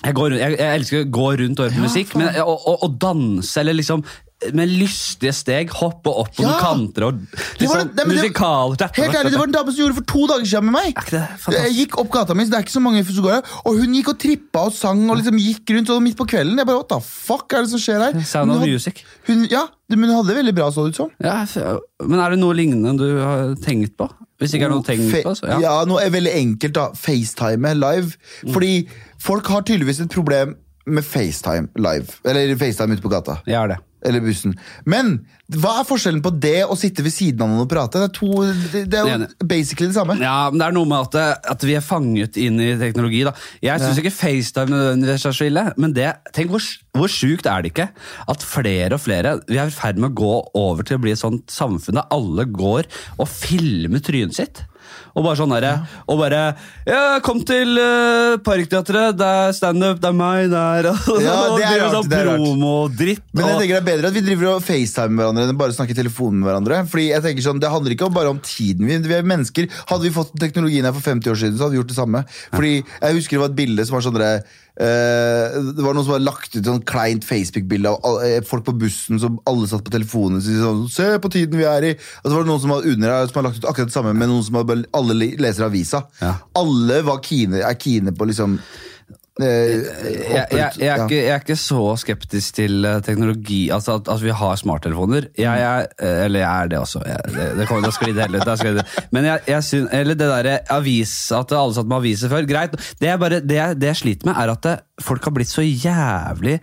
Jeg, 0.04 0.14
går, 0.18 0.34
jeg, 0.36 0.58
jeg 0.58 0.78
elsker 0.80 1.04
å 1.04 1.10
gå 1.16 1.30
rundt 1.40 1.60
og 1.60 1.66
høre 1.68 1.78
på 1.78 1.86
musikk, 1.86 2.14
men, 2.20 2.28
og, 2.44 2.56
og, 2.68 2.82
og 2.84 2.96
danse 3.00 3.56
eller 3.60 3.76
liksom 3.78 4.04
med 4.52 4.68
lystige 4.68 5.32
steg 5.32 5.70
hoppe 5.72 6.10
opp 6.10 6.34
på 6.36 6.42
Ja! 6.42 6.50
noen 6.50 6.60
kanter 6.60 7.06
og 7.06 7.20
Det 7.22 7.64
var 7.64 7.78
liksom, 7.78 7.78
det- 7.78 7.94
nei, 7.96 8.04
men 8.04 8.16
det- 8.16 8.16
musikal 8.18 8.74
Helt 8.76 9.14
ærlig, 9.16 9.30
det 9.32 9.38
var 9.38 9.46
en 9.46 9.54
dame 9.54 9.72
som 9.72 9.78
gjorde 9.80 9.94
det 9.94 9.98
for 10.02 10.08
to 10.10 10.26
dager 10.26 10.44
siden 10.50 10.64
med 10.68 10.74
meg. 10.74 10.98
Det? 11.08 11.22
Jeg 11.54 11.72
gikk 11.78 11.96
opp 12.02 12.10
gata 12.12 12.34
mi, 12.34 12.44
så 12.44 12.50
det 12.52 12.58
er 12.58 12.66
ikke 12.66 12.74
så 12.74 12.82
mange 12.84 13.04
som 13.06 13.24
går 13.24 13.32
her, 13.38 13.54
og 13.64 13.78
hun 13.78 13.94
gikk 13.94 14.10
og 14.12 14.18
trippa 14.20 14.66
og 14.68 14.74
sang 14.76 15.00
og 15.08 15.16
liksom 15.22 15.38
gikk 15.40 15.72
rundt 15.78 15.94
og 15.94 16.02
midt 16.04 16.18
på 16.18 16.26
kvelden. 16.28 16.58
Jeg 16.60 16.66
bare, 16.66 16.76
what 16.82 16.90
the 16.92 17.00
fuck 17.00 17.54
er 17.54 17.64
det 17.64 17.70
som 17.72 17.80
skjer 17.80 18.04
her? 18.04 18.20
Sound 18.20 18.52
of 18.52 18.60
music. 18.66 19.00
Hun, 19.30 19.46
ja, 19.48 19.64
men 19.88 20.10
hun 20.10 20.16
hadde 20.18 20.34
det 20.34 20.36
veldig 20.42 20.54
bra, 20.60 20.68
så 20.74 20.84
det 20.84 20.92
ut 20.92 21.00
som. 21.00 21.10
Ja, 21.24 21.40
men 22.04 22.20
er 22.20 22.34
det 22.34 22.42
noe 22.42 22.52
lignende 22.58 22.98
du 23.00 23.08
har 23.22 23.54
tenkt 23.64 23.96
på? 23.96 24.10
Hvis 24.44 24.56
ikke 24.56 24.68
er 24.68 24.74
noe 24.74 24.84
tegn 24.84 25.06
på, 25.08 25.34
så 25.38 25.48
ja. 25.48 25.58
ja. 25.62 25.74
noe 25.88 26.04
er 26.04 26.12
veldig 26.12 26.34
enkelt, 26.36 26.76
da. 26.76 26.90
FaceTime 26.98 27.72
live. 27.80 28.18
Fordi 28.52 28.74
folk 29.22 29.48
har 29.48 29.64
tydeligvis 29.64 30.04
et 30.04 30.12
problem 30.12 30.56
med 30.86 31.04
FaceTime 31.06 31.68
live. 31.80 32.20
Eller 32.28 32.56
FaceTime 32.60 32.96
ute 32.96 33.04
på 33.04 33.12
gata. 33.12 33.40
Jeg 33.48 33.60
er 33.62 33.74
det. 33.74 33.80
Eller 34.04 34.20
bussen. 34.20 34.52
Men 34.84 35.14
hva 35.48 35.78
er 35.80 35.86
forskjellen 35.88 36.20
på 36.24 36.32
det 36.36 36.58
og 36.66 36.76
sitte 36.76 37.04
ved 37.04 37.12
siden 37.14 37.40
av 37.40 37.48
noen 37.48 37.62
og 37.64 37.70
prate? 37.70 38.02
Det 38.02 38.10
er, 38.10 38.12
to, 38.18 38.42
det, 38.74 38.82
det 38.92 39.00
er 39.00 39.08
jo 39.08 39.46
basically 39.48 39.88
det 39.88 39.96
samme. 39.96 40.18
Ja, 40.20 40.50
men 40.52 40.60
det 40.60 40.66
er 40.66 40.76
noe 40.76 40.88
med 40.90 41.08
at, 41.08 41.40
at 41.54 41.64
vi 41.64 41.76
er 41.78 41.84
fanget 41.84 42.36
inn 42.40 42.60
i 42.60 42.74
teknologi. 42.80 43.22
da. 43.24 43.32
Jeg 43.64 43.80
syns 43.80 44.02
ikke 44.02 44.12
FaceTime 44.12 44.74
nødvendigvis 44.74 45.24
er 45.30 45.38
så 45.38 45.48
ille, 45.48 45.64
men 45.80 45.96
det, 45.96 46.10
tenk 46.36 46.52
hvor, 46.52 46.68
hvor 46.98 47.12
sjukt 47.12 47.48
er 47.48 47.64
det 47.64 47.72
ikke 47.72 47.88
at 48.34 48.44
flere 48.44 48.98
og 48.98 49.02
flere 49.04 49.38
Vi 49.48 49.56
er 49.60 49.72
i 49.72 49.74
ferd 49.74 50.00
med 50.00 50.12
å 50.12 50.18
gå 50.20 50.34
over 50.60 50.84
til 50.84 51.00
å 51.00 51.04
bli 51.04 51.16
et 51.16 51.22
sånt 51.22 51.48
samfunn 51.52 52.02
der 52.02 52.12
alle 52.12 52.44
går 52.52 52.90
og 53.16 53.30
filmer 53.30 54.04
trynet 54.04 54.36
sitt. 54.36 54.66
Og 55.14 55.22
bare 55.22 55.38
sånn 55.38 55.52
derre 55.54 55.72
Og 56.10 56.18
bare 56.18 56.40
Ja, 56.88 57.20
kom 57.24 57.40
til 57.46 57.76
uh, 57.78 58.34
Parkteatret, 58.44 59.14
det 59.18 59.28
er 59.44 59.52
standup, 59.56 60.00
det 60.02 60.10
er 60.10 60.16
meg 60.18 60.50
der. 60.52 60.88
Og, 61.12 61.20
Ja, 61.22 61.36
det 61.54 61.68
er 61.68 61.84
rart, 61.84 61.94
sånn 61.98 62.10
det 62.10 62.18
er 62.18 62.28
rart. 62.32 62.42
promo-dritt. 62.42 63.22
Men 63.32 63.46
jeg 63.52 63.60
tenker 63.60 63.74
det 63.76 63.82
er 63.82 63.88
bedre 63.92 64.10
at 64.10 64.18
vi 64.18 64.24
driver 64.26 64.50
og 64.56 64.64
facetime 64.66 65.14
med 65.14 65.22
hverandre 65.24 65.46
enn 65.46 65.60
bare 65.62 65.76
snakker 65.76 65.94
i 65.96 66.00
telefonen 66.02 66.42
med 66.42 66.50
hverandre. 66.50 66.82
Fordi 66.90 67.06
jeg 67.12 67.26
tenker 67.28 67.46
sånn, 67.46 67.62
Det 67.62 67.70
handler 67.70 67.94
ikke 67.96 68.10
bare 68.14 68.34
om 68.34 68.42
tiden. 68.42 68.88
Vi, 68.90 68.98
vi 69.06 69.16
er 69.18 69.30
mennesker. 69.34 69.70
Hadde 69.92 70.08
vi 70.08 70.14
fått 70.18 70.34
teknologien 70.42 70.84
her 70.88 70.96
for 70.96 71.06
50 71.06 71.30
år 71.30 71.40
siden, 71.44 71.56
så 71.58 71.66
hadde 71.68 71.76
vi 71.78 71.82
gjort 71.82 71.94
det 71.94 72.00
samme. 72.00 72.24
Fordi 72.52 72.74
Jeg 72.82 73.18
husker 73.20 73.38
det 73.38 73.44
var 73.46 73.54
et 73.54 73.58
bilde 73.62 73.86
som 73.86 73.98
var 73.98 74.06
sånn 74.08 74.18
derre, 74.18 74.44
Uh, 74.74 75.70
Det 75.70 75.84
var 75.84 75.94
noen 75.94 76.02
som 76.02 76.16
hadde 76.16 76.26
lagt 76.26 76.56
ut 76.56 76.66
sånn 76.66 76.80
kleint 76.82 77.22
Facebook-bilde 77.22 77.92
av 77.94 78.16
eh, 78.26 78.40
folk 78.42 78.64
på 78.66 78.72
bussen 78.80 79.20
som 79.22 79.36
alle 79.46 79.68
satt 79.70 79.84
på 79.86 79.92
telefonen 79.94 80.42
sin. 80.42 80.58
Sånn, 80.58 80.80
Se 80.90 81.06
på 81.22 81.30
tiden 81.30 81.60
vi 81.60 81.66
er 81.70 81.86
i! 81.86 81.92
Og 81.94 82.26
så 82.26 82.32
var 82.34 82.42
det 82.42 82.50
noen 82.50 82.62
som 82.64 82.72
hadde 82.74 82.90
under 82.90 83.12
her, 83.14 83.28
som 83.30 83.38
hadde 83.38 83.52
lagt 83.52 83.60
ut 83.62 83.68
akkurat 83.70 83.92
det 83.92 83.94
samme, 83.94 84.16
men 84.18 84.32
noen 84.32 84.42
som 84.42 84.58
hadde 84.58 84.70
bare, 84.72 84.88
alle 85.04 85.30
leser 85.44 85.68
avisa. 85.68 86.06
Ja. 86.24 86.34
Alle 86.56 87.04
kine, 87.22 87.62
er 87.62 87.78
kine 87.80 88.12
på 88.16 88.26
liksom 88.32 88.58
eh, 89.42 89.44
jeg, 89.44 90.46
jeg, 90.54 90.70
jeg, 90.78 90.88
er 90.88 91.02
ikke, 91.04 91.16
jeg 91.18 91.32
er 91.34 91.42
ikke 91.42 91.56
så 91.58 91.80
skeptisk 91.98 92.54
til 92.60 92.86
eh, 92.86 93.00
teknologi, 93.04 93.64
altså 93.74 93.98
at, 93.98 94.08
at 94.14 94.22
vi 94.22 94.30
har 94.34 94.56
smarttelefoner. 94.60 95.28
Jeg, 95.38 95.64
er, 95.66 95.88
eh, 95.98 96.24
eller 96.26 96.44
jeg 96.44 96.50
er 96.52 96.70
det 96.72 96.78
også. 96.78 97.02
Det, 97.04 97.48
det 97.58 97.66
kommer 97.68 97.86
til 97.86 97.92
å 97.92 97.96
skli 97.98 98.14
hele 98.16 98.40
ut. 98.44 98.96
Men 99.14 99.28
jeg, 99.28 99.44
jeg 99.50 99.66
syn- 99.66 99.90
eller 99.92 100.18
det 100.18 100.30
derre 100.30 100.56
avis, 100.76 101.14
at 101.34 101.52
alle 101.52 101.74
satt 101.76 101.90
med 101.90 101.98
aviser 101.98 102.32
før, 102.32 102.46
greit. 102.48 102.78
Det, 103.00 103.10
jeg, 103.10 103.20
bare, 103.20 103.42
det, 103.42 103.60
det 103.82 103.92
jeg 103.92 104.02
sliter 104.04 104.30
med, 104.30 104.38
er 104.38 104.54
at 104.54 104.64
det, 104.68 104.78
folk 105.02 105.26
har 105.26 105.34
blitt 105.34 105.50
så 105.50 105.66
jævlig 105.66 106.60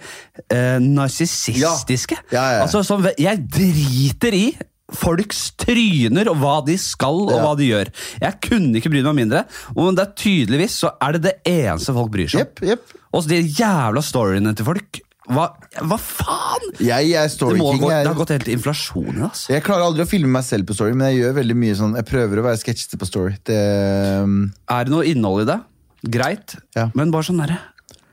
eh, 0.47 0.79
narsissistiske. 0.79 2.21
Ja. 2.31 2.37
Ja, 2.39 2.49
ja. 2.61 2.67
Altså, 2.67 2.85
jeg 3.19 3.47
driter 3.51 4.37
i 4.37 4.45
folks 4.93 5.51
tryner 5.57 6.27
og 6.31 6.37
hva 6.41 6.55
de 6.65 6.75
skal 6.77 7.21
og 7.27 7.31
Ja. 7.35 7.43
hva 7.45 7.53
de 7.57 7.69
gjør. 7.69 7.91
Jeg 8.21 8.41
kunne 8.41 8.75
ikke 8.81 8.89
bry 8.91 9.01
meg 9.03 9.15
mindre. 9.15 9.45
Men 9.75 9.95
det 9.95 10.07
er 10.07 10.13
tydeligvis 10.15 10.79
så 10.83 10.91
er 11.01 11.13
det 11.13 11.21
det 11.23 11.35
eneste 11.45 11.93
folk 11.93 12.11
bryr 12.11 12.27
seg 12.29 12.41
om. 12.41 12.47
Yep, 12.47 12.63
yep. 12.63 12.97
Og 13.13 13.27
de 13.27 13.41
jævla 13.43 14.01
storyene 14.03 14.55
til 14.55 14.65
folk. 14.65 15.01
Hva, 15.31 15.45
hva 15.85 15.97
faen? 16.01 16.71
Jeg 16.81 17.11
er 17.15 17.27
Det, 17.29 17.57
må 17.57 17.71
king. 17.77 17.87
jeg- 17.89 18.03
det 18.03 18.07
har 18.07 18.15
gått 18.15 18.29
helt 18.35 18.47
inflasjon 18.51 19.07
i 19.09 19.11
det. 19.11 19.23
Altså. 19.29 19.47
Jeg 19.53 19.63
klarer 19.63 19.83
aldri 19.85 20.03
å 20.03 20.07
filme 20.09 20.27
meg 20.31 20.43
selv 20.43 20.65
på 20.65 20.73
story, 20.73 20.93
men 20.93 21.13
jeg 21.13 21.21
gjør 21.23 21.33
veldig 21.39 21.55
mye 21.55 21.75
sånn 21.75 21.95
Jeg 21.95 22.05
prøver 22.05 22.37
å 22.41 22.43
være 22.43 22.59
sketsjete 22.59 22.97
på 22.99 23.05
story. 23.07 23.37
Det, 23.45 24.21
um, 24.23 24.51
Er 24.67 24.83
det 24.83 24.91
noe 24.91 25.05
innhold 25.05 25.43
i 25.43 25.45
det? 25.53 25.61
Greit, 26.09 26.55
Ja. 26.75 26.89
men 26.95 27.11
bare 27.11 27.21
sånn 27.23 27.37
derre 27.37 27.59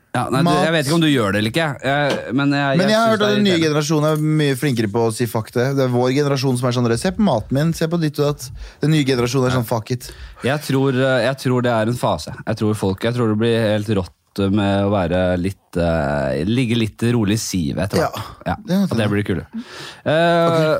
ja, 0.09 0.23
nei, 0.33 0.41
du, 0.41 0.49
Jeg 0.49 0.73
vet 0.73 0.87
ikke 0.87 0.95
om 0.97 1.03
du 1.03 1.09
gjør 1.09 1.35
det 1.35 1.41
eller 1.43 1.53
ikke, 1.53 1.67
jeg, 1.85 2.35
men 2.37 2.53
jeg, 2.57 2.77
men 2.81 2.89
jeg 2.89 2.97
har 2.97 3.11
hørt 3.13 3.25
at 3.27 3.35
den 3.35 3.45
nye 3.45 3.59
generasjonen 3.61 4.07
er 4.09 4.23
mye 4.41 4.55
flinkere 4.57 4.89
på 4.89 5.03
å 5.05 5.11
si 5.13 5.27
fuck 5.29 5.51
det. 5.53 5.67
Det 5.77 5.85
er 5.85 5.91
vår 5.93 6.13
generasjon 6.17 6.57
som 6.57 6.69
er 6.69 6.77
sånn 6.77 6.89
Se 6.99 7.11
på 7.13 7.25
maten 7.27 7.57
min, 7.59 7.73
se 7.77 7.85
på 7.89 7.99
ditt 8.01 8.17
og 8.17 8.31
datt. 8.31 8.47
Den 8.81 8.95
nye 8.95 9.05
generasjonen 9.05 9.51
er 9.51 9.57
sånn 9.59 9.67
fuck 9.69 9.91
it. 9.93 10.09
Jeg 10.45 10.65
tror, 10.65 10.97
eh, 10.97 11.25
jeg 11.27 11.41
tror 11.43 11.65
det 11.67 11.75
er 11.75 11.91
en 11.91 11.99
fase. 11.99 12.33
Jeg 12.41 12.61
tror, 12.63 12.79
folk, 12.79 13.05
jeg 13.05 13.17
tror 13.17 13.35
det 13.35 13.37
blir 13.43 13.59
helt 13.69 13.93
rått 14.01 14.15
med 14.49 14.85
å 14.87 14.91
være 14.93 15.21
litt 15.41 15.77
uh, 15.81 16.31
Ligge 16.47 16.77
litt 16.77 17.03
rolig 17.13 17.35
i 17.35 17.41
sivet 17.41 17.85
etter 17.85 18.01
hvert. 18.01 18.29
Ja, 18.45 18.55
Ja, 18.55 18.85
det 18.87 18.97
det 18.97 19.09
blir 19.11 19.25
kulere. 19.27 19.63
Eh, 20.07 20.77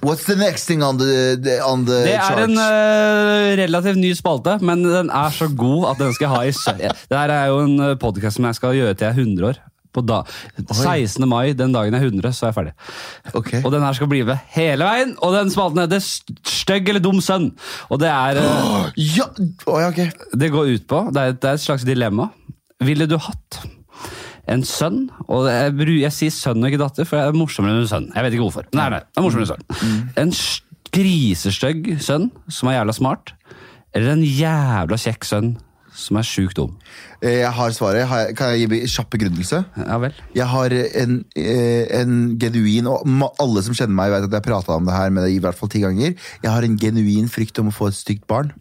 What's 0.00 0.24
the 0.24 0.36
next 0.36 0.64
thing 0.64 0.82
on 0.82 0.96
the, 0.96 1.36
the, 1.44 1.58
on 1.64 1.82
the 1.84 1.98
Det 2.06 2.14
er 2.16 2.38
en 2.46 2.54
uh, 2.56 3.50
relativt 3.60 3.98
ny 4.00 4.12
spalte, 4.16 4.54
men 4.64 4.80
den 4.86 5.10
er 5.12 5.34
så 5.36 5.48
god 5.52 5.90
at 5.90 5.98
den 6.00 6.14
skal 6.16 6.24
jeg 6.26 6.32
ha 6.36 6.44
i 6.48 6.52
sø- 6.56 6.76
Det 6.80 7.18
her 7.18 7.32
er 7.34 7.50
jo 7.52 7.58
en 7.66 7.82
podkast 8.00 8.38
som 8.40 8.46
jeg 8.48 8.56
skal 8.56 8.78
gjøre 8.78 8.94
til 8.96 9.10
jeg 9.10 9.12
er 9.12 9.20
100 9.26 9.48
år. 9.50 9.60
På 9.90 10.04
da, 10.06 10.20
16. 10.70 11.24
mai, 11.28 11.50
den 11.58 11.72
dagen 11.74 11.92
jeg 11.96 12.00
er 12.04 12.12
100, 12.12 12.32
så 12.32 12.46
er 12.46 12.52
jeg 12.52 12.56
ferdig. 12.60 12.72
Okay. 13.34 13.60
Og 13.66 13.72
den 13.74 13.82
her 13.82 13.92
skal 13.98 14.06
bli 14.12 14.20
med 14.22 14.38
hele 14.54 14.86
veien. 14.86 15.16
Og 15.18 15.34
den 15.34 15.50
spalten 15.50 15.82
heter 15.82 15.98
Stygg 16.46 16.88
eller 16.92 17.02
dum 17.02 17.18
sønn. 17.20 17.50
Og 17.90 17.98
det 18.00 18.08
er 18.08 18.38
eh, 18.38 19.02
Ja! 19.18 19.26
Oh, 19.66 19.80
ja, 19.82 19.88
okay. 19.90 20.06
Det 20.38 20.52
går 20.54 20.70
ut 20.76 20.86
på 20.88 21.02
Det 21.10 21.24
er, 21.26 21.34
det 21.34 21.50
er 21.50 21.58
et 21.58 21.64
slags 21.66 21.84
dilemma. 21.88 22.28
Ville 22.86 23.08
du 23.10 23.18
hatt 23.18 23.60
en 24.50 24.64
sønn 24.66 25.04
Og 25.28 25.46
jeg, 25.46 25.74
jeg 26.02 26.12
sier 26.16 26.34
sønn 26.34 26.62
og 26.64 26.70
ikke 26.72 26.80
datter, 26.82 27.06
for 27.08 27.16
jeg 27.20 27.30
er 27.30 27.38
morsommere 27.38 27.76
enn 27.76 27.84
en 27.84 27.90
sønn. 27.90 28.08
Jeg 28.14 28.24
vet 28.26 28.34
ikke 28.36 28.46
hvorfor. 28.48 28.66
Nei, 28.74 28.88
nei, 28.90 28.98
det. 28.98 29.06
Er 29.16 29.22
morsommere 29.22 29.46
enn 29.46 29.54
en 29.54 29.78
sønn. 29.78 30.12
En 30.24 30.32
s- 30.34 30.60
grisestygg 30.90 31.92
sønn 32.02 32.30
som 32.50 32.68
er 32.70 32.80
jævla 32.80 32.94
smart, 32.96 33.30
eller 33.94 34.16
en 34.16 34.24
jævla 34.26 34.96
kjekk 34.98 35.26
sønn 35.28 35.52
som 36.00 36.16
er 36.20 36.26
sjukt 36.26 36.56
dum. 36.58 36.72
Eh, 37.22 37.40
Jeg 37.44 37.52
har 37.52 37.70
svaret. 37.76 38.06
Har 38.08 38.32
Kan 38.36 38.54
jeg 38.56 38.68
gi 38.70 38.80
kjapp 38.88 39.10
begrunnelse? 39.12 39.62
Ja 39.76 39.98
vel. 40.00 40.12
Jeg 40.34 40.46
har 40.48 40.72
en, 40.72 41.24
eh, 41.36 41.86
en 42.00 42.36
genuin 42.40 42.86
Og 42.88 43.04
alle 43.38 43.62
som 43.62 43.74
kjenner 43.76 43.94
meg, 43.94 44.10
vet 44.14 44.24
at 44.24 44.32
jeg 44.38 44.42
prata 44.48 44.72
om 44.76 44.86
det 44.88 44.94
her 44.96 45.10
med 45.10 45.24
deg 45.28 45.36
i 45.36 45.40
hvert 45.44 45.54
fall 45.58 45.68
ti 45.68 45.80
ganger. 45.84 46.14
Jeg 46.42 46.50
har 46.50 46.62
en 46.64 46.76
genuin 46.80 47.28
frykt 47.28 47.58
om 47.60 47.68
å 47.68 47.74
få 47.76 47.88
et 47.88 47.94
stygt 47.98 48.26
barn. 48.26 48.52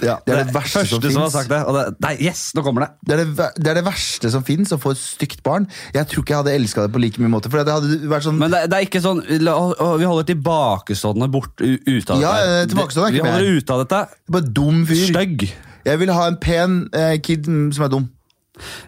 det 0.00 0.08
er 0.30 0.44
det, 0.44 0.52
verste 0.54 0.84
som 0.86 1.02
som 1.02 1.22
har 1.22 1.30
sagt 1.30 1.48
det. 1.50 1.58
Det 1.66 2.00
nei, 2.04 2.12
yes, 2.28 2.52
nå 2.54 2.62
kommer 2.62 2.84
det! 2.86 2.90
Det 3.04 3.14
er 3.18 3.24
det, 3.24 3.48
det 3.58 3.70
er 3.72 3.74
det 3.80 3.84
verste 3.84 4.30
som 4.30 4.44
fins, 4.46 4.70
å 4.70 4.78
få 4.78 4.92
et 4.94 5.00
stygt 5.00 5.42
barn. 5.42 5.66
Jeg 5.94 6.06
tror 6.06 6.22
ikke 6.22 6.34
jeg 6.36 6.42
hadde 6.44 6.54
elska 6.54 6.84
det 6.86 6.92
på 6.94 7.00
like 7.02 7.18
mye 7.18 7.30
måte. 7.32 7.50
For 7.50 7.62
det 7.64 7.74
hadde 7.74 7.98
vært 8.10 8.22
sånn 8.28 8.38
Men 8.38 8.50
det, 8.54 8.64
det 8.70 8.78
er 8.78 8.86
ikke 8.86 9.02
sånn 9.02 9.22
la- 9.42 9.96
Vi 9.98 10.04
holder 10.06 10.28
tilbakestående 10.34 11.30
bort 11.30 11.58
ut 11.60 12.10
av 12.10 12.20
Ja, 12.20 12.32
dette. 12.34 12.78
eh, 12.78 13.10
Vi 13.12 13.18
holder 13.18 13.56
ute 13.58 13.70
av 13.74 13.86
dette. 13.86 14.08
Bare 14.30 14.42
dum 14.42 14.84
fyr. 14.86 15.06
Stygg. 15.10 15.48
Jeg 15.88 15.98
vil 16.02 16.12
ha 16.14 16.26
en 16.30 16.36
pen 16.42 16.78
eh, 16.92 17.16
kid 17.24 17.48
som 17.74 17.84
er 17.88 17.92
dum. 17.92 18.08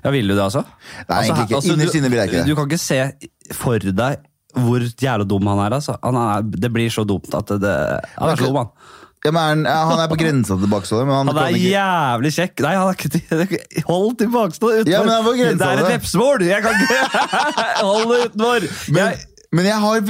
Ja, 0.05 0.11
Vil 0.11 0.27
du 0.29 0.35
det, 0.35 0.43
altså? 0.43 0.65
Nei, 1.09 1.21
egentlig 1.29 1.47
ikke. 1.51 1.61
Innerst 1.75 1.93
du- 1.95 1.99
inne 2.01 2.11
vil 2.11 2.19
jeg 2.19 2.29
ikke 2.31 2.41
det. 2.41 2.47
Du 2.51 2.57
kan 2.59 2.67
ikke 2.71 2.83
se 2.83 3.55
for 3.55 3.79
deg 3.79 4.27
hvor 4.59 4.83
jævla 4.83 5.25
dum 5.31 5.47
han 5.47 5.61
er. 5.63 5.77
altså. 5.79 5.95
Han 6.03 6.17
er 6.19 6.43
det 6.43 6.73
blir 6.75 6.91
så 6.91 7.05
dumt 7.07 7.31
at 7.39 7.47
det, 7.63 7.77
Han 8.19 8.33
er 8.33 8.37
så 8.41 8.49
dum, 8.51 8.57
han. 8.65 8.73
Ja, 9.21 9.31
men 9.37 9.43
han, 9.45 9.63
ja, 9.69 9.85
han 9.85 9.99
er 10.01 10.09
på 10.09 10.17
grensa 10.17 10.57
til 10.57 10.71
bakstående. 10.73 11.07
men 11.07 11.15
han, 11.15 11.29
Han 11.29 11.39
er 11.45 11.55
ikke 11.55 11.73
jævlig 11.77 12.31
kjekk. 12.39 12.63
Nei, 12.65 12.75
han 12.75 12.89
er 12.89 12.97
ikke 12.97 13.11
til- 13.13 13.85
Hold 13.87 14.15
tilbakestående 14.23 14.81
utenfor. 14.81 14.91
Ja, 14.91 15.03
det 15.05 15.67
er 15.67 15.83
et 15.85 15.93
vepsmål! 16.01 16.45
Jeg 16.49 16.63
kan 16.65 16.73
ikke 16.81 17.01
Hold 17.91 18.09
det 18.15 18.21
utenfor! 18.31 18.67
Men, 18.97 19.03
Jeg, 19.05 19.19
men 19.53 19.67
jeg 19.67 19.81
har 19.83 20.01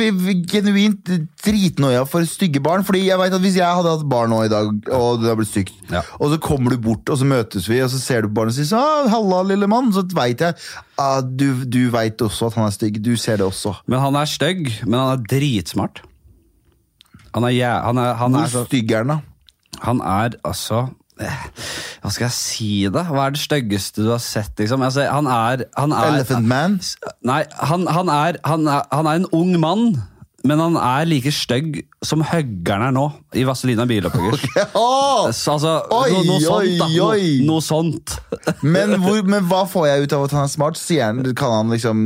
genuint 0.52 1.08
dritnoia 1.44 2.02
for 2.04 2.26
stygge 2.28 2.60
barn. 2.60 2.84
Fordi 2.84 3.06
jeg 3.06 3.16
vet 3.18 3.32
at 3.32 3.40
Hvis 3.40 3.56
jeg 3.56 3.64
hadde 3.64 3.94
hatt 3.94 4.04
barn 4.10 4.28
nå 4.34 4.42
i 4.44 4.50
dag, 4.52 4.68
og 4.92 5.22
det 5.22 5.30
har 5.30 5.38
blitt 5.38 5.48
stygt, 5.48 5.72
Ja. 5.90 6.02
og 6.20 6.30
så 6.34 6.38
kommer 6.44 6.70
du 6.70 6.76
bort, 6.78 7.08
og 7.08 7.16
så 7.18 7.24
møtes 7.24 7.68
vi, 7.68 7.80
og 7.80 7.88
så 7.90 7.98
ser 7.98 8.20
du 8.22 8.28
på 8.28 8.34
barnet 8.40 8.52
og 8.52 8.58
sier 8.60 8.68
så, 8.68 8.82
ah, 8.84 9.08
'halla, 9.08 9.42
lille 9.48 9.66
mann', 9.66 9.92
så 9.92 10.04
veit 10.14 10.40
jeg 10.40 10.54
ah, 10.98 11.20
Du, 11.22 11.64
du 11.64 11.90
veit 11.90 12.18
også 12.20 12.46
at 12.46 12.54
han 12.54 12.66
er 12.66 12.70
stygg. 12.70 13.02
Du 13.02 13.16
ser 13.16 13.36
det 13.36 13.46
også. 13.46 13.74
men 13.86 13.98
han 14.00 14.14
er 14.14 14.24
stygg, 14.24 14.68
men 14.86 15.00
han 15.00 15.18
er 15.18 15.24
dritsmart. 15.24 16.02
Han 17.34 17.44
er, 17.44 17.80
han 17.82 17.96
er, 17.98 18.14
han 18.14 18.34
er 18.34 18.38
Hvor 18.38 18.46
så 18.48 18.66
stygg 18.66 18.90
er 18.92 19.04
han, 19.04 19.08
da? 19.08 19.18
Han 19.82 20.00
er 20.00 20.36
altså 20.44 20.88
Hva 21.20 22.12
skal 22.12 22.26
jeg 22.26 22.36
si, 22.36 22.70
da? 22.92 23.04
Hva 23.08 23.26
er 23.26 23.34
det 23.36 23.42
styggeste 23.42 24.04
du 24.06 24.12
har 24.12 24.22
sett? 24.24 24.54
Liksom? 24.58 24.84
Altså, 24.86 25.04
han 25.10 25.28
er, 25.30 25.66
han 25.76 25.92
er 25.96 26.14
Elephant 26.14 26.48
Man? 26.48 26.78
Nei, 27.26 27.42
han, 27.60 27.84
han, 27.90 28.08
er, 28.12 28.40
han, 28.46 28.64
er, 28.70 28.88
han 28.92 29.10
er 29.10 29.20
en 29.20 29.28
ung 29.36 29.52
mann, 29.60 29.84
men 30.48 30.62
han 30.62 30.78
er 30.80 31.08
like 31.08 31.32
stygg 31.34 31.82
som 32.06 32.24
høggeren 32.24 32.86
er 32.88 32.94
nå, 32.96 33.06
i 33.36 33.44
Vazelina 33.48 33.84
Bilopphøggers. 33.88 34.46
Okay. 34.50 34.66
Oh! 34.74 35.28
altså, 35.28 35.76
Oi, 35.92 36.10
no, 36.14 36.22
noe 36.32 36.40
sånt, 36.40 36.74
da. 36.80 36.88
No, 36.96 37.12
noe 37.52 37.64
sånt. 37.64 38.16
Men, 38.64 38.96
hvor, 39.02 39.20
men 39.28 39.44
hva 39.50 39.66
får 39.68 39.90
jeg 39.90 40.06
ut 40.06 40.16
av 40.16 40.28
at 40.28 40.36
han 40.38 40.48
er 40.48 40.52
smart? 40.54 40.80
Sier 40.80 41.10
han, 41.10 41.24
kan 41.36 41.52
han 41.58 41.74
liksom 41.74 42.04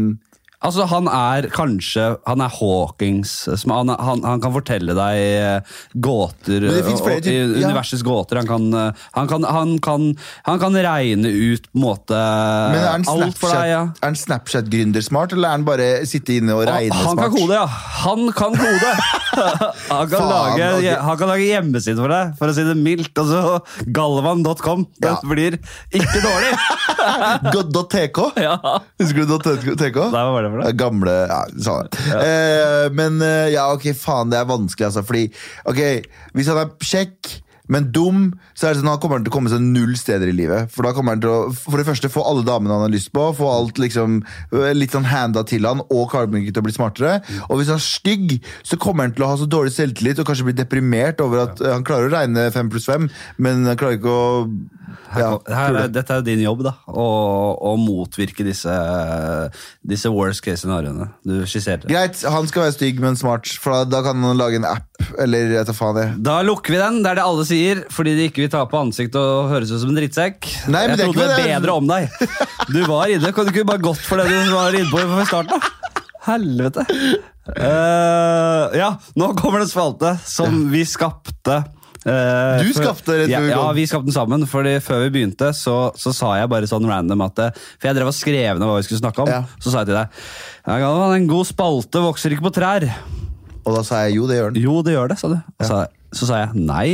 Altså, 0.64 0.87
han 0.88 1.09
er 1.12 1.48
kanskje 1.53 2.05
Han 2.27 2.40
er 2.40 2.48
Hawkings. 2.48 3.33
som- 3.61 3.70
Han, 3.74 3.88
han, 4.00 4.22
han 4.24 4.40
kan 4.40 4.53
fortelle 4.55 4.94
deg 4.96 5.18
eh, 5.20 5.61
gåter 6.00 6.64
flere 7.03 7.18
og- 7.20 7.27
i 7.29 7.35
ja. 7.61 7.66
universets 7.68 8.03
gåter. 8.07 8.40
Han 8.40 8.46
kan, 8.48 8.64
eh, 8.74 8.92
han, 9.14 9.29
kan, 9.29 9.44
han, 9.44 9.79
kan, 9.79 10.07
han 10.46 10.59
kan 10.62 10.72
regne 10.74 11.29
ut 11.29 11.68
på 11.72 11.77
en 11.79 11.85
måte 11.85 12.16
alt 12.16 13.37
for 13.38 13.53
deg. 13.53 13.68
Ja. 13.74 13.83
Er 14.00 14.09
han 14.09 14.16
Snapchat-gründer 14.16 15.05
smart, 15.05 15.33
eller 15.37 15.48
er 15.48 15.59
han 15.59 15.64
bare 15.68 15.88
sitte 16.09 16.38
inne 16.38 16.57
og 16.57 16.64
regne 16.68 16.94
smart? 16.94 17.07
Han 17.12 17.16
kan 17.20 17.35
kode, 17.37 17.59
ja! 17.59 17.66
Han 17.66 18.24
kan 18.33 18.57
kode! 18.57 18.94
han, 19.90 20.09
kan 20.09 20.29
lage, 20.31 20.96
han 20.96 21.18
kan 21.20 21.29
lage 21.29 21.48
hjemmeside 21.50 21.98
for 22.00 22.09
deg, 22.14 22.33
for 22.40 22.48
å 22.48 22.57
si 22.57 22.64
det 22.64 22.77
mildt. 22.81 23.12
Altså, 23.20 23.61
Galvan.com. 23.92 24.87
Det 25.00 25.12
Ja. 25.12 25.18
blir 25.29 25.59
ikke 25.92 26.24
dårlig! 26.24 26.55
God.tk? 27.55 28.20
ja. 28.40 28.57
Husker 29.03 29.27
du 29.29 29.37
.tk? 29.38 29.98
Hva 30.09 30.24
var 30.33 30.46
det 30.46 30.53
for 30.62 30.80
Gamle 30.84 31.16
Ja, 31.28 31.40
Gamle 31.48 32.04
Ja. 32.10 32.20
Eh, 32.20 32.90
men 32.94 33.22
eh, 33.24 33.52
ja, 33.54 33.68
ok, 33.74 33.90
faen, 33.98 34.32
det 34.32 34.40
er 34.40 34.50
vanskelig, 34.50 34.90
altså. 34.90 35.04
Fordi, 35.06 35.28
ok, 35.70 35.80
hvis 36.36 36.52
han 36.52 36.62
er 36.62 36.76
kjekk, 36.84 37.40
men 37.72 37.86
dum, 37.96 38.26
så 38.52 38.66
er 38.68 38.74
det 38.74 38.82
sånn 38.82 38.90
han 38.92 39.00
kommer 39.00 39.22
til 39.24 39.32
å 39.32 39.34
komme 39.38 39.48
seg 39.48 39.62
null 39.64 39.94
steder 39.96 40.28
i 40.28 40.36
livet. 40.36 40.68
For 40.72 40.84
da 40.84 40.92
kommer 40.96 41.14
han 41.14 41.22
til 41.22 41.32
å 41.32 41.38
for 41.56 41.80
det 41.80 41.86
første 41.88 42.10
få 42.12 42.24
alle 42.28 42.44
damene 42.44 42.76
han 42.76 42.84
har 42.84 42.92
lyst 42.92 43.08
på, 43.16 43.24
få 43.38 43.48
alt 43.48 43.80
liksom 43.80 44.18
eh, 44.52 44.72
litt 44.76 44.92
sånn 44.92 45.08
handa 45.08 45.46
til 45.48 45.64
han, 45.68 45.80
og 45.88 46.10
kommer 46.12 46.42
ikke 46.42 46.52
til 46.58 46.64
å 46.64 46.66
bli 46.68 46.76
smartere. 46.76 47.14
Og 47.48 47.60
hvis 47.60 47.72
han 47.72 47.80
er 47.80 47.86
stygg, 47.86 48.36
så 48.66 48.76
kommer 48.80 49.08
han 49.08 49.16
til 49.16 49.24
å 49.24 49.32
ha 49.32 49.40
så 49.40 49.48
dårlig 49.48 49.72
selvtillit 49.76 50.20
og 50.20 50.28
kanskje 50.28 50.50
bli 50.50 50.58
deprimert 50.60 51.24
over 51.24 51.46
at 51.46 51.64
eh, 51.64 51.72
han 51.72 51.86
klarer 51.88 52.10
å 52.10 52.14
regne 52.18 52.50
fem 52.54 52.68
pluss 52.72 52.88
fem, 52.90 53.08
men 53.40 53.64
han 53.70 53.80
klarer 53.80 53.96
ikke 53.96 54.12
å 54.12 54.44
ja, 55.16 55.29
Her, 55.49 55.68
pule. 55.70 55.83
er- 55.85 55.92
dette 55.94 56.12
er 56.14 56.20
jo 56.20 56.25
din 56.27 56.42
jobb, 56.44 56.62
da. 56.66 56.73
Å, 56.88 57.05
å 57.70 57.75
motvirke 57.81 58.44
disse, 58.47 58.73
disse 59.87 60.11
worst 60.12 60.42
case 60.44 60.62
scenarioene 60.64 61.09
du 61.27 61.42
skisserte. 61.49 61.88
Greit, 61.90 62.20
han 62.29 62.49
skal 62.51 62.66
være 62.66 62.77
stygg, 62.77 63.01
men 63.03 63.18
smart, 63.20 63.49
for 63.61 63.75
da, 63.75 63.85
da 63.97 64.03
kan 64.07 64.23
han 64.25 64.38
lage 64.40 64.59
en 64.61 64.66
app, 64.68 64.88
eller 65.20 65.55
jeg 65.57 65.68
tar 65.70 65.79
faen 65.79 65.99
det. 65.99 66.07
Da 66.27 66.38
lukker 66.47 66.75
vi 66.77 66.81
den. 66.83 67.03
Det 67.05 67.12
er 67.12 67.20
det 67.20 67.27
alle 67.29 67.47
sier, 67.49 67.85
fordi 67.94 68.16
de 68.18 68.29
ikke 68.31 68.44
vil 68.44 68.53
ta 68.53 68.64
på 68.70 68.81
ansiktet 68.83 69.20
og 69.20 69.53
høres 69.53 69.73
ut 69.75 69.83
som 69.83 69.92
en 69.94 70.01
drittsekk. 70.01 70.51
Nei, 70.73 70.87
men 70.90 70.99
jeg 71.01 71.14
det 71.14 71.29
er 71.29 71.55
bedre 71.59 71.79
om 71.79 71.88
deg. 71.90 72.11
Du 72.73 72.81
var 72.88 73.12
inne. 73.12 73.33
Kan 73.37 73.47
du 73.49 73.55
ikke 73.55 73.68
bare 73.68 73.83
gått 73.85 74.03
for 74.05 74.20
det 74.20 74.29
du 74.31 74.53
var 74.55 74.75
inne 74.77 74.90
på 74.92 75.03
fra 75.05 75.29
starten? 75.29 75.59
av? 75.59 75.70
Helvete. 76.25 76.87
Uh, 77.44 78.73
ja, 78.73 78.94
nå 79.20 79.35
kommer 79.37 79.61
det 79.61 79.68
spalte 79.68 80.14
som 80.25 80.64
vi 80.73 80.85
skapte. 80.88 81.59
Eh, 82.06 82.62
Du 82.64 82.72
skapte 82.76 83.16
Red 83.18 83.28
Bull 83.32 83.48
Gold? 83.48 83.50
ja, 83.54 83.72
vi 83.76 83.86
skapte 83.90 84.08
den 84.10 84.16
sammen. 84.16 84.46
Fordi 84.50 84.76
Før 84.84 85.04
vi 85.06 85.10
begynte, 85.18 85.52
så, 85.56 85.76
så 85.96 86.12
sa 86.16 86.34
jeg 86.40 86.50
bare 86.52 86.68
sånn 86.70 86.86
random 86.88 87.24
at 87.26 87.42
For 87.78 87.88
jeg 87.90 87.96
drev 87.98 88.10
og 88.12 88.16
skrev 88.16 88.58
ned 88.60 88.68
hva 88.68 88.78
vi 88.78 88.86
skulle 88.88 89.02
snakke 89.02 89.24
om. 89.24 89.32
Ja. 89.32 89.42
Så 89.58 89.72
sa 89.72 89.82
jeg 89.84 89.92
til 89.92 89.98
deg 90.00 90.08
ja, 90.64 90.92
en 91.14 91.26
god 91.28 91.44
spalte 91.48 92.00
vokser 92.00 92.32
ikke 92.32 92.46
på 92.46 92.54
trær. 92.56 92.86
Og 93.64 93.74
da 93.76 93.82
sa 93.84 94.02
jeg 94.04 94.16
jo, 94.18 94.26
det 94.28 94.36
gjør 94.38 94.52
den. 94.54 94.62
Jo, 94.64 94.78
det 94.84 94.94
gjør 94.96 95.08
det, 95.12 95.18
sa 95.20 95.28
du. 95.32 95.38
Ja. 95.60 95.66
Så, 95.68 95.80
så 96.20 96.28
sa 96.28 96.42
jeg 96.44 96.64
nei. 96.68 96.88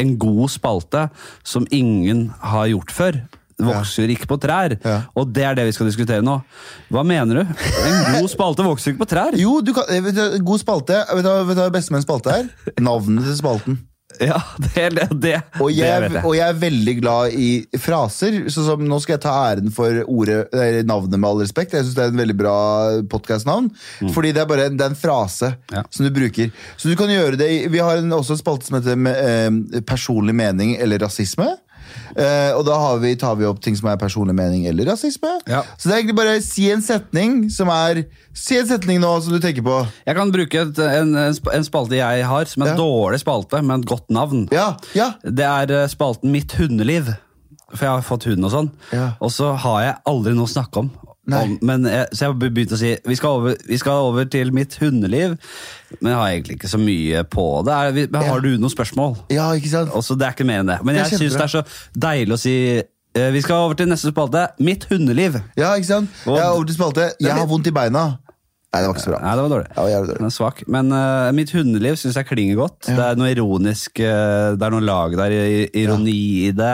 En 0.00 0.16
god 0.18 0.48
spalte 0.50 1.08
som 1.46 1.66
ingen 1.70 2.28
har 2.42 2.66
gjort 2.70 2.90
før. 2.94 3.18
Vokser 3.62 4.10
ikke 4.10 4.26
på 4.26 4.38
trær. 4.42 4.72
Ja. 4.82 4.96
Og 5.14 5.28
det 5.30 5.44
er 5.46 5.54
det 5.54 5.68
vi 5.68 5.74
skal 5.76 5.86
diskutere 5.86 6.24
nå. 6.24 6.38
Hva 6.90 7.04
mener 7.06 7.42
du? 7.42 7.52
En 7.86 8.16
god 8.16 8.30
spalte 8.32 8.64
vokser 8.66 8.90
ikke 8.94 9.04
på 9.04 9.10
trær? 9.12 9.36
Jo, 9.38 9.60
du 9.62 9.70
kan, 9.76 9.86
eh, 9.92 10.00
vet 10.02 10.16
du, 10.16 10.38
god 10.42 10.62
spalte. 10.64 10.98
Vet 11.12 11.22
du 11.26 11.54
hva- 11.60 11.70
bestemenns 11.74 12.06
spalte 12.08 12.34
er? 12.40 12.48
Navnet 12.82 13.28
til 13.28 13.36
spalten. 13.38 13.78
Ja, 14.32 14.38
det, 14.58 14.84
det, 14.96 15.06
det, 15.22 15.34
Og 15.60 15.70
det 15.72 15.76
jeg, 15.78 16.02
jeg. 16.12 16.22
og 16.24 16.34
jeg 16.36 16.46
er 16.48 16.58
veldig 16.60 16.94
glad 17.00 17.32
i 17.38 17.48
fraser. 17.80 18.36
Sånn 18.52 18.66
som 18.68 18.84
Nå 18.86 18.98
skal 19.02 19.16
jeg 19.16 19.22
ta 19.24 19.32
æren 19.50 19.72
for 19.74 19.98
ordet, 20.06 20.44
navnet, 20.86 21.18
med 21.18 21.28
all 21.30 21.40
respekt. 21.42 21.72
Jeg 21.74 21.86
syns 21.88 21.96
det 21.98 22.04
er 22.04 22.12
en 22.14 22.20
veldig 22.22 22.36
bra 22.38 22.56
podkastnavn. 23.12 23.70
Fordi 24.14 24.32
det 24.36 24.44
er 24.44 24.50
bare 24.50 24.68
det 24.72 24.80
er 24.86 24.92
en 24.94 24.98
frase 24.98 25.52
Mm. 25.52 25.74
Ja. 25.74 25.82
som 25.90 26.06
du 26.06 26.10
bruker. 26.14 26.50
Så 26.76 26.88
du 26.90 26.96
kan 26.98 27.10
gjøre 27.10 27.36
det 27.40 27.48
Vi 27.72 27.78
har 27.82 27.96
en, 27.98 28.12
også 28.14 28.34
en 28.36 28.40
spalte 28.40 28.66
som 28.68 28.76
heter 28.78 28.96
med, 28.96 29.16
eh, 29.16 29.80
personlig 29.88 30.34
mening 30.36 30.76
eller 30.80 30.98
rasisme. 31.02 31.48
Eh, 32.16 32.50
og 32.56 32.64
da 32.68 32.76
har 32.78 32.98
vi, 33.02 33.14
tar 33.20 33.36
vi 33.40 33.46
opp 33.48 33.60
ting 33.64 33.76
som 33.78 33.88
er 33.92 33.96
personlig 34.00 34.34
mening 34.38 34.66
eller 34.70 34.90
rasisme. 34.92 35.34
Ja. 35.48 35.62
Så 35.76 35.88
det 35.88 35.94
er 35.94 36.00
egentlig 36.02 36.16
bare 36.18 36.36
si 36.44 36.68
en 36.72 36.82
setning 36.84 37.50
som 37.52 37.68
er 37.72 38.04
Si 38.32 38.56
en 38.56 38.64
setning 38.66 38.96
nå 39.02 39.10
som 39.20 39.34
du 39.34 39.38
tenker 39.44 39.60
på. 39.66 39.74
Jeg 40.08 40.16
kan 40.16 40.30
bruke 40.32 40.62
et, 40.64 40.78
en, 40.78 41.10
en 41.18 41.64
spalte 41.66 41.98
jeg 41.98 42.24
har, 42.24 42.44
som 42.48 42.62
er 42.64 42.70
en 42.70 42.72
Ja. 42.72 42.80
dårlig 42.80 43.20
spalte, 43.20 43.60
med 43.62 43.82
et 43.82 43.90
godt 43.90 44.08
navn. 44.10 44.46
Ja, 44.50 44.70
ja. 44.96 45.10
Det 45.22 45.44
er 45.44 45.70
eh, 45.82 45.88
spalten 45.92 46.32
Mitt 46.32 46.52
hundeliv. 46.56 47.10
For 47.72 47.84
jeg 47.86 47.92
har 47.92 48.02
fått 48.04 48.24
hund 48.28 48.44
og 48.44 48.50
sånn. 48.52 48.70
Ja. 48.92 49.10
Og 49.20 49.30
så 49.32 49.52
har 49.56 49.78
jeg 49.84 49.94
aldri 50.08 50.32
noe 50.36 50.44
å 50.48 50.52
snakke 50.52 50.80
om. 50.82 50.90
Nei. 51.30 51.58
men 51.62 51.84
jeg, 51.86 52.06
så 52.12 52.24
jeg 52.24 52.32
har 52.32 52.38
begynt 52.40 52.72
å 52.74 52.78
si 52.80 52.88
vi 53.06 53.14
skal, 53.14 53.36
over, 53.38 53.54
vi 53.68 53.76
skal 53.78 54.06
over 54.08 54.24
til 54.26 54.50
mitt 54.52 54.74
hundeliv. 54.80 55.36
Men 56.00 56.10
jeg 56.10 56.18
har 56.18 56.30
egentlig 56.32 56.56
ikke 56.58 56.70
så 56.72 56.80
mye 56.82 57.22
på 57.30 57.44
det. 57.68 57.76
Er, 57.76 57.92
vi, 57.94 58.06
har 58.16 58.24
Ja. 58.26 58.40
du 58.42 58.48
noen 58.58 58.72
spørsmål? 58.72 59.14
Ja, 59.30 59.50
ikke 59.54 59.70
sant? 59.70 59.90
Også, 59.94 60.16
det 60.18 60.26
er 60.26 60.34
ikke 60.34 60.48
mer 60.48 60.64
enn 60.64 60.72
det. 60.72 60.80
Men 60.82 60.96
er 60.96 61.04
jeg 61.06 61.20
syns 61.20 61.38
det 61.38 61.46
er 61.46 61.52
så 61.54 61.62
deilig 61.94 62.34
å 62.34 62.40
si 62.42 62.56
uh, 62.82 63.30
Vi 63.36 63.42
skal 63.44 63.68
over 63.68 63.78
til 63.78 63.86
neste 63.92 64.10
spalte. 64.10 64.48
Mitt 64.58 64.88
hundeliv. 64.90 65.38
Ja, 65.56 65.74
ikke 65.78 65.92
sant? 65.92 66.10
Og- 66.26 66.38
Jeg 66.40 66.44
er 66.46 66.50
over 66.56 66.66
til 66.66 66.74
spalte. 66.80 67.10
Jeg 67.20 67.38
har 67.38 67.46
vondt 67.46 67.70
i 67.70 67.74
beina. 67.78 68.04
Nei, 68.72 68.80
det 68.80 68.88
var 68.88 68.94
ikke 68.96 69.04
så 69.04 69.10
bra. 69.12 69.18
Nei, 69.20 69.32
det 69.36 69.42
var 69.44 69.50
dårlig. 69.52 69.68
Ja, 69.76 69.82
var 70.00 70.06
dårlig. 70.08 70.26
Er 70.26 70.30
svak. 70.32 70.62
Men 70.66 70.92
uh, 70.96 71.30
mitt 71.36 71.50
hundeliv 71.52 71.98
syns 72.00 72.16
jeg 72.16 72.24
klinger 72.30 72.56
godt. 72.56 72.86
Det 72.88 72.98
er 73.04 73.18
noe 73.20 73.28
ironisk, 73.34 74.00
uh, 74.00 74.56
det 74.56 74.64
er 74.64 74.72
noe 74.72 74.80
lag 74.80 75.12
der, 75.20 75.34
ironi 75.36 75.68
ironi 75.84 76.14
i 76.48 76.52
det. 76.56 76.70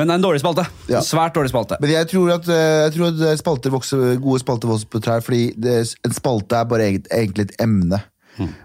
Men 0.00 0.08
det 0.08 0.14
er 0.14 0.20
en 0.22 0.24
dårlig 0.24 0.40
spalte. 0.40 0.64
Ja. 0.88 1.02
Svært 1.04 1.34
dårlig 1.36 1.52
spalte. 1.52 1.76
Men 1.82 1.92
jeg 1.92 2.08
tror 2.08 2.30
at, 2.38 2.48
eh, 2.48 2.76
jeg 2.86 2.94
tror 2.94 3.10
at 3.10 3.42
spalter 3.42 3.74
vokser, 3.74 4.04
gode 4.22 4.40
spalter 4.40 4.70
vokser 4.70 4.88
på 4.88 5.02
trær, 5.04 5.20
fordi 5.24 5.50
det, 5.60 5.74
en 6.08 6.16
spalte 6.16 6.56
er 6.56 6.70
bare 6.70 6.86
egentlig, 6.88 7.50
et 7.50 7.60
emne. 7.60 8.00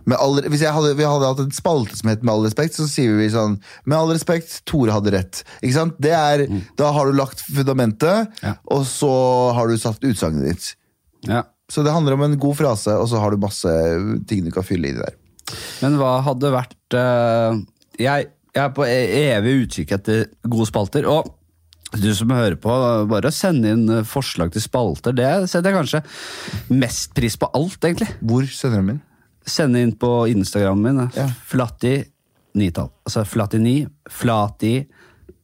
Med 0.06 0.16
all, 0.22 0.40
hvis 0.48 0.62
jeg 0.64 0.72
hadde, 0.72 0.94
vi 0.96 1.04
hadde 1.04 1.28
hatt 1.28 1.42
en 1.44 1.52
spalte 1.52 1.98
som 2.00 2.08
het 2.08 2.22
Med 2.24 2.32
all 2.32 2.46
respekt, 2.46 2.78
så 2.78 2.86
sier 2.88 3.18
vi 3.18 3.26
sånn 3.34 3.58
Med 3.84 3.98
all 3.98 4.14
respekt, 4.14 4.62
Tore 4.70 4.94
hadde 4.96 5.12
rett. 5.12 5.42
Ikke 5.60 5.76
sant? 5.76 5.98
Det 6.00 6.14
er, 6.16 6.46
Da 6.80 6.94
har 6.96 7.10
du 7.10 7.18
lagt 7.18 7.44
fundamentet, 7.44 8.32
Ja. 8.46 8.54
og 8.72 8.86
så 8.88 9.12
har 9.58 9.68
du 9.68 9.76
satt 9.82 10.00
utsagnet 10.06 10.48
ditt. 10.48 10.70
Ja. 11.28 11.44
Så 11.68 11.84
det 11.84 11.92
handler 11.92 12.14
om 12.14 12.24
en 12.28 12.40
god 12.40 12.56
frase, 12.62 12.94
og 12.94 13.10
så 13.10 13.20
har 13.20 13.34
du 13.34 13.42
masse 13.42 13.68
ting 14.30 14.46
du 14.46 14.52
kan 14.54 14.64
fylle 14.64 14.92
i 14.92 14.96
det 14.96 15.02
der. 15.02 15.16
Men 15.82 15.98
hva 16.00 16.20
hadde 16.26 16.54
vært 16.54 16.96
uh, 16.98 17.58
jeg, 18.00 18.30
jeg 18.56 18.64
er 18.64 18.76
på 18.76 18.86
e- 18.88 19.26
evig 19.36 19.56
utkikk 19.66 19.92
etter 19.98 20.30
gode 20.48 20.68
spalter. 20.70 21.08
Og 21.12 21.28
du 21.96 22.08
som 22.16 22.32
hører 22.34 22.58
på, 22.60 22.72
bare 23.12 23.32
send 23.36 23.68
inn 23.68 23.86
eh, 23.92 24.06
forslag 24.08 24.54
til 24.56 24.64
spalter. 24.64 25.16
Det 25.16 25.30
setter 25.52 25.72
jeg 25.72 25.78
kanskje 25.80 26.02
mest 26.76 27.14
pris 27.16 27.38
på 27.40 27.50
alt, 27.56 27.78
egentlig. 27.84 28.10
Hvor 28.26 28.48
sender 28.50 28.82
du 28.82 28.90
min? 28.94 29.02
Send 29.46 29.78
inn 29.78 29.94
på 30.00 30.12
Instagrammen 30.32 30.88
min. 31.04 31.14
Ja. 31.16 31.28
Flatti 31.48 31.98
nitall. 32.58 32.90
Altså 33.06 33.26
Flatti 33.28 33.60
ni, 33.62 33.78
Flati 34.12 34.76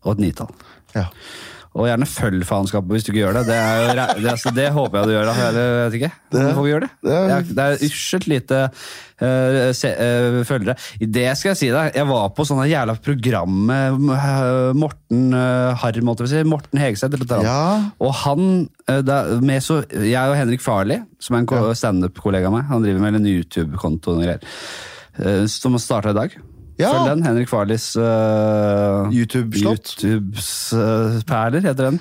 og 0.01 0.16
et 0.16 0.24
nitall. 0.26 0.53
Ja. 0.95 1.05
Og 1.72 1.86
gjerne 1.88 2.03
følg 2.03 2.41
faenskapet 2.43 2.91
hvis 2.91 3.05
du 3.07 3.13
ikke 3.13 3.22
gjør 3.22 3.38
det. 3.38 3.41
Det, 3.47 3.57
jo, 3.80 3.91
det, 3.95 4.32
altså, 4.34 4.51
det 4.51 4.65
håper 4.76 4.97
jeg 4.99 5.07
du 5.07 5.13
gjør, 5.13 5.30
da. 5.30 5.36
Jeg 5.39 5.53
vet 5.78 5.93
ikke. 6.01 6.09
Hvorfor 6.34 6.57
folk 6.57 6.67
gjør 6.67 6.84
det? 6.84 6.89
det 7.05 7.13
er- 7.22 7.45
Det 7.55 7.63
er 7.67 7.86
uskjelt 7.88 8.28
lite 8.28 8.59
uh, 8.67 9.72
se, 9.80 9.91
uh, 9.95 10.41
følgere. 10.49 10.76
Det 10.99 11.24
skal 11.39 11.53
jeg 11.53 11.59
si 11.61 11.69
deg, 11.72 11.95
jeg 11.95 12.09
var 12.11 12.28
på 12.36 12.43
sånne 12.49 12.67
jævla 12.67 12.97
program 12.99 13.55
med 13.72 14.11
eh, 14.17 14.74
Morten 14.84 15.24
uh, 15.32 15.72
Harm, 15.80 16.11
si. 16.28 16.43
Morten 16.43 16.84
Hegeseth. 16.84 17.15
eller. 17.15 17.47
Ja. 17.47 17.63
Og 18.03 18.13
han, 18.26 18.67
da, 19.07 19.22
med 19.39 19.63
så, 19.63 19.80
jeg 19.95 20.28
og 20.28 20.36
Henrik 20.41 20.59
Farley, 20.67 20.99
som 21.24 21.38
er 21.39 21.45
en 21.45 21.51
ko- 21.53 21.72
standup-kollega 21.72 22.51
av 22.51 22.57
meg, 22.59 22.67
han 22.67 22.84
driver 22.84 22.99
med 23.07 23.22
en 23.22 23.32
YouTube-konto 23.32 24.17
og 24.17 24.26
greier, 24.28 25.47
som 25.47 25.80
starta 25.80 26.11
i 26.11 26.19
dag. 26.19 26.36
Ja. 26.82 26.91
Følg 26.95 27.09
den. 27.11 27.23
Henrik 27.27 27.49
Farlis 27.51 27.86
uh, 27.99 29.07
YouTube-slott. 29.13 29.93
YouTubes 30.01 30.49
uh, 30.73 31.19
perler, 31.29 31.63
heter 31.65 31.91
den. 31.91 31.99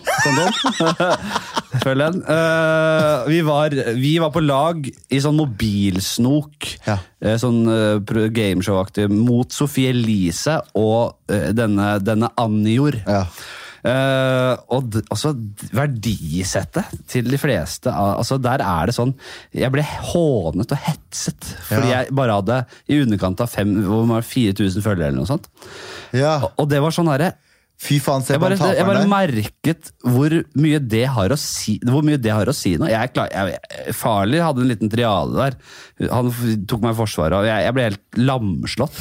Følg 1.85 2.03
den. 2.03 2.21
Uh, 2.27 3.29
vi, 3.31 3.41
var, 3.47 3.77
vi 4.01 4.13
var 4.23 4.33
på 4.35 4.43
lag 4.45 4.89
i 4.91 5.21
sånn 5.23 5.39
mobilsnok, 5.39 6.69
Ja. 6.89 6.99
eh, 7.23 7.37
sånn 7.41 7.63
gameshow-aktig, 8.35 9.07
mot 9.13 9.53
Sofie 9.55 9.93
Elise 9.95 10.59
og 10.79 11.17
denne, 11.29 11.95
denne 12.03 12.33
Anjor. 12.41 12.99
Ja. 13.07 13.25
Eh, 13.81 14.55
og 14.77 14.93
altså, 15.09 15.31
verdisettet 15.73 16.85
til 17.09 17.31
de 17.33 17.39
fleste 17.41 17.89
altså 17.93 18.37
Der 18.43 18.61
er 18.61 18.91
det 18.91 18.95
sånn 18.97 19.15
Jeg 19.57 19.73
ble 19.73 19.85
hånet 19.85 20.75
og 20.77 20.83
hetset 20.85 21.49
fordi 21.69 21.89
Ja. 21.89 22.03
jeg 22.03 22.15
bare 22.15 22.37
hadde 22.41 22.59
i 22.93 22.99
underkant 23.01 23.41
av 23.41 23.49
fem, 23.49 23.73
hvor 23.87 24.05
4000 24.21 24.83
følgere. 24.85 25.09
eller 25.09 25.23
noe 25.23 25.31
sånt 25.31 25.49
ja. 26.13 26.41
Og 26.59 26.69
det 26.69 26.81
var 26.83 26.91
sånn 26.93 27.09
herre 27.09 27.33
Fy 27.81 27.97
faen, 28.05 28.21
se 28.21 28.35
jeg 28.35 28.41
på 28.43 28.45
bare, 28.45 28.57
der. 28.61 28.75
jeg 28.77 28.85
bare 28.85 29.05
merket 29.09 29.87
hvor 30.05 30.35
mye 30.61 30.81
det 30.85 31.07
har 31.15 31.33
å 31.33 31.37
si 31.41 31.79
Hvor 31.81 32.05
mye 32.05 32.19
det 32.21 32.33
har 32.37 32.51
å 32.51 32.53
si 32.53 32.75
nå. 32.77 32.85
Jeg, 32.91 33.13
klar, 33.15 33.31
jeg, 33.33 33.95
Farley 33.97 34.43
hadde 34.45 34.61
en 34.67 34.69
liten 34.69 34.91
triade 34.93 35.33
der. 35.39 35.57
Han 36.13 36.29
tok 36.69 36.85
meg 36.85 36.93
i 36.93 36.99
forsvaret, 36.99 37.39
og 37.39 37.49
jeg, 37.49 37.65
jeg 37.65 37.77
ble 37.79 37.87
helt 37.87 38.19
lamslått 38.21 38.99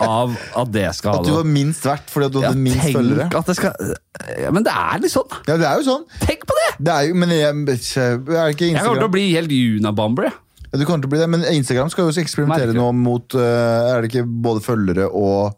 av 0.00 0.32
at 0.62 0.72
det 0.72 0.86
skal 0.96 1.18
ha 1.18 1.20
At 1.20 1.28
du 1.28 1.34
var 1.36 1.50
minst 1.52 1.84
verdt 1.84 2.08
fordi 2.14 2.30
du 2.32 2.38
Ja, 2.40 2.48
hadde 2.54 2.62
minst 2.64 2.80
tenk 2.80 2.96
følgere. 2.96 3.26
at 3.42 3.50
det 3.50 3.56
skal 3.58 3.92
ja, 4.40 4.52
Men 4.56 4.64
det 4.64 4.72
er 4.72 5.02
litt 5.04 5.12
sånn. 5.12 5.36
Ja, 5.50 5.58
det 5.60 5.68
er 5.68 5.82
jo 5.82 5.86
sånn. 5.90 6.06
Tenk 6.24 6.46
på 6.48 6.56
det! 6.62 6.70
Det 6.88 6.94
er 6.94 7.10
jo, 7.10 7.18
men 7.20 7.34
jeg, 7.34 7.44
er 7.44 7.52
ikke 7.52 8.70
Instagram. 8.70 8.72
Jeg 8.72 8.86
kommer 8.86 9.02
til 9.04 9.10
å 9.10 9.14
bli 9.18 9.26
helt 9.34 9.52
unabomber. 9.84 10.30
jeg. 10.30 10.38
Ja, 10.70 10.80
du 10.80 10.86
kommer 10.88 11.04
til 11.04 11.10
å 11.10 11.12
bli 11.12 11.20
det, 11.20 11.28
men 11.30 11.44
Instagram 11.52 11.92
skal 11.92 12.06
jo 12.08 12.14
også 12.14 12.24
eksperimentere 12.24 12.72
Merker. 12.72 12.80
nå 12.80 12.88
mot 13.04 13.36
eh, 13.36 13.90
Er 13.92 14.00
det 14.02 14.10
ikke 14.10 14.24
både 14.48 14.64
følgere 14.64 15.10
og 15.12 15.52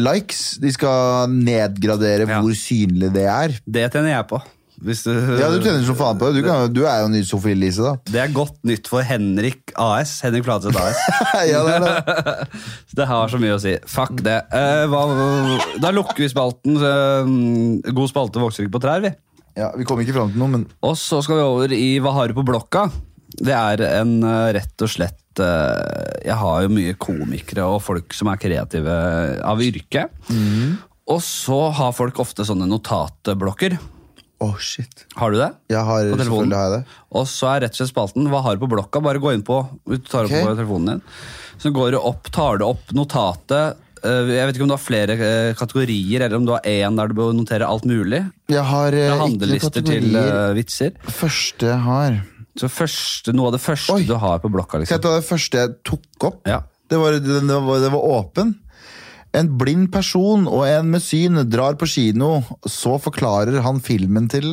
likes? 0.00 0.56
De 0.62 0.70
skal 0.74 1.30
nedgradere 1.32 2.26
Ja. 2.28 2.40
hvor 2.42 2.54
synlig 2.56 3.12
det 3.14 3.26
er. 3.28 3.56
Det 3.66 3.88
tjener 3.92 4.14
jeg 4.16 4.28
på. 4.30 4.40
Du, 4.84 4.90
Ja, 4.90 5.48
du 5.54 5.62
tjener 5.62 5.84
som 5.86 5.96
faen 5.96 6.18
på 6.18 6.28
det. 6.28 6.42
Du, 6.42 6.48
kan, 6.48 6.72
du 6.74 6.82
er 6.84 7.04
jo 7.04 7.08
ny 7.08 7.22
Sofie 7.24 7.54
Elise, 7.54 7.80
da. 7.80 7.92
Det 8.10 8.20
er 8.20 8.32
godt 8.34 8.56
nytt 8.66 8.88
for 8.90 9.00
Henrik 9.06 9.70
AS. 9.80 10.18
Henrik 10.26 10.44
Fladseth 10.44 10.76
AS. 10.76 10.98
ja, 11.52 11.62
det 11.64 11.76
det. 11.84 12.48
Det 12.98 13.06
har 13.08 13.30
så 13.30 13.38
mye 13.40 13.54
å 13.56 13.60
si. 13.62 13.76
Fuck 13.88 14.20
det. 14.26 14.40
Uh, 14.52 14.84
hva, 14.90 15.04
da 15.80 15.90
lukker 15.94 16.24
vi 16.26 16.28
spalten. 16.32 16.76
Uh, 16.76 17.94
god 17.94 18.10
spalte 18.12 18.42
vokser 18.42 18.66
ikke 18.66 18.76
på 18.76 18.82
trær, 18.84 19.00
vi. 19.06 19.14
Ja, 19.56 19.70
vi 19.78 19.86
kom 19.86 20.00
ikke 20.02 20.16
fram 20.16 20.32
til 20.34 20.42
noe, 20.42 20.50
men 20.50 20.64
Og 20.82 20.96
så 20.98 21.20
skal 21.22 21.38
vi 21.38 21.42
over 21.46 21.72
i 21.76 21.92
Hva 22.02 22.10
har 22.16 22.26
du 22.28 22.34
på 22.34 22.42
blokka? 22.46 22.88
Det 23.40 23.54
er 23.56 23.80
en 24.00 24.12
eh, 24.22 24.52
rett 24.58 24.84
og 24.84 24.90
slett 24.92 25.40
eh, 25.42 26.20
Jeg 26.28 26.36
har 26.38 26.62
jo 26.62 26.68
mye 26.70 26.94
komikere 27.00 27.64
og 27.66 27.80
folk 27.82 28.14
som 28.14 28.28
er 28.30 28.38
kreative 28.42 28.94
av 29.42 29.62
yrke. 29.64 30.06
Og 31.04 31.20
så 31.20 31.58
har 31.76 31.92
folk 31.92 32.20
ofte 32.22 32.46
sånne 32.48 32.68
notatblokker. 32.70 33.74
Oh, 34.44 34.56
shit. 34.60 35.04
Har 35.16 35.30
du 35.32 35.38
det? 35.38 35.50
Jeg 35.72 35.84
har, 35.86 36.08
På 36.10 36.18
telefonen. 36.20 36.52
har 36.56 36.68
jeg 36.70 36.78
det. 36.82 36.98
Og 37.16 37.26
så 37.30 37.48
er 37.54 37.62
rett 37.64 37.74
og 37.76 37.78
slett 37.80 37.92
spalten 37.92 38.26
Hva 38.32 38.40
har 38.44 38.56
du 38.58 38.64
på 38.64 38.68
blokka? 38.72 39.00
Bare 39.04 39.20
gå 39.22 39.30
inn 39.32 39.44
på 39.46 39.58
tar 40.10 40.26
opp 40.26 40.32
Ok. 40.34 40.42
på 40.48 40.56
telefonen 40.58 40.90
din. 40.94 41.02
Så 41.62 41.70
går 41.72 41.94
du 41.94 41.98
opp, 42.00 42.30
tar 42.34 42.58
du 42.60 42.64
opp 42.66 42.90
notatet. 42.96 43.78
Eh, 44.04 44.32
Jeg 44.34 44.46
vet 44.48 44.56
ikke 44.58 44.66
om 44.66 44.72
du 44.72 44.76
har 44.76 44.82
flere 44.84 45.16
kategorier, 45.56 46.24
eller 46.26 46.36
om 46.40 46.44
du 46.48 46.52
har 46.52 46.60
én 46.68 46.96
der 46.98 47.08
du 47.08 47.14
bør 47.16 47.32
notere 47.36 47.64
alt 47.68 47.86
mulig. 47.88 48.20
Jeg 48.52 48.64
har 48.68 48.92
ikke 48.92 49.20
handlelister 49.22 49.70
til 49.80 50.10
kategorier. 50.10 50.50
eh, 50.50 50.54
vitser. 50.58 50.92
Første 51.08 51.70
jeg 51.70 51.80
har 51.86 52.20
Så 52.60 52.70
første, 52.70 53.32
noe 53.34 53.50
av 53.50 53.56
det 53.56 53.62
første 53.64 53.96
Oi. 53.96 54.04
du 54.06 54.14
har 54.20 54.38
på 54.42 54.50
blokka. 54.52 54.78
liksom. 54.78 55.00
Det 55.00 55.10
var 55.10 55.22
det 55.22 55.26
første 55.26 55.62
jeg 55.62 55.74
tok 55.86 56.28
opp? 56.28 56.42
Ja. 56.46 56.60
Det 56.90 57.00
var, 57.00 57.16
det, 57.18 57.40
var, 57.42 57.80
det 57.82 57.90
var 57.90 58.06
åpen. 58.20 58.54
En 59.34 59.50
blind 59.58 59.88
person 59.90 60.46
og 60.46 60.62
en 60.68 60.92
med 60.92 61.02
syn 61.02 61.40
drar 61.50 61.74
på 61.80 61.88
kino, 61.90 62.44
så 62.70 62.94
forklarer 63.02 63.64
han 63.64 63.80
filmen 63.82 64.28
til 64.30 64.52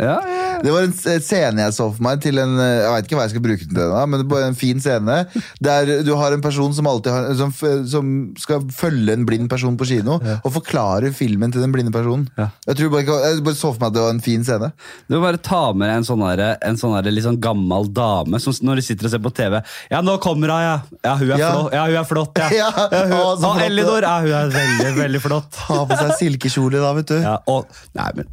Ja, 0.00 0.16
ja. 0.22 0.40
Det 0.64 0.72
var 0.72 0.86
en 0.86 0.94
scene 0.94 1.64
jeg 1.64 1.74
så 1.76 1.88
for 1.92 2.04
meg 2.04 2.20
til 2.22 2.38
en 2.40 2.54
Jeg 2.56 2.90
vet 2.92 3.08
ikke 3.08 3.16
hva 3.18 3.24
jeg 3.26 3.32
skal 3.34 3.42
bruke 3.44 3.66
den 3.66 3.76
til, 3.76 3.94
men 4.10 4.22
det 4.22 4.26
var 4.30 4.46
en 4.46 4.58
fin 4.58 4.80
scene. 4.80 5.16
Der 5.64 5.90
du 6.06 6.12
har 6.18 6.34
en 6.34 6.44
person 6.44 6.72
som 6.76 6.86
alltid 6.88 7.12
har 7.12 7.34
Som, 7.38 7.52
som 7.90 8.12
skal 8.40 8.64
følge 8.74 9.16
en 9.16 9.26
blind 9.28 9.48
person 9.50 9.76
på 9.78 9.88
kino, 9.88 10.18
og 10.36 10.52
forklare 10.54 11.10
filmen 11.14 11.52
til 11.52 11.64
den 11.64 11.72
blinde 11.74 11.92
personen. 11.94 12.28
Ja. 12.38 12.48
Jeg, 12.68 12.78
tror 12.78 12.92
bare, 12.94 13.18
jeg 13.28 13.44
bare 13.44 13.58
så 13.58 13.72
for 13.74 13.82
meg 13.82 13.90
at 13.90 13.96
det 13.96 14.04
var 14.04 14.14
en 14.14 14.22
fin 14.24 14.46
scene. 14.46 14.70
Du 15.08 15.16
må 15.16 15.22
bare 15.24 15.40
ta 15.42 15.64
med 15.74 15.88
deg 15.90 16.00
en 16.00 16.06
sånn, 16.08 16.24
her 16.26 16.44
en 16.54 16.78
sånn 16.80 16.94
her 16.96 17.10
litt 17.10 17.26
sånn 17.26 17.40
gammel 17.42 17.90
dame 17.94 18.40
som 18.42 18.54
når 18.64 18.80
de 18.80 18.86
sitter 18.86 19.08
og 19.08 19.14
ser 19.14 19.22
på 19.24 19.32
TV. 19.34 19.58
Ja, 19.92 20.00
nå 20.04 20.16
kommer 20.22 20.52
hun, 20.54 20.64
ja. 20.64 20.76
Ja, 21.04 21.16
hun 21.20 21.28
er, 21.30 21.42
Ja. 21.42 21.50
Flott, 21.54 21.74
ja, 21.74 21.84
hun 21.88 21.98
er 22.00 22.08
flott, 22.08 22.40
ja. 22.40 22.48
Ja, 22.64 22.70
hun, 22.70 23.16
å, 23.18 23.34
flott, 23.40 23.60
Elinor, 23.66 24.06
ja, 24.06 24.14
hun 24.22 24.32
er 24.38 24.54
veldig, 24.54 24.94
veldig 25.00 25.22
flott. 25.24 25.60
Ha 25.68 25.82
på 25.90 26.00
seg 26.00 26.14
silkekjole, 26.22 26.80
da, 26.82 26.94
vet 26.96 27.12
du. 27.12 27.18
Ja, 27.20 27.36
og, 27.50 27.68
nei, 27.98 28.10
men, 28.18 28.30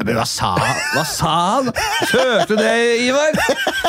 men 0.00 0.16
hva 0.16 0.24
sa 0.28 0.52
han? 0.58 0.80
Hva 0.94 1.04
sa 1.08 1.32
han? 1.54 1.70
Hørte 2.10 2.54
du 2.54 2.60
det, 2.60 2.74
Ivar? 3.06 3.38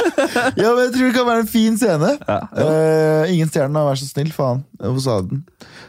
Ja, 0.61 0.71
men 0.75 0.85
Jeg 0.85 0.93
tror 0.95 1.05
det 1.07 1.13
kan 1.15 1.27
være 1.27 1.43
en 1.43 1.49
fin 1.49 1.77
scene. 1.79 2.11
Ja, 2.27 2.39
jo. 2.55 2.65
Eh, 2.69 3.33
ingen 3.35 3.51
stjerner, 3.51 3.87
vær 3.87 3.99
så 3.99 4.07
snill. 4.09 4.31
Faen. 4.35 4.63
Hvorfor 4.81 5.03
sa 5.05 5.19
den? 5.25 5.43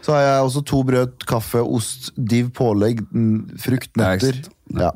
Så 0.05 0.14
har 0.14 0.22
jeg 0.24 0.45
også 0.47 0.62
to 0.70 0.82
brød, 0.87 1.16
kaffe, 1.28 1.62
ost, 1.62 2.12
div 2.16 2.53
pålegg, 2.57 3.03
frukt, 3.62 3.91
nøtter. 3.99 4.43
Ja. 4.78 4.93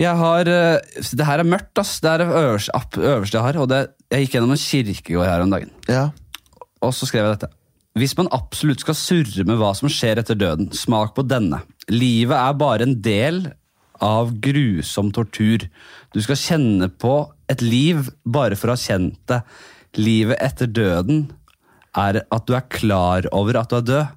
Jeg 0.00 0.16
har, 0.16 0.48
uh, 0.48 1.04
det 1.18 1.26
her 1.28 1.42
er 1.42 1.48
mørkt, 1.48 1.76
ass. 1.82 1.98
Det 2.02 2.10
er 2.10 2.22
det 2.22 2.28
øverste, 2.30 2.82
øverste 2.98 3.36
jeg 3.38 3.46
har. 3.46 3.60
Og 3.60 3.70
det, 3.70 3.80
jeg 4.10 4.26
gikk 4.26 4.36
gjennom 4.38 4.54
en 4.54 4.62
kirkegård 4.64 5.28
her 5.28 5.46
om 5.46 5.56
dagen. 5.56 5.72
ja. 5.90 6.10
Og 6.80 6.94
så 6.96 7.04
skrev 7.04 7.26
jeg 7.26 7.34
dette. 7.34 7.50
Hvis 8.00 8.14
man 8.16 8.30
absolutt 8.32 8.80
skal 8.80 8.96
surre 8.96 9.44
med 9.44 9.58
hva 9.60 9.74
som 9.76 9.90
skjer 9.92 10.20
etter 10.22 10.38
døden, 10.38 10.70
smak 10.72 11.12
på 11.16 11.24
denne. 11.28 11.58
Livet 11.90 12.36
er 12.38 12.60
bare 12.60 12.86
en 12.86 12.96
del 13.02 13.42
av 14.00 14.32
grusom 14.42 15.10
tortur. 15.14 15.66
Du 16.14 16.20
skal 16.24 16.38
kjenne 16.40 16.88
på 16.88 17.14
et 17.50 17.62
liv 17.64 18.08
bare 18.24 18.56
for 18.58 18.70
å 18.70 18.76
ha 18.76 18.80
kjent 18.80 19.18
det. 19.30 19.42
Livet 19.98 20.40
etter 20.40 20.70
døden 20.70 21.26
er 21.98 22.22
at 22.22 22.46
du 22.46 22.54
er 22.56 22.68
klar 22.70 23.26
over 23.34 23.58
at 23.60 23.72
du 23.72 23.78
er 23.80 23.86
død. 23.90 24.16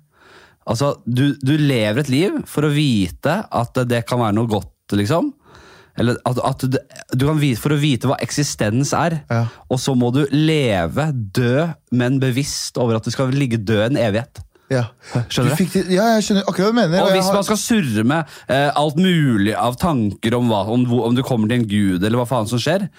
Altså, 0.69 0.93
du, 1.03 1.33
du 1.43 1.55
lever 1.59 2.03
et 2.03 2.11
liv 2.13 2.35
for 2.47 2.63
å 2.63 2.71
vite 2.71 3.41
at 3.43 3.79
det 3.89 4.05
kan 4.07 4.21
være 4.21 4.37
noe 4.37 4.47
godt, 4.51 4.95
liksom. 4.95 5.33
Eller 5.99 6.17
at, 6.25 6.39
at 6.41 6.63
du, 6.65 6.77
du 7.13 7.25
kan 7.27 7.37
vite, 7.37 7.59
For 7.61 7.75
å 7.75 7.77
vite 7.77 8.09
hva 8.09 8.17
eksistens 8.23 8.95
er. 8.97 9.19
Ja. 9.29 9.43
Og 9.69 9.81
så 9.81 9.93
må 9.97 10.09
du 10.15 10.23
leve, 10.31 11.09
dø, 11.13 11.67
men 11.93 12.21
bevisst 12.23 12.79
over 12.81 12.97
at 12.97 13.05
du 13.05 13.13
skal 13.13 13.33
ligge 13.35 13.61
død 13.61 13.91
en 13.91 14.01
evighet. 14.01 14.41
Ja. 14.73 14.85
Skjønner 15.27 15.57
du? 15.57 15.65
Det, 15.73 15.83
ja, 15.93 16.07
jeg 16.17 16.25
skjønner 16.27 16.47
akkurat 16.49 16.69
hva 16.69 16.71
du 16.73 16.79
mener. 16.81 17.01
Og 17.03 17.09
og 17.11 17.17
hvis 17.17 17.27
har- 17.29 17.37
man 17.39 17.47
skal 17.49 17.61
surre 17.63 18.07
med 18.13 18.37
eh, 18.47 18.69
alt 18.83 18.97
mulig 19.01 19.53
av 19.57 19.77
tanker 19.81 20.37
om, 20.39 20.49
hva, 20.51 20.63
om, 20.73 20.87
om 21.09 21.15
du 21.15 21.23
kommer 21.25 21.51
til 21.51 21.61
en 21.61 21.69
gud, 21.69 22.01
eller 22.03 22.19
hva 22.21 22.27
faen 22.29 22.49
som 22.49 22.61
skjer 22.61 22.89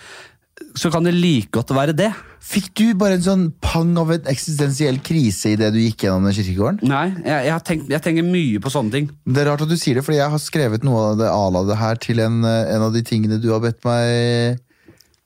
så 0.78 0.90
kan 0.90 1.02
det 1.06 1.12
like 1.14 1.50
godt 1.54 1.70
være 1.74 1.94
det. 1.96 2.08
Fikk 2.44 2.68
du 2.78 2.84
bare 2.98 3.16
en 3.16 3.24
sånn 3.24 3.44
pang 3.62 3.90
av 3.98 4.10
en 4.14 4.26
eksistensiell 4.30 5.00
krise 5.06 5.54
idet 5.54 5.72
du 5.74 5.80
gikk 5.80 6.04
gjennom 6.06 6.26
den 6.28 6.34
kirkegården? 6.36 6.80
Nei, 6.90 7.06
jeg, 7.24 7.46
jeg, 7.48 7.62
tenkt, 7.66 7.88
jeg 7.90 8.02
tenker 8.04 8.26
mye 8.26 8.60
på 8.62 8.70
sånne 8.74 8.94
ting. 8.94 9.08
Det 9.26 9.42
er 9.42 9.48
rart 9.50 9.64
at 9.66 9.70
du 9.70 9.76
sier 9.80 9.98
det, 9.98 10.04
fordi 10.06 10.20
jeg 10.20 10.30
har 10.34 10.42
skrevet 10.42 10.86
noe 10.86 11.08
av 11.12 11.18
det 11.22 11.30
ala 11.30 11.64
det 11.70 11.78
her 11.80 11.98
til 12.02 12.22
en, 12.22 12.40
en 12.46 12.86
av 12.86 12.94
de 12.94 13.02
tingene 13.06 13.40
du 13.42 13.48
har 13.54 13.62
bedt 13.64 13.80
meg 13.86 14.60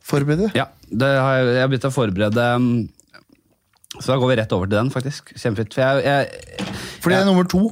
forberede. 0.09 0.49
Ja, 0.57 0.69
det 0.89 1.11
har 1.17 1.41
jeg, 1.41 1.51
jeg 1.59 1.65
har 1.65 1.73
begynt 1.75 1.89
å 1.91 1.95
forberede 1.97 2.47
um, 2.57 2.69
Så 3.99 4.13
da 4.13 4.19
går 4.21 4.31
vi 4.33 4.37
rett 4.41 4.53
over 4.55 4.69
til 4.69 4.79
den, 4.79 4.93
faktisk. 4.95 5.33
Kjempefint. 5.35 5.75
For 5.75 5.83
jeg, 5.83 6.05
jeg, 6.07 6.69
Fordi 7.03 7.15
det 7.17 7.23
er 7.25 7.29
nummer 7.29 7.49
to. 7.51 7.65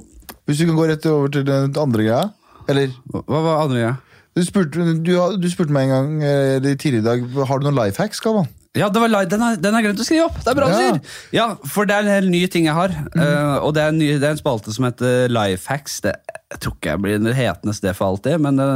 Hvis 0.46 0.58
du 0.58 0.66
kan 0.66 0.78
gå 0.78 0.88
rett 0.90 1.06
over 1.10 1.30
til 1.32 1.46
den 1.46 1.74
andre 1.78 2.06
greia. 2.06 2.24
Eller 2.68 2.90
Hva 3.14 3.40
var 3.44 3.62
andre 3.62 3.78
greia? 3.78 3.94
du 4.36 4.42
spurte, 4.44 4.82
du, 5.00 5.12
du 5.40 5.46
spurte 5.48 5.72
meg 5.72 5.86
en 5.86 5.92
gang 5.94 6.08
eller 6.28 6.74
tidligere 6.76 7.00
i 7.00 7.06
dag 7.06 7.46
Har 7.48 7.56
du 7.56 7.64
noen 7.64 7.78
life 7.78 8.02
hacks, 8.02 8.20
Galvan. 8.20 8.50
Ja, 8.76 8.88
det 8.92 9.00
var 9.00 9.08
den, 9.30 9.42
er, 9.42 9.56
den 9.56 9.74
er 9.78 9.84
glemt 9.86 10.00
å 10.02 10.04
skrive 10.04 10.26
opp! 10.28 10.36
Det 10.44 10.50
er 10.52 10.56
bra 10.58 10.66
du 10.68 10.74
Ja. 10.76 10.80
sier! 10.92 11.14
Ja, 11.32 11.46
for 11.72 11.88
det 11.88 11.94
er 11.96 12.04
en 12.04 12.12
helt 12.12 12.30
ny 12.34 12.42
ting 12.52 12.66
jeg 12.68 12.76
har. 12.76 12.92
eh, 13.16 13.56
og 13.64 13.72
det 13.76 13.82
er, 13.82 13.88
en 13.94 13.98
ny, 13.98 14.08
det 14.20 14.26
er 14.28 14.34
en 14.36 14.40
spalte 14.42 14.74
som 14.76 14.84
heter 14.84 15.30
Lifehacks. 15.32 16.00
Det, 16.04 16.12
jeg 16.52 16.60
tror 16.62 16.76
ikke 16.76 16.92
jeg 16.92 17.02
blir 17.06 17.16
en 17.18 17.30
hetende 17.38 17.74
sted 17.74 17.96
for 17.96 18.12
alltid, 18.12 18.36
men 18.44 18.60
det, 18.60 18.68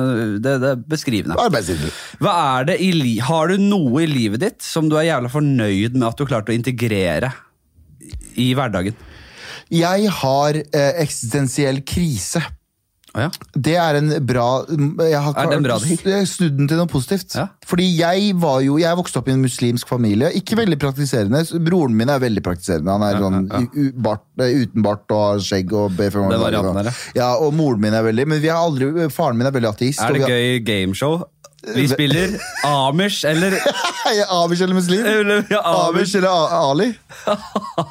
det, 0.47 0.55
det 0.65 0.71
er 0.73 0.81
beskrivende. 0.91 1.37
Hva 2.21 2.33
er 2.61 2.65
det 2.73 2.79
i 2.81 2.91
li 2.97 3.19
Har 3.23 3.53
du 3.53 3.61
noe 3.61 4.03
i 4.03 4.09
livet 4.11 4.41
ditt 4.43 4.65
som 4.65 4.89
du 4.91 4.97
er 4.99 5.07
jævla 5.11 5.31
fornøyd 5.33 5.95
med 6.01 6.09
at 6.09 6.17
du 6.19 6.25
klarte 6.27 6.51
å 6.55 6.57
integrere 6.57 7.33
i 8.41 8.51
hverdagen? 8.57 8.97
Jeg 9.71 10.09
har 10.11 10.57
eh, 10.59 10.93
eksistensiell 11.05 11.83
krise. 11.87 12.41
Å 13.11 13.23
ja. 13.25 13.31
Det 13.59 13.73
er 13.75 13.97
en 13.99 14.11
bra 14.23 14.45
jeg 14.69 15.19
har 15.19 15.35
Er 15.41 15.49
det 15.51 15.57
en 15.57 15.65
bra 15.67 15.79
ting? 15.83 15.99
Snudd 16.31 16.57
den 16.61 16.69
til 16.71 16.79
noe 16.79 16.87
positivt. 16.91 17.35
Ja. 17.35 17.49
Fordi 17.67 17.89
jeg 17.99 18.35
var 18.39 18.61
jo 18.63 18.77
Jeg 18.79 18.97
vokste 19.01 19.19
opp 19.19 19.29
i 19.29 19.35
en 19.35 19.43
muslimsk 19.43 19.89
familie. 19.91 20.31
Ikke 20.39 20.55
veldig 20.61 20.79
praktiserende. 20.79 21.43
Broren 21.67 21.97
min 21.99 22.09
er 22.15 22.23
veldig 22.23 22.45
praktiserende. 22.47 22.95
Han 22.95 23.03
er 23.09 23.19
sånn 23.19 23.51
u- 23.51 23.83
u- 23.89 23.93
bart, 24.07 24.23
uten 24.39 24.83
bart 24.87 25.11
og 25.17 25.43
skjegg 25.43 25.73
og 25.75 25.97
ber 25.99 26.11
fem 26.15 26.23
Den 26.29 26.39
ganger. 26.39 26.45
varianten 26.47 26.85
der, 26.85 27.03
ja, 27.19 27.33
og 27.35 27.53
moren 27.59 27.81
min 27.83 27.95
er 27.99 28.03
veldig 28.07 28.27
Men 28.31 28.41
vi 28.41 28.49
har 28.49 28.63
aldri 28.63 29.09
Faren 29.11 29.37
min 29.37 29.47
er 29.51 29.57
veldig 29.59 29.73
ateist. 29.75 30.01
Er 30.07 30.13
det 30.15 30.23
vi 30.23 30.31
gøy 30.31 30.65
gameshow? 30.71 31.25
Vi 31.77 31.85
spiller 31.91 32.33
Amish 32.65 33.25
eller 33.29 33.53
Amish 34.33 34.63
eller 34.65 34.75
muslim? 34.75 35.05
Eller- 35.07 35.45
ja, 35.51 35.61
Amish 35.89 36.17
eller 36.17 36.55
Ali? 36.57 36.87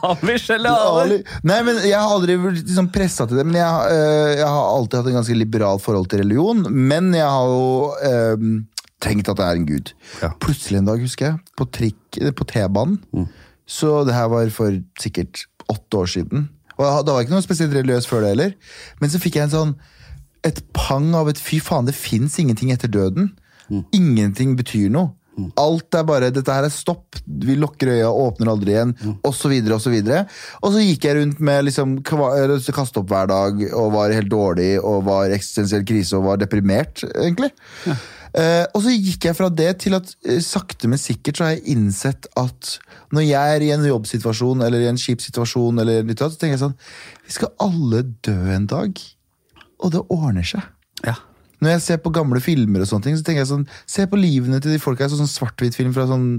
Amish 0.03 0.49
eller 0.55 0.70
Ali. 1.01 1.20
Nei, 1.43 1.59
men 1.67 1.78
Jeg 1.86 1.97
har 1.99 2.09
aldri 2.15 2.38
vært 2.41 2.63
liksom 2.63 2.89
pressa 2.93 3.28
til 3.30 3.38
det. 3.41 3.45
Men 3.45 3.59
jeg, 3.59 3.93
øh, 3.93 4.32
jeg 4.39 4.47
har 4.47 4.72
alltid 4.74 4.99
hatt 4.99 5.11
en 5.11 5.17
ganske 5.20 5.38
liberalt 5.38 5.84
forhold 5.86 6.09
til 6.09 6.24
religion. 6.24 6.65
Men 6.74 7.11
jeg 7.13 7.28
har 7.30 7.51
jo 7.53 7.91
øh, 8.09 8.47
tenkt 9.05 9.30
at 9.30 9.38
det 9.39 9.45
er 9.45 9.59
en 9.59 9.67
gud. 9.70 9.93
Ja. 10.24 10.32
Plutselig 10.41 10.82
en 10.82 10.89
dag, 10.89 11.03
husker 11.05 11.30
jeg, 11.32 11.43
på, 11.57 11.70
trikk, 11.70 12.20
på 12.36 12.47
T-banen 12.49 12.97
Så 13.70 14.01
det 14.07 14.15
her 14.17 14.32
var 14.34 14.49
for 14.55 14.74
sikkert 14.99 15.45
åtte 15.70 16.01
år 16.01 16.09
siden. 16.09 16.49
Og 16.80 16.86
da 17.05 17.11
var 17.13 17.20
jeg 17.22 17.28
ikke 17.28 17.36
noe 17.38 17.45
spesielt 17.45 17.76
religiøs 17.76 18.07
før 18.09 18.24
det 18.26 18.34
heller. 18.34 18.53
Men 19.01 19.11
så 19.13 19.20
fikk 19.22 19.38
jeg 19.38 19.49
en 19.49 19.53
sånn 19.53 19.74
et 20.47 20.61
pang 20.72 21.11
av 21.20 21.28
et 21.28 21.39
fy 21.41 21.57
faen, 21.59 21.84
det 21.86 21.93
fins 21.99 22.38
ingenting 22.39 22.72
etter 22.72 22.88
døden. 22.88 23.34
Ingenting 23.95 24.57
betyr 24.59 24.91
noe. 24.93 25.13
Alt 25.59 25.95
er 25.95 26.05
bare 26.07 26.32
Dette 26.34 26.51
her 26.51 26.67
er 26.67 26.74
stopp. 26.74 27.15
Vi 27.24 27.55
lukker 27.59 27.93
øya, 27.93 28.09
åpner 28.11 28.51
aldri 28.51 28.76
igjen, 28.76 28.93
osv. 29.24 29.53
Og, 29.72 29.80
så 29.80 29.93
videre. 29.93 30.26
og 30.61 30.74
så 30.74 30.84
gikk 30.84 31.07
jeg 31.07 31.20
rundt 31.20 31.39
med 31.39 31.67
liksom 31.70 31.99
kaste 32.03 33.01
opp 33.01 33.11
hver 33.11 33.30
dag 33.32 33.61
og 33.70 33.91
var 33.95 34.15
helt 34.15 34.32
dårlig 34.32 34.74
og 34.80 35.05
var 35.07 35.36
eksistensiell 35.36 35.86
krise 35.88 36.17
og 36.17 36.28
var 36.28 36.41
deprimert, 36.41 37.05
egentlig. 37.13 37.53
Eh, 38.38 38.65
og 38.76 38.84
så 38.86 38.93
gikk 38.93 39.26
jeg 39.26 39.38
fra 39.38 39.47
det 39.49 39.72
til 39.86 39.95
at 39.97 40.11
eh, 40.28 40.41
sakte, 40.45 40.89
men 40.91 41.01
sikkert 41.01 41.39
så 41.39 41.47
har 41.47 41.55
jeg 41.55 41.78
innsett 41.78 42.28
at 42.38 42.76
når 43.15 43.26
jeg 43.26 43.55
er 43.55 43.65
i 43.65 43.72
en 43.74 43.88
jobbsituasjon 43.89 44.61
eller 44.65 44.84
i 44.86 44.91
en 44.91 44.99
kjip 45.01 45.24
situasjon, 45.24 45.82
eller 45.82 46.05
litt 46.05 46.22
så 46.22 46.30
tenker 46.36 46.59
jeg 46.59 46.61
sånn 46.61 46.78
Vi 47.26 47.34
skal 47.39 47.55
alle 47.65 48.03
dø 48.26 48.38
en 48.53 48.70
dag, 48.70 49.01
og 49.82 49.95
det 49.95 50.05
ordner 50.13 50.45
seg. 50.45 50.67
Ja. 51.07 51.15
Når 51.60 51.74
jeg 51.74 51.82
ser 51.86 51.99
på 52.03 52.14
gamle 52.16 52.39
filmer, 52.43 52.84
og 52.84 52.89
sånne 52.89 53.10
ting, 53.10 53.18
så 53.20 53.26
tenker 53.26 53.43
jeg 53.43 53.51
sånn 53.51 53.66
Se 53.89 54.05
på 54.10 54.20
livene 54.20 54.62
til 54.64 54.76
de 54.76 54.80
folka. 54.82 55.10
Sånn 55.12 55.30
svart-hvitt-film 55.30 55.91
fra 55.95 56.07
sånn 56.10 56.30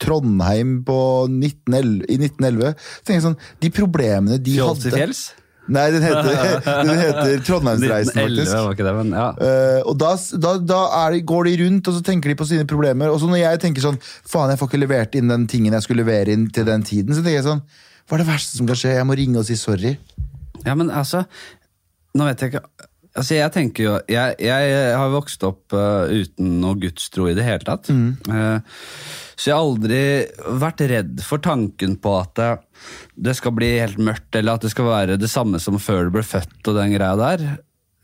Trondheim 0.00 0.80
på 0.86 1.00
1911, 1.28 2.06
i 2.08 2.16
1911. 2.22 2.72
Så 2.80 3.04
tenker 3.04 3.18
jeg 3.18 3.28
sånn 3.28 3.38
De 3.60 3.74
problemene 3.76 4.40
de 4.40 4.56
Fjols 4.56 4.80
hadde 4.84 4.96
fjells? 4.96 5.22
Nei, 5.70 5.84
den 5.94 6.02
heter, 6.02 6.30
den 6.88 6.98
heter 6.98 7.42
Trondheimsreisen, 7.46 8.16
1911 8.16 8.40
faktisk. 8.40 8.56
var 8.56 8.74
ikke 8.74 8.86
det, 8.88 8.94
men 8.96 9.12
ja. 9.14 9.26
Uh, 9.38 9.90
og 9.92 9.98
da, 10.00 10.14
da, 10.42 10.54
da 10.72 10.80
de, 11.14 11.20
går 11.30 11.46
de 11.46 11.52
rundt 11.62 11.90
og 11.90 11.96
så 11.98 12.02
tenker 12.06 12.32
de 12.32 12.38
på 12.40 12.48
sine 12.48 12.66
problemer. 12.70 13.12
Og 13.12 13.20
så 13.22 13.28
når 13.30 13.42
jeg 13.44 13.62
tenker 13.66 13.84
sånn 13.84 14.00
Faen, 14.02 14.50
jeg 14.50 14.60
får 14.60 14.72
ikke 14.72 14.82
levert 14.82 15.20
inn 15.20 15.30
den 15.30 15.46
tingen 15.50 15.76
jeg 15.76 15.86
skulle 15.86 16.02
levere 16.02 16.34
inn 16.34 16.48
til 16.54 16.66
den 16.66 16.86
tiden, 16.86 17.14
så 17.14 17.22
tenker 17.22 17.38
jeg 17.38 17.46
sånn 17.46 17.62
Hva 18.08 18.18
er 18.18 18.24
det 18.24 18.30
verste 18.32 18.58
som 18.58 18.70
kan 18.70 18.80
skje? 18.80 18.96
Jeg 18.98 19.06
må 19.06 19.18
ringe 19.20 19.42
og 19.42 19.46
si 19.46 19.58
sorry. 19.60 19.94
Ja, 20.64 20.74
men 20.74 20.90
altså 20.90 21.22
Nå 22.18 22.26
vet 22.26 22.42
jeg 22.42 22.54
ikke 22.54 22.89
Altså, 23.18 23.34
jeg 23.34 23.50
tenker 23.50 23.82
jo 23.84 23.92
Jeg, 24.08 24.36
jeg 24.38 24.94
har 24.94 25.10
vokst 25.10 25.42
opp 25.42 25.74
uh, 25.74 26.06
uten 26.06 26.60
noe 26.62 26.78
gudstro 26.78 27.26
i 27.30 27.34
det 27.34 27.42
hele 27.46 27.64
tatt. 27.66 27.90
Eh, 27.90 28.60
så 29.40 29.50
jeg 29.50 29.56
har 29.56 29.64
aldri 29.64 30.02
vært 30.62 30.84
redd 30.92 31.22
for 31.24 31.42
tanken 31.42 31.96
på 32.02 32.12
at 32.20 32.34
det, 32.38 32.50
det 33.16 33.34
skal 33.38 33.54
bli 33.56 33.70
helt 33.80 33.98
mørkt, 33.98 34.28
eller 34.36 34.58
at 34.58 34.66
det 34.66 34.70
skal 34.74 34.86
være 34.90 35.16
det 35.18 35.30
samme 35.32 35.58
som 35.62 35.78
før 35.80 36.06
du 36.06 36.14
ble 36.18 36.22
født 36.26 36.70
og 36.70 36.76
den 36.78 36.92
greia 36.94 37.16
der. 37.18 37.44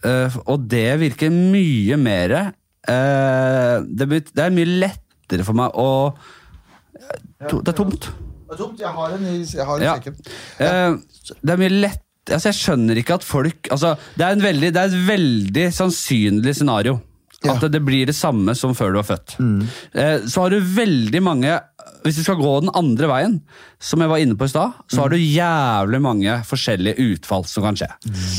Uh, 0.07 0.33
og 0.47 0.67
det 0.71 0.89
virker 1.01 1.31
mye 1.33 1.97
mer 1.99 2.35
eh, 2.37 3.77
det, 3.87 4.07
det 4.09 4.43
er 4.45 4.53
mye 4.55 4.69
lettere 4.85 5.47
for 5.47 5.57
meg 5.59 5.73
å 5.75 5.89
to, 7.49 7.61
Det 7.61 7.73
er 7.73 7.79
tomt. 7.79 8.09
Det 8.47 8.55
er 8.55 8.61
tomt. 8.61 8.81
jeg 8.81 8.93
har 8.99 9.15
en 9.17 9.25
i 9.27 9.37
Ja. 9.85 9.95
sekken. 9.97 10.19
Eh, 10.63 11.33
det 11.43 11.55
er 11.55 11.63
mye 11.63 11.75
lett 11.75 12.03
altså 12.35 12.51
Jeg 12.51 12.59
skjønner 12.61 13.01
ikke 13.01 13.19
at 13.21 13.27
folk 13.27 13.69
altså, 13.71 13.95
det, 14.17 14.25
er 14.25 14.37
en 14.37 14.45
veldig, 14.45 14.73
det 14.75 14.83
er 14.83 14.91
et 14.91 15.07
veldig 15.11 15.67
sannsynlig 15.75 16.57
scenario. 16.59 16.99
Ja. 17.45 17.53
At 17.55 17.67
det, 17.67 17.75
det 17.77 17.83
blir 17.85 18.09
det 18.09 18.17
samme 18.17 18.55
som 18.59 18.73
før 18.75 18.95
du 18.95 19.01
var 19.01 19.09
født. 19.11 19.37
Eh, 19.39 20.25
så 20.27 20.47
har 20.47 20.55
du 20.55 20.71
veldig 20.77 21.21
mange 21.23 21.59
Hvis 22.07 22.21
du 22.21 22.23
skal 22.23 22.39
gå 22.39 22.53
den 22.63 22.71
andre 22.77 23.09
veien, 23.11 23.41
som 23.83 24.01
jeg 24.01 24.09
var 24.09 24.23
inne 24.23 24.37
på 24.39 24.47
i 24.47 24.51
stad, 24.51 24.77
så 24.89 25.03
har 25.03 25.13
du 25.13 25.19
jævlig 25.21 25.99
mange 26.01 26.37
forskjellige 26.49 27.03
utfall 27.13 27.45
som 27.49 27.67
kan 27.67 27.77
skje. 27.77 27.89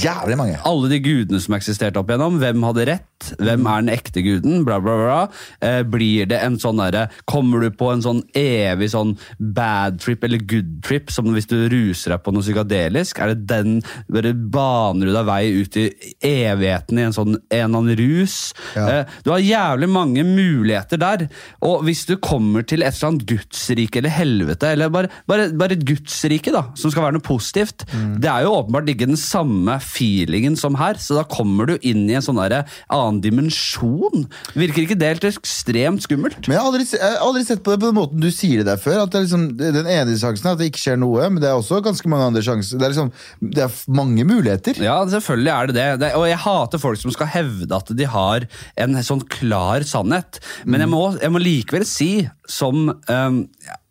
Jævlig 0.01 0.37
mange. 0.39 0.57
Alle 0.65 0.89
de 0.89 1.01
gudene 1.03 1.41
som 1.43 1.55
eksisterte 1.57 1.99
opp 2.01 2.09
igjennom, 2.09 2.39
hvem 2.41 2.63
hadde 2.65 2.87
rett, 2.89 3.29
hvem 3.41 3.67
er 3.69 3.83
den 3.83 3.91
ekte 3.93 4.23
guden, 4.25 4.63
bla, 4.65 4.79
bla, 4.81 4.95
bla. 5.01 5.19
Eh, 5.61 5.81
blir 5.87 6.29
det 6.29 6.39
en 6.45 6.57
sånn 6.61 6.77
derre 6.77 7.07
Kommer 7.29 7.63
du 7.63 7.71
på 7.73 7.89
en 7.89 8.03
sånn 8.05 8.19
evig 8.37 8.91
sånn 8.93 9.15
bad 9.37 9.97
trip 10.03 10.25
eller 10.25 10.41
good 10.45 10.77
trip, 10.85 11.11
som 11.13 11.29
hvis 11.33 11.49
du 11.49 11.57
ruser 11.71 12.13
deg 12.13 12.23
på 12.25 12.33
noe 12.33 12.45
psykadelisk? 12.45 13.21
Er 13.21 13.33
det 13.33 13.47
den 13.49 13.79
Bare 14.09 14.33
baner 14.33 15.09
du 15.09 15.15
deg 15.15 15.27
vei 15.27 15.41
ut 15.57 15.79
i 15.81 15.87
evigheten 16.29 17.01
i 17.01 17.07
en 17.07 17.15
sånn 17.15 17.35
en 17.35 17.57
eller 17.57 17.81
annen 17.81 17.99
rus? 17.99 18.37
Ja. 18.77 18.87
Eh, 18.87 19.17
du 19.25 19.33
har 19.33 19.43
jævlig 19.43 19.91
mange 19.91 20.25
muligheter 20.27 21.01
der. 21.01 21.27
Og 21.65 21.85
hvis 21.87 22.05
du 22.09 22.15
kommer 22.21 22.65
til 22.65 22.85
et 22.85 22.95
eller 22.95 23.11
annet 23.11 23.27
gudsrike 23.37 24.01
eller 24.01 24.13
helvete, 24.13 24.73
eller 24.75 24.91
bare, 24.93 25.11
bare, 25.29 25.49
bare 25.57 25.77
et 25.77 25.85
gudsrike, 25.87 26.51
da, 26.53 26.65
som 26.77 26.93
skal 26.93 27.07
være 27.07 27.17
noe 27.17 27.25
positivt, 27.25 27.87
det 28.17 28.29
er 28.31 28.45
jo 28.45 28.55
åpenbart 28.57 28.91
ikke 28.91 29.09
den 29.09 29.19
samme 29.19 29.77
feelingen 29.83 30.57
som 30.59 30.77
her, 30.79 30.99
så 31.01 31.19
da 31.19 31.25
kommer 31.29 31.69
du 31.69 31.75
inn 31.85 32.05
i 32.09 32.17
en 32.17 32.25
sånn 32.25 32.39
der 32.41 32.67
annen 32.93 33.21
dimensjon. 33.23 34.27
Virker 34.57 34.83
ikke 34.83 34.97
det 34.99 35.11
helt 35.13 35.27
ekstremt 35.29 36.05
skummelt? 36.05 36.39
Men 36.45 36.57
jeg 36.57 36.61
har, 36.61 36.69
aldri, 36.71 36.87
jeg 36.93 37.03
har 37.03 37.23
aldri 37.25 37.43
sett 37.47 37.63
på 37.65 37.73
det 37.73 37.81
på 37.81 37.89
den 37.89 37.97
måten 37.97 38.23
du 38.23 38.29
sier 38.33 38.61
det 38.61 38.69
der 38.69 38.81
før. 38.81 39.03
At 39.03 39.13
det 39.13 39.19
er 39.19 39.25
liksom, 39.27 39.45
Den 39.59 39.89
ene 39.89 40.17
sjansen 40.19 40.49
er 40.49 40.55
at 40.55 40.61
det 40.61 40.69
ikke 40.71 40.83
skjer 40.83 40.99
noe, 41.01 41.29
men 41.31 41.41
det 41.43 41.49
er 41.49 41.57
også 41.57 41.81
ganske 41.85 42.11
mange 42.11 42.29
andre 42.31 42.43
sjanser. 42.45 42.79
Det 42.79 42.87
er, 42.87 42.95
liksom, 42.95 43.11
det 43.55 43.65
er 43.65 43.77
mange 43.99 44.27
muligheter. 44.27 44.81
Ja, 44.83 44.97
selvfølgelig 45.11 45.53
er 45.53 45.71
det 45.71 45.77
det. 45.77 45.87
det. 46.05 46.11
Og 46.19 46.27
jeg 46.29 46.41
hater 46.45 46.81
folk 46.81 47.01
som 47.01 47.13
skal 47.15 47.31
hevde 47.33 47.81
at 47.81 47.93
de 47.97 48.09
har 48.09 48.47
en 48.79 48.97
sånn 49.05 49.23
klar 49.37 49.85
sannhet. 49.87 50.41
Men 50.65 50.83
jeg 50.85 50.93
må, 50.93 51.03
jeg 51.21 51.33
må 51.33 51.43
likevel 51.43 51.85
si, 51.87 52.11
som 52.47 52.87
um, 52.89 53.26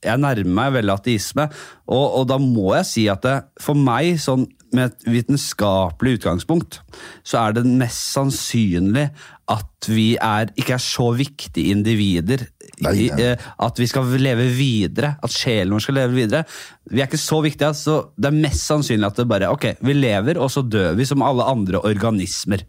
Jeg 0.07 0.23
nærmer 0.23 0.53
meg 0.59 0.75
veldig 0.77 0.95
ateisme, 0.95 1.49
og, 1.87 2.05
og 2.21 2.29
da 2.31 2.39
må 2.43 2.75
jeg 2.77 2.89
si 2.91 3.07
at 3.11 3.25
det, 3.27 3.37
for 3.63 3.79
meg, 3.79 4.17
sånn 4.23 4.47
med 4.75 4.91
et 4.91 5.07
vitenskapelig 5.09 6.19
utgangspunkt, 6.19 6.81
så 7.27 7.47
er 7.47 7.57
det 7.57 7.65
mest 7.69 8.13
sannsynlig 8.13 9.09
at 9.53 9.89
vi 9.89 10.17
er, 10.19 10.51
ikke 10.59 10.75
er 10.75 10.83
så 10.83 11.13
viktige 11.15 11.71
individer. 11.75 12.49
Nei, 12.83 13.07
nei. 13.09 13.19
eh, 13.23 13.45
at 13.63 13.79
vi 13.79 13.87
skal 13.89 14.09
leve 14.21 14.49
videre, 14.57 15.15
at 15.23 15.33
sjelen 15.33 15.77
vår 15.77 15.85
skal 15.85 15.99
leve 16.01 16.19
videre. 16.19 16.43
Vi 16.91 17.01
er 17.01 17.07
ikke 17.09 17.23
så 17.23 17.39
viktige, 17.45 17.71
så 17.79 18.01
det 18.19 18.33
er 18.33 18.41
mest 18.43 18.67
sannsynlig 18.67 19.07
at 19.07 19.21
det 19.21 19.29
bare 19.31 19.53
Ok, 19.55 19.69
vi 19.87 19.95
lever, 19.95 20.41
og 20.43 20.51
så 20.53 20.65
dør 20.67 20.99
vi 20.99 21.07
som 21.09 21.25
alle 21.25 21.47
andre 21.47 21.83
organismer. 21.87 22.67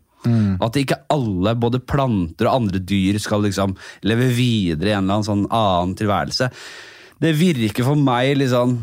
At 0.64 0.78
ikke 0.80 1.00
alle, 1.14 1.54
både 1.60 1.80
planter 1.80 2.50
og 2.50 2.62
andre 2.64 2.82
dyr, 2.84 3.20
skal 3.22 3.46
liksom 3.46 3.76
leve 4.08 4.28
videre 4.34 4.92
i 4.92 4.96
en 4.96 5.06
eller 5.06 5.20
annen 5.20 5.28
sånn 5.28 5.48
annen 5.48 5.96
tilværelse. 6.00 6.50
Det 7.22 7.34
virker 7.38 7.88
for 7.88 8.00
meg 8.00 8.36
litt 8.38 8.52
sånn 8.54 8.78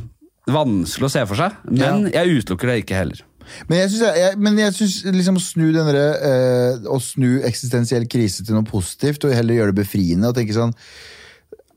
vanskelig 0.51 1.09
å 1.09 1.12
se 1.12 1.22
for 1.28 1.41
seg, 1.41 1.61
men 1.72 2.09
jeg 2.12 2.41
utelukker 2.41 2.70
det 2.70 2.82
ikke 2.82 2.99
heller. 2.99 3.22
Men 3.68 3.82
jeg 3.82 3.93
syns, 3.93 4.05
jeg, 4.18 4.37
men 4.41 4.61
jeg 4.61 4.74
syns 4.76 4.95
liksom 5.12 5.37
å 5.37 5.43
snu 5.45 5.66
denne, 5.74 6.05
eh, 6.16 6.87
Å 6.89 6.97
snu 7.03 7.43
eksistensiell 7.45 8.07
krise 8.09 8.45
til 8.45 8.57
noe 8.57 8.64
positivt, 8.64 9.26
og 9.26 9.35
heller 9.37 9.59
gjøre 9.59 9.74
det 9.74 9.82
befriende 9.82 10.30
og 10.30 10.39
tenke 10.39 10.57
sånn 10.57 10.72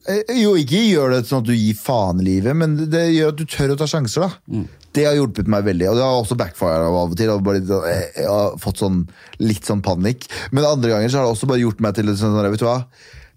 Jo, 0.08 0.54
ikke 0.56 0.80
gjør 0.88 1.12
det 1.12 1.26
sånn 1.28 1.42
at 1.44 1.50
du 1.50 1.56
gir 1.56 1.76
faen 1.76 2.22
i 2.24 2.28
livet, 2.30 2.56
men 2.56 2.78
det, 2.88 3.04
gjør 3.12 3.34
at 3.34 3.40
du 3.42 3.46
tør 3.50 3.74
å 3.74 3.80
ta 3.80 3.88
sjanser. 3.92 4.24
da. 4.24 4.58
Mm. 4.60 4.66
Det 4.98 5.04
har 5.06 5.18
hjulpet 5.18 5.50
meg 5.52 5.66
veldig, 5.68 5.90
og 5.92 6.00
det 6.00 6.06
har 6.06 6.18
også 6.22 6.38
backfire 6.40 6.88
av 6.88 6.96
og 7.02 7.18
til. 7.20 7.34
Bare, 7.44 7.62
eh, 7.92 8.06
jeg 8.16 8.30
har 8.32 8.56
fått 8.62 8.82
sånn, 8.82 9.04
litt 9.44 9.68
sånn 9.68 9.84
panikk. 9.86 10.30
Men 10.56 10.70
andre 10.70 10.96
ganger 10.96 11.12
så 11.12 11.20
har 11.20 11.28
det 11.28 11.36
også 11.36 11.50
bare 11.52 11.62
gjort 11.66 11.84
meg 11.84 11.98
til 11.98 12.14
sånn, 12.14 12.34
sånn, 12.34 12.52
vet 12.54 12.64
du 12.64 12.70
hva? 12.70 12.80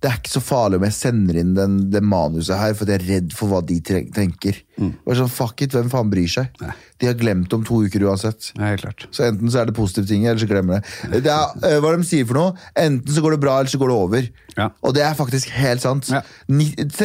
Det 0.01 0.09
er 0.09 0.17
ikke 0.17 0.33
så 0.33 0.41
farlig 0.41 0.79
om 0.81 0.87
jeg 0.87 0.97
sender 0.97 1.41
inn 1.43 1.57
den, 1.59 1.75
det 1.93 2.01
manuset 2.01 2.57
her, 2.57 2.73
for 2.79 2.89
jeg 2.89 3.03
er 3.03 3.09
redd 3.11 3.35
for 3.37 3.53
hva 3.53 3.61
de 3.67 3.77
tenker. 3.85 4.63
Mm. 4.81 4.95
Bare 5.05 5.19
sånn, 5.19 5.33
fuck 5.33 5.61
it, 5.65 5.75
Hvem 5.77 5.91
faen 5.93 6.11
bryr 6.13 6.31
seg? 6.31 6.61
De 7.01 7.09
har 7.09 7.17
glemt 7.21 7.53
om 7.57 7.65
to 7.65 7.83
uker 7.85 8.05
uansett. 8.09 8.51
Nei, 8.61 8.75
klart. 8.81 9.07
Så 9.15 9.27
enten 9.29 9.53
så 9.53 9.63
er 9.63 9.71
det 9.71 9.77
positive 9.77 10.09
ting, 10.09 10.27
eller 10.27 10.41
så 10.41 10.49
glemmer 10.49 10.81
det. 10.81 11.23
det 11.27 11.33
er, 11.33 11.57
eh, 11.69 11.79
hva 11.81 11.95
de 11.97 12.07
sier 12.07 12.29
for 12.29 12.41
noe, 12.41 12.69
Enten 12.81 13.13
så 13.13 13.23
går 13.25 13.37
det 13.37 13.43
bra, 13.43 13.59
eller 13.61 13.73
så 13.73 13.81
går 13.81 13.93
det 13.93 13.97
over. 13.97 14.31
Ja. 14.57 14.69
Og 14.85 14.95
det 14.97 15.03
er 15.05 15.17
faktisk 15.17 15.51
helt 15.55 15.83
sant. 15.83 16.11
Ja. 16.13 16.23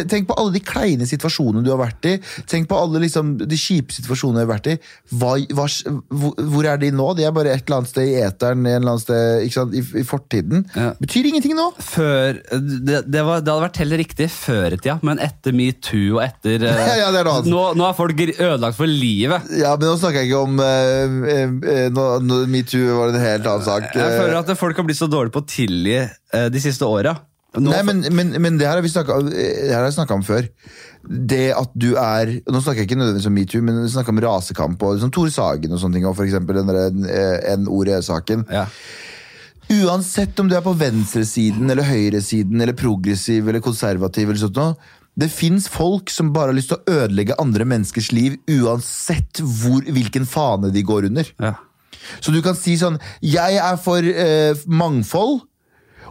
Tenk 0.09 0.27
på 0.29 0.37
alle 0.39 0.55
de 0.55 0.61
kleine 0.65 1.07
situasjonene 1.07 1.63
du 1.65 1.71
har 1.71 1.79
vært 1.81 2.07
i. 2.09 2.15
Tenk 2.49 2.69
på 2.71 2.77
alle 2.79 3.01
liksom, 3.03 3.35
de 3.41 3.59
kjipe 3.59 3.95
situasjonene 3.95 4.41
du 4.41 4.45
har 4.45 4.51
vært 4.55 4.71
i. 4.73 4.75
Hva, 5.15 5.35
hva, 5.55 5.67
hvor, 6.09 6.67
er 6.67 6.81
de 6.81 6.91
nå? 6.95 7.07
De 7.17 7.27
er 7.27 7.35
bare 7.35 7.53
et 7.53 7.65
eller 7.65 7.81
annet 7.81 7.91
sted 7.91 8.11
i 8.11 8.17
eteren, 8.25 8.65
en 8.65 8.79
eller 8.81 8.95
annen 8.95 9.03
sted, 9.03 9.47
sant? 9.55 9.75
I, 9.75 9.83
i 10.01 10.05
fortiden. 10.07 10.65
Ja. 10.75 10.91
Betyr 11.01 11.29
ingenting 11.31 11.55
nå. 11.57 11.69
Før, 11.79 12.41
det, 12.51 13.03
det, 13.07 13.23
var, 13.25 13.43
det 13.43 13.53
hadde 13.53 13.67
vært 13.67 13.81
heller 13.83 14.01
riktig 14.01 14.29
før 14.33 14.75
i 14.75 14.79
tida, 14.79 14.97
men 15.05 15.21
etter 15.23 15.55
metoo 15.55 16.17
og 16.17 16.23
etter 16.25 16.65
eh, 16.65 16.83
Ja, 17.01 17.11
det 17.13 17.21
er 17.21 17.27
det 17.27 17.33
altså. 17.33 17.51
nå, 17.51 17.64
nå 17.73 17.85
er 17.87 17.95
folk 17.97 18.19
ødelagt 18.25 18.77
for 18.77 18.89
livet. 18.89 19.47
Ja, 19.57 19.75
men 19.79 19.89
nå 19.89 19.95
snakker 20.01 20.21
jeg 20.21 20.29
ikke 20.29 20.43
om 20.45 20.59
uh, 20.61 22.45
Metoo 22.51 22.99
var 22.99 23.13
en 23.13 23.21
helt 23.21 23.47
annen 23.49 23.65
sak. 23.65 23.87
Jeg 23.95 24.19
føler 24.19 24.37
at 24.41 24.51
folk 24.59 24.77
har 24.77 24.87
blitt 24.87 25.01
så 25.01 25.09
dårlige 25.11 25.35
på 25.35 25.43
å 25.43 25.49
tilgi 25.49 25.97
eh, 26.03 26.49
de 26.51 26.61
siste 26.61 26.85
åra. 26.85 27.15
Nei, 27.55 27.79
men, 27.87 28.03
men, 28.11 28.33
men 28.43 28.57
det 28.59 28.67
her 28.67 28.81
har 28.81 28.83
vi 28.83 28.91
snakka 28.91 30.17
om 30.17 30.25
før. 30.27 30.49
Det 31.05 31.53
at 31.55 31.71
du 31.77 31.91
er 32.01 32.31
Nå 32.49 32.59
snakker 32.59 32.81
jeg 32.81 32.89
ikke 32.89 32.97
nødvendigvis 32.99 33.29
om 33.29 33.35
metoo, 33.37 33.63
men 33.63 33.77
vi 33.83 33.91
snakker 33.93 34.11
om 34.11 34.21
rasekamp 34.25 34.83
og 34.83 34.97
liksom 34.97 35.13
Tore 35.15 35.31
Sagen 35.31 35.75
og 35.75 35.79
sånne 35.81 35.99
ting. 35.99 36.07
Og 36.09 36.17
for 36.17 36.27
der, 36.27 36.87
eh, 37.07 37.51
N-ordet-saken. 37.55 38.47
ja. 38.51 38.67
Uansett 39.65 40.37
om 40.37 40.45
du 40.45 40.53
er 40.53 40.61
på 40.61 40.75
venstresiden 40.77 41.71
eller 41.73 41.87
høyresiden 41.87 42.59
eller 42.61 42.77
progressiv 42.77 43.47
eller 43.49 43.63
konservativ, 43.65 44.29
eller 44.29 44.37
sånt 44.37 44.59
det 45.15 45.29
fins 45.31 45.67
folk 45.71 46.09
som 46.11 46.33
bare 46.35 46.51
har 46.51 46.57
lyst 46.57 46.73
til 46.73 46.79
å 46.81 46.97
ødelegge 47.05 47.37
andre 47.39 47.63
menneskers 47.71 48.09
liv, 48.11 48.35
uansett 48.51 49.39
hvor, 49.41 49.81
hvilken 49.87 50.25
fane 50.27 50.71
de 50.75 50.83
går 50.83 51.07
under. 51.11 51.29
Ja. 51.39 51.53
Så 52.21 52.33
du 52.35 52.41
kan 52.45 52.53
si 52.59 52.75
sånn 52.77 52.99
Jeg 53.23 53.55
er 53.57 53.77
for 53.81 54.03
eh, 54.05 54.53
mangfold. 54.67 55.41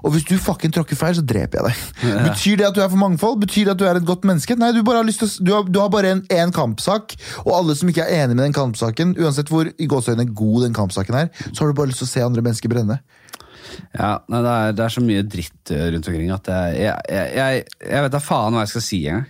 Og 0.05 0.13
hvis 0.13 0.25
du 0.29 0.35
fucking 0.43 0.73
tråkker 0.75 0.99
feil, 1.01 1.15
så 1.17 1.23
dreper 1.25 1.63
jeg 1.63 1.65
deg. 1.71 2.17
Betyr 2.27 2.59
det 2.61 2.67
at 2.67 2.75
du 2.77 2.81
er 2.85 2.91
for 2.93 3.01
mangfold? 3.01 3.39
Betyr 3.41 3.71
det 3.71 3.73
at 3.73 3.79
du 3.81 3.85
er 3.89 3.97
et 4.01 4.05
godt 4.05 4.27
menneske? 4.29 4.57
Nei, 4.61 4.69
du, 4.77 4.83
bare 4.85 5.01
har, 5.01 5.07
å- 5.09 5.29
du 5.41 5.53
har, 5.55 5.63
du 5.65 5.79
har 5.81 5.89
bare 5.95 6.11
en, 6.13 6.21
en 6.35 6.53
kampsak, 6.53 7.15
og 7.47 7.53
alle 7.57 7.77
som 7.79 7.89
ikke 7.89 8.05
er 8.05 8.25
enig 8.27 8.37
med 8.37 8.45
den 8.45 8.57
kampsaken, 8.57 9.15
uansett 9.17 9.49
hvor 9.49 9.71
i 9.71 9.87
god 9.89 10.67
den 10.67 10.77
kampsaken 10.77 11.17
er, 11.23 11.31
så 11.55 11.63
har 11.63 11.73
du 11.73 11.79
bare 11.79 11.89
lyst 11.93 12.03
til 12.03 12.09
å 12.11 12.13
se 12.13 12.25
andre 12.27 12.45
mennesker 12.45 12.69
brenne. 12.75 12.99
Ja, 13.95 14.11
nei, 14.31 14.41
det, 14.45 14.53
er, 14.53 14.75
det 14.77 14.85
er 14.85 14.93
så 14.95 15.03
mye 15.05 15.25
dritt 15.27 15.72
eh, 15.75 15.87
rundt 15.95 16.09
omkring 16.11 16.31
at 16.35 16.51
jeg, 16.51 16.79
jeg, 16.83 17.29
jeg, 17.39 17.62
jeg, 17.85 18.05
vet 18.05 18.14
da 18.14 18.20
faen 18.22 18.57
hva 18.57 18.64
jeg 18.64 18.72
skal 18.72 18.85
si 18.85 19.01
engang. 19.11 19.29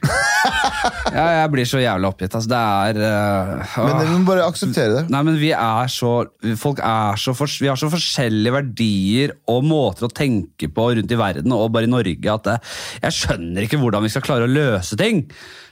jeg, 1.16 1.28
jeg 1.38 1.50
blir 1.54 1.68
så 1.68 1.82
jævlig 1.82 2.08
oppgitt. 2.10 2.36
Altså, 2.38 2.50
det 2.52 2.60
er 2.60 3.00
uh, 3.02 3.76
Men 3.88 4.08
du 4.08 4.14
må 4.14 4.28
bare 4.28 4.48
akseptere 4.48 4.96
det. 4.98 5.04
Nei, 5.12 5.22
men 5.28 5.38
vi 5.40 5.52
er 5.56 5.92
så 5.92 6.12
Folk 6.60 6.82
er 6.84 7.20
så 7.20 7.34
Vi 7.60 7.70
har 7.70 7.78
så 7.80 7.90
forskjellige 7.92 8.54
verdier 8.54 9.36
og 9.50 9.64
måter 9.68 10.08
å 10.08 10.12
tenke 10.12 10.68
på 10.72 10.88
rundt 10.98 11.14
i 11.14 11.20
verden, 11.20 11.54
og 11.54 11.72
bare 11.74 11.88
i 11.88 11.92
Norge, 11.92 12.34
at 12.34 12.48
det, 12.48 12.58
jeg 13.04 13.18
skjønner 13.20 13.66
ikke 13.66 13.80
hvordan 13.80 14.04
vi 14.04 14.12
skal 14.12 14.24
klare 14.26 14.48
å 14.48 14.50
løse 14.50 14.98
ting. 15.00 15.24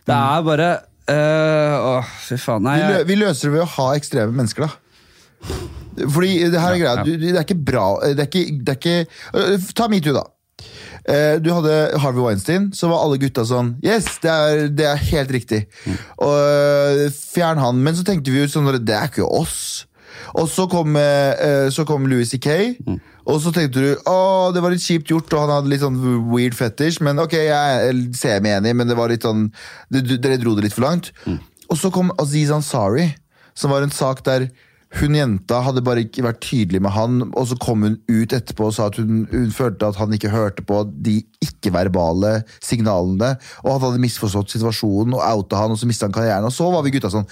Det 0.09 0.17
er 0.17 0.47
bare 0.47 0.71
uh, 1.11 1.91
Åh, 1.97 2.15
fy 2.29 2.39
faen. 2.41 2.65
Nei, 2.67 2.79
Vi, 2.81 2.93
lø 2.93 3.03
vi 3.09 3.19
løser 3.25 3.49
det 3.49 3.57
ved 3.59 3.67
å 3.67 3.73
ha 3.79 3.91
ekstreme 3.99 4.35
mennesker, 4.37 4.69
da. 4.69 4.79
Fordi 6.09 6.31
det 6.51 6.61
her 6.61 6.73
er 6.73 6.81
greia. 6.81 7.03
Du, 7.05 7.11
det 7.21 7.35
er 7.37 7.43
ikke 7.45 7.59
bra 7.69 7.87
Det 8.01 8.23
er 8.25 8.29
ikke, 8.31 8.45
det 8.65 8.73
er 8.73 8.79
ikke 8.79 8.95
øh, 9.37 9.67
Ta 9.77 9.89
metoo, 9.93 10.15
da. 10.17 10.23
Eh, 11.05 11.37
Du 11.45 11.51
hadde 11.53 11.99
Harvey 12.01 12.23
Weinstein, 12.25 12.71
så 12.73 12.89
var 12.89 13.03
alle 13.05 13.19
gutta 13.21 13.45
sånn 13.49 13.75
Yes, 13.85 14.07
det 14.23 14.31
er, 14.33 14.67
det 14.73 14.87
er 14.89 15.03
helt 15.13 15.33
riktig. 15.35 15.65
Og 16.23 16.33
øh, 16.33 17.07
Fjern 17.13 17.61
han. 17.61 17.83
Men 17.85 17.99
så 17.99 18.07
tenkte 18.09 18.33
vi 18.33 18.41
jo 18.45 18.49
sånn 18.53 18.71
Det 18.81 18.95
er 18.97 19.11
ikke 19.11 19.27
oss. 19.29 19.87
Og 20.39 20.47
så 20.49 20.65
kom, 20.71 20.95
eh, 20.97 21.69
så 21.75 21.85
kom 21.89 22.07
Louis 22.09 22.31
C.K., 22.31 22.77
og 23.29 23.37
så 23.43 23.53
tenkte 23.55 23.79
du 23.83 24.09
å, 24.09 24.51
det 24.55 24.61
var 24.65 24.73
litt 24.75 24.83
kjipt 24.83 25.11
gjort, 25.13 25.31
og 25.35 25.41
han 25.45 25.51
hadde 25.53 25.71
litt 25.71 25.83
sånn 25.83 25.99
weird 26.33 26.57
fetish, 26.59 26.99
men 27.05 27.21
ok, 27.23 27.37
jeg 27.39 27.85
er 27.91 28.01
semi-enig, 28.19 28.73
men 28.75 28.89
det 28.91 28.97
var 28.99 29.13
litt 29.13 29.23
sånn 29.27 29.45
Dere 29.95 30.39
dro 30.43 30.57
det 30.59 30.65
litt 30.67 30.75
for 30.75 30.87
langt. 30.89 31.13
Og 31.71 31.79
så 31.79 31.91
kom 31.95 32.11
Aziz 32.23 32.51
Ansari, 32.55 33.11
som 33.55 33.71
var 33.71 33.85
en 33.87 33.95
sak 33.95 34.25
der 34.27 34.49
hun 35.01 35.17
jenta 35.17 35.63
hadde 35.65 35.83
bare 35.85 36.05
ikke 36.05 36.25
vært 36.27 36.43
tydelig 36.45 36.83
med 36.85 36.93
han, 36.93 37.19
og 37.33 37.47
så 37.49 37.57
kom 37.61 37.87
hun 37.87 37.97
ut 38.11 38.35
etterpå 38.37 38.69
og 38.69 38.75
sa 38.77 38.91
at 38.91 38.99
hun, 39.01 39.25
hun 39.33 39.51
følte 39.55 39.89
at 39.89 39.97
han 40.01 40.13
ikke 40.13 40.33
hørte 40.33 40.65
på 40.69 40.83
de 40.93 41.23
ikke-verbale 41.43 42.43
signalene, 42.63 43.35
og 43.65 43.75
han 43.75 43.85
hadde 43.87 44.05
misforstått 44.05 44.53
situasjonen 44.57 45.17
og 45.17 45.25
outa 45.25 45.63
han, 45.65 45.73
og 45.75 45.81
så 45.81 45.89
mista 45.89 46.09
han 46.09 46.17
karrieren. 46.17 46.49
Og 46.49 46.55
så 46.55 46.69
var 46.73 46.85
vi 46.85 46.95
gutta 46.97 47.13
sånn 47.13 47.29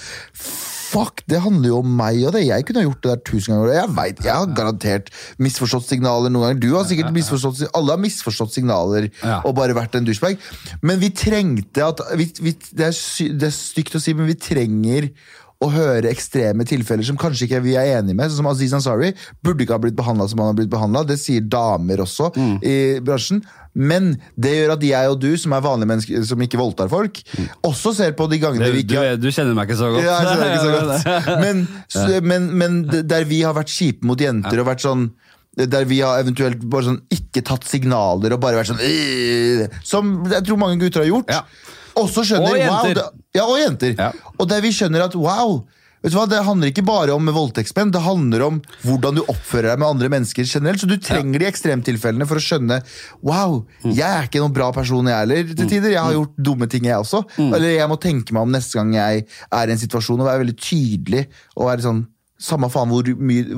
Fuck, 0.91 1.21
det 1.31 1.39
handler 1.45 1.69
jo 1.71 1.77
om 1.85 1.91
meg 2.01 2.17
og 2.27 2.33
det. 2.35 2.41
Jeg 2.49 2.65
kunne 2.67 2.81
ha 2.83 2.87
gjort 2.89 3.05
det 3.05 3.11
der 3.13 3.21
tusen 3.29 3.53
ganger. 3.55 3.69
Jeg 3.77 3.91
vet, 3.95 4.23
jeg 4.27 4.35
har 4.35 4.55
garantert 4.59 5.13
misforstått 5.39 5.87
signaler 5.87 6.33
noen 6.35 6.49
ganger. 6.49 6.63
Du 6.65 6.73
har 6.75 6.89
sikkert 6.89 7.15
misforstått 7.15 7.61
Alle 7.79 7.95
har 7.95 8.03
misforstått 8.03 8.57
signaler 8.57 9.07
Ja. 9.23 9.37
og 9.47 9.55
bare 9.55 9.77
vært 9.77 9.95
en 9.95 10.09
douchebag. 10.09 10.41
Men 10.83 10.99
vi 10.99 11.13
trengte 11.15 11.85
at 11.93 12.03
vi, 12.19 12.27
vi, 12.43 12.57
det, 12.75 12.91
er 12.91 13.31
det 13.39 13.53
er 13.53 13.55
stygt 13.55 13.95
å 13.95 14.03
si, 14.03 14.17
men 14.19 14.27
vi 14.33 14.35
trenger 14.35 15.13
å 15.61 15.69
høre 15.69 16.09
ekstreme 16.09 16.65
tilfeller 16.65 17.05
som 17.05 17.19
kanskje 17.21 17.45
ikke 17.45 17.59
vi 17.65 17.75
er 17.77 17.99
enige 17.99 18.17
med. 18.17 18.33
Som 18.33 18.47
Aziz 18.49 18.73
Ansari 18.73 19.11
burde 19.45 19.67
ikke 19.67 19.77
ha 19.77 19.83
blitt 19.83 19.97
behandla 19.99 20.25
som 20.31 20.41
han 20.41 20.53
har 20.55 20.57
blitt 20.57 20.71
behandla. 20.73 21.03
Det 21.05 21.19
sier 21.21 21.45
damer 21.53 22.01
også 22.07 22.31
i 22.65 22.77
bransjen. 23.05 23.43
Men 23.77 24.15
det 24.41 24.55
gjør 24.57 24.73
at 24.75 24.83
jeg 24.89 25.11
og 25.13 25.19
du, 25.23 25.29
som 25.39 25.53
er 25.55 25.61
vanlige 25.63 25.91
mennesker 25.93 26.25
som 26.27 26.41
ikke 26.43 26.59
voldtar 26.59 26.89
folk, 26.91 27.21
også 27.69 27.93
ser 27.95 28.17
på 28.19 28.27
de 28.33 28.41
gangene 28.43 28.67
du, 28.67 28.73
vi 28.75 28.83
du, 28.89 28.97
ikke 28.97 29.19
du 29.23 29.29
kjenner 29.31 29.55
meg 29.55 29.69
ikke 29.69 29.79
så 29.79 29.91
godt. 29.95 30.03
ja, 30.09 30.17
jeg 30.17 30.31
skjønner 30.33 30.51
ikke 30.51 30.65
så 30.65 30.73
godt. 30.81 31.29
Men, 31.45 31.61
så- 31.95 32.23
men, 32.33 32.49
men 32.65 32.81
der 33.13 33.29
vi 33.31 33.43
har 33.47 33.55
vært 33.61 33.71
kjipe 33.71 34.09
mot 34.09 34.19
jenter 34.21 34.65
og 34.65 34.67
vært 34.73 34.83
sånn 34.89 35.11
der 35.61 35.85
vi 35.91 35.97
har 36.01 36.21
eventuelt 36.23 36.61
bare 36.71 36.87
sånn 36.89 37.01
ikke 37.13 37.43
tatt 37.45 37.65
signaler 37.69 38.33
og 38.37 38.41
bare 38.43 38.61
vært 38.63 38.71
sånn 38.71 38.81
«Øh», 38.87 39.65
Som 39.85 40.13
jeg 40.31 40.45
tror 40.47 40.61
mange 40.63 40.79
gutter 40.81 41.03
har 41.03 41.09
gjort. 41.11 41.31
Ja. 41.35 41.43
Også 41.97 42.23
skjønner 42.25 42.47
Og 42.47 42.57
wow, 42.59 42.85
jenter. 42.85 42.95
det, 42.95 43.25
ja, 43.35 43.45
og 43.45 43.59
jenter. 43.59 43.95
Ja. 43.99 44.13
Og 44.39 44.49
der 44.49 44.61
vi 44.61 44.71
skjønner 44.73 45.05
at 45.09 45.15
wow 45.19 45.65
Vet 46.03 46.15
du 46.15 46.17
hva, 46.17 46.23
Det 46.27 46.39
handler 46.47 46.71
ikke 46.71 46.83
bare 46.89 47.13
om 47.13 47.27
voldtektsmenn, 47.29 47.91
det 47.93 48.01
handler 48.01 48.41
om 48.47 48.61
hvordan 48.87 49.19
du 49.19 49.21
oppfører 49.29 49.69
deg 49.69 49.79
med 49.83 49.89
andre 49.91 50.09
mennesker 50.09 50.47
generelt. 50.49 50.81
Så 50.81 50.89
du 50.89 50.95
trenger 50.97 51.39
de 51.43 51.45
ekstremtilfellene 51.45 52.25
for 52.27 52.41
å 52.41 52.41
skjønne 52.41 52.79
Wow, 53.21 53.67
Mm. 53.85 53.93
jeg 53.93 54.09
er 54.09 54.23
ikke 54.25 54.41
noen 54.41 54.55
bra 54.57 54.71
person, 54.73 55.05
jeg 55.05 55.15
heller. 55.15 55.45
til 55.55 55.69
tider. 55.69 55.91
Jeg 55.93 56.01
har 56.01 56.13
gjort 56.17 56.33
dumme 56.41 56.67
ting, 56.73 56.85
jeg 56.89 56.97
også. 56.97 57.21
Mm. 57.37 57.53
Eller 57.55 57.69
jeg 57.77 57.89
må 57.93 58.01
tenke 58.01 58.33
meg 58.33 58.43
om 58.43 58.51
neste 58.53 58.73
gang 58.81 58.95
jeg 58.95 59.27
er 59.53 59.69
i 59.69 59.73
en 59.73 59.79
situasjon, 59.79 60.21
og 60.21 60.27
være 60.27 60.41
veldig 60.47 60.57
tydelig. 60.57 61.27
og 61.57 61.67
være 61.69 61.83
sånn 61.85 62.07
samme 62.41 62.71
faen 62.73 62.91
hvor, 62.91 63.09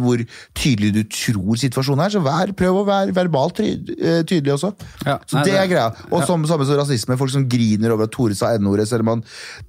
hvor 0.03 0.25
tydelig 0.59 0.93
du 0.97 1.03
tror 1.07 1.61
situasjonen 1.61 2.07
er, 2.07 2.15
så 2.15 2.23
vær, 2.25 2.55
prøv 2.59 2.81
å 2.83 2.87
være 2.89 3.15
verbalt 3.17 3.63
eh, 3.65 4.23
tydelig 4.29 4.57
også. 4.57 4.73
Ja, 5.07 5.19
så 5.27 5.39
nei, 5.39 5.45
det 5.49 5.59
er 5.61 5.71
greia. 5.71 5.93
Og 6.11 6.27
som, 6.29 6.43
samme 6.49 6.67
som 6.69 6.81
rasisme, 6.81 7.19
folk 7.21 7.33
som 7.35 7.47
griner 7.51 7.95
over 7.95 8.09
at 8.09 8.15
Tore 8.15 8.37
sa 8.39 8.53
N-ordet. 8.59 8.91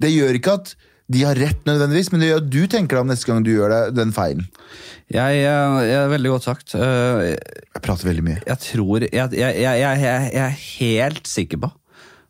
Det 0.00 0.10
gjør 0.12 0.40
ikke 0.40 0.58
at 0.58 0.74
de 1.12 1.20
har 1.26 1.36
rett 1.36 1.66
nødvendigvis, 1.68 2.10
men 2.12 2.22
det 2.22 2.30
gjør 2.30 2.42
at 2.42 2.50
du 2.50 2.60
tenker 2.72 2.96
deg 2.96 3.04
om 3.04 3.10
neste 3.12 3.28
gang 3.28 3.44
du 3.44 3.52
gjør 3.52 3.72
det, 3.74 3.80
den 3.98 4.12
feilen. 4.16 4.46
Jeg, 5.12 5.40
jeg, 5.42 5.80
jeg 5.84 5.98
er 6.00 6.12
veldig 6.14 6.30
godt 6.32 6.46
sagt. 6.46 6.72
Uh, 6.72 7.34
Jeg 7.34 7.82
prater 7.84 8.08
veldig 8.08 8.24
mye. 8.24 8.38
jeg 8.48 8.60
tror 8.64 9.04
Jeg, 9.04 9.34
jeg, 9.36 10.38
er 10.40 10.54
helt 10.80 11.28
sikker 11.28 11.60
på 11.66 11.74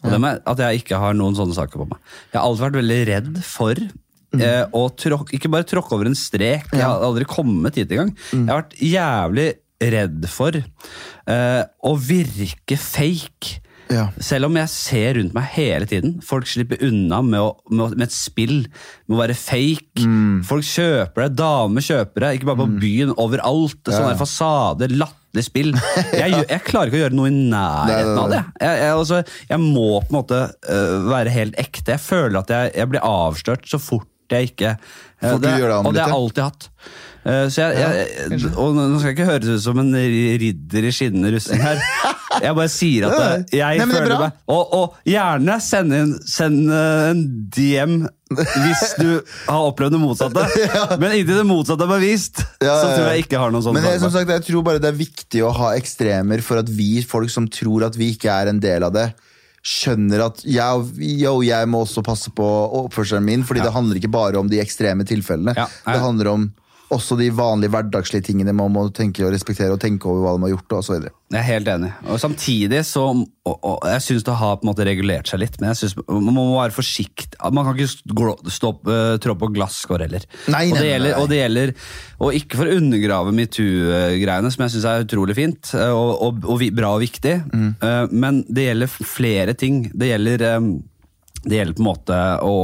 at 0.04 0.60
jeg 0.60 0.82
ikke 0.82 0.98
har 1.00 1.14
noen 1.16 1.36
sånne 1.38 1.54
saker 1.56 1.80
på 1.80 1.86
meg. 1.88 2.00
Jeg 2.28 2.36
har 2.36 2.44
alltid 2.44 2.64
vært 2.66 2.76
veldig 2.76 2.98
redd 3.08 3.38
for 3.48 3.78
eh, 4.42 4.62
og 4.74 4.96
tråk, 5.00 5.34
Ikke 5.36 5.50
bare 5.52 5.66
tråkke 5.68 5.94
over 5.96 6.10
en 6.10 6.18
strek. 6.18 6.70
Jeg 6.72 6.84
har 6.84 7.04
aldri 7.04 7.28
kommet 7.28 7.78
hit 7.78 7.92
engang. 7.92 8.14
Jeg 8.32 8.48
har 8.48 8.64
vært 8.64 8.80
jævlig 8.82 9.50
redd 9.84 10.26
for 10.30 10.56
uh, 10.56 11.62
å 11.84 11.94
virke 12.00 12.78
fake. 12.80 13.60
Ja. 13.92 14.06
Selv 14.22 14.48
om 14.48 14.54
jeg 14.56 14.70
ser 14.72 15.18
rundt 15.18 15.34
meg 15.36 15.50
hele 15.54 15.88
tiden. 15.88 16.16
Folk 16.24 16.48
slipper 16.48 16.80
unna 16.86 17.20
med, 17.24 17.40
å, 17.40 17.50
med, 17.70 17.98
med 17.98 18.06
et 18.06 18.14
spill, 18.16 18.62
med 19.04 19.16
å 19.16 19.20
være 19.20 19.36
fake. 19.38 20.06
Folk 20.48 20.64
kjøper 20.66 21.26
det, 21.26 21.34
damer 21.40 21.84
kjøper 21.84 22.24
det, 22.24 22.30
ikke 22.38 22.48
bare 22.48 22.62
på 22.62 22.80
byen, 22.80 23.12
overalt. 23.20 23.82
Sånne 23.84 24.16
fasader, 24.20 24.94
latterlig 24.94 25.44
spill. 25.46 25.74
Jeg, 26.24 26.30
jeg 26.48 26.62
klarer 26.64 26.88
ikke 26.88 27.00
å 27.00 27.04
gjøre 27.04 27.18
noe 27.18 27.28
i 27.28 27.36
nærheten 27.52 28.18
av 28.22 28.32
det. 28.32 28.40
Jeg, 28.62 28.80
jeg, 28.80 28.90
altså, 28.94 29.20
jeg 29.50 29.60
må 29.60 29.88
på 29.98 30.12
en 30.14 30.16
måte 30.16 30.40
uh, 30.48 30.96
være 31.10 31.32
helt 31.34 31.60
ekte. 31.60 31.96
Jeg 31.96 32.04
føler 32.04 32.40
at 32.40 32.52
jeg, 32.54 32.74
jeg 32.78 32.92
blir 32.92 33.04
avslørt 33.04 33.66
så 33.68 33.80
fort 33.82 34.08
jeg 34.32 34.52
ikke. 34.52 34.76
Får 35.20 35.40
det, 35.42 35.50
du 35.56 35.64
det, 35.64 35.74
om 35.74 35.86
Og 35.86 35.94
det 35.94 36.04
har 36.04 36.12
jeg 36.12 36.20
alltid 36.20 36.42
hatt. 36.44 36.68
Eh, 37.24 37.46
så 37.48 37.68
jeg, 37.70 37.76
jeg, 37.80 38.50
og 38.52 38.74
nå 38.76 38.98
skal 38.98 39.10
jeg 39.10 39.16
ikke 39.16 39.30
høres 39.30 39.48
ut 39.54 39.64
som 39.64 39.78
en 39.80 39.94
ridder 39.96 40.84
i 40.84 40.92
skinnende 40.92 41.32
rustning 41.32 41.62
her, 41.64 41.80
Jeg 42.42 42.56
bare 42.58 42.70
sier 42.72 43.06
at 43.06 43.14
det, 43.14 43.58
jeg 43.60 43.78
Nei, 43.78 43.86
det 43.86 43.94
er 43.94 44.02
føler 44.02 44.20
meg 44.24 44.38
og, 44.50 44.72
og 44.74 44.96
gjerne 45.06 45.56
send, 45.62 45.94
en, 45.94 46.12
send 46.26 46.72
eh, 46.74 47.10
en 47.12 47.20
DM 47.54 47.96
hvis 48.34 48.82
du 49.02 49.10
har 49.46 49.66
opplevd 49.68 49.94
det 49.94 50.00
motsatte. 50.02 50.44
Men 51.02 51.14
inntil 51.14 51.38
det 51.38 51.46
motsatte 51.46 51.86
er 51.86 51.92
bevist, 51.92 52.42
Ja, 52.58 52.74
så 52.74 52.88
tror 52.90 53.12
jeg 53.12 53.26
ikke 53.26 53.38
har 53.38 53.54
noen 53.54 53.62
sånn 53.62 53.78
Men 53.78 53.86
jeg, 53.86 54.02
som 54.02 54.10
sagt, 54.14 54.32
jeg 54.34 54.44
tror 54.48 54.66
bare 54.66 54.82
det 54.82 54.90
er 54.90 54.98
viktig 54.98 55.44
å 55.46 55.52
ha 55.54 55.70
ekstremer 55.78 56.42
for 56.44 56.60
at 56.60 56.72
vi, 56.72 56.96
folk 57.06 57.30
som 57.32 57.46
tror 57.46 57.86
at 57.86 57.98
vi 58.00 58.10
ikke 58.16 58.34
er 58.34 58.50
en 58.50 58.60
del 58.62 58.88
av 58.88 58.96
det, 58.96 59.08
skjønner 59.64 60.26
at 60.26 60.42
jeg, 60.44 60.88
yo, 61.22 61.38
jeg 61.44 61.68
må 61.72 61.80
også 61.86 62.04
passe 62.04 62.32
på 62.36 62.48
oppførselen 62.84 63.24
min, 63.24 63.44
fordi 63.48 63.64
det 63.64 63.72
handler 63.72 64.00
ikke 64.00 64.12
bare 64.12 64.40
om 64.40 64.50
de 64.50 64.60
ekstreme 64.60 65.06
tilfellene. 65.08 65.54
Ja, 65.56 65.64
ja. 65.64 65.94
Det 65.94 66.02
handler 66.04 66.32
om 66.34 66.50
også 66.92 67.16
de 67.18 67.30
vanlige 67.34 67.72
hverdagslige 67.72 68.26
tingene 68.28 68.52
man 68.56 68.72
må 68.74 68.84
tenke 68.94 69.24
og 69.24 69.32
respektere 69.32 69.72
og 69.72 69.80
tenke 69.82 70.08
over 70.10 70.20
hva 70.24 70.34
de 70.36 70.44
har 70.44 70.52
gjort. 70.54 70.74
og 70.76 70.84
så 70.84 70.96
videre. 70.96 71.14
Jeg 71.32 71.40
er 71.40 71.46
helt 71.48 71.68
enig. 71.72 71.90
Og 72.12 72.20
samtidig 72.20 72.84
så 72.86 73.02
og, 73.44 73.56
og, 73.64 73.78
Jeg 73.88 74.02
syns 74.04 74.24
det 74.24 74.34
har 74.38 74.56
på 74.56 74.64
en 74.64 74.70
måte 74.70 74.86
regulert 74.86 75.28
seg 75.28 75.40
litt, 75.42 75.56
men 75.60 75.72
jeg 75.72 75.80
synes 75.82 75.96
man 76.08 76.36
må 76.36 76.44
være 76.54 76.76
forsiktig. 76.76 77.34
Man 77.52 77.66
kan 77.66 77.76
ikke 77.76 78.52
stå, 78.54 78.70
uh, 78.86 79.16
trå 79.20 79.34
på 79.40 79.50
glasskår 79.56 80.06
heller. 80.06 80.24
Nei, 80.52 80.68
og, 80.70 80.76
nei, 80.76 80.80
det 80.80 80.90
gjelder, 80.92 81.18
og 81.18 81.28
det 81.32 81.40
gjelder 81.40 81.74
Og 82.24 82.38
ikke 82.38 82.60
for 82.60 82.70
å 82.70 82.76
undergrave 82.78 83.34
metoo-greiene, 83.34 84.52
som 84.54 84.64
jeg 84.64 84.74
syns 84.76 84.88
er 84.88 85.04
utrolig 85.04 85.36
fint 85.36 85.74
eh, 85.74 85.90
og, 85.92 86.12
og, 86.24 86.48
og 86.54 86.66
bra 86.76 86.94
og 86.96 87.02
viktig, 87.04 87.34
Mm. 87.54 87.74
uh, 87.82 88.06
men 88.10 88.42
det 88.48 88.68
gjelder 88.68 88.90
flere 88.90 89.54
ting. 89.58 89.84
Det 89.94 90.08
gjelder 90.08 90.42
eh, 90.46 90.68
det 91.44 91.58
gjelder 91.58 91.76
på 91.76 91.82
en 91.82 91.88
måte 91.88 92.18
å 92.44 92.54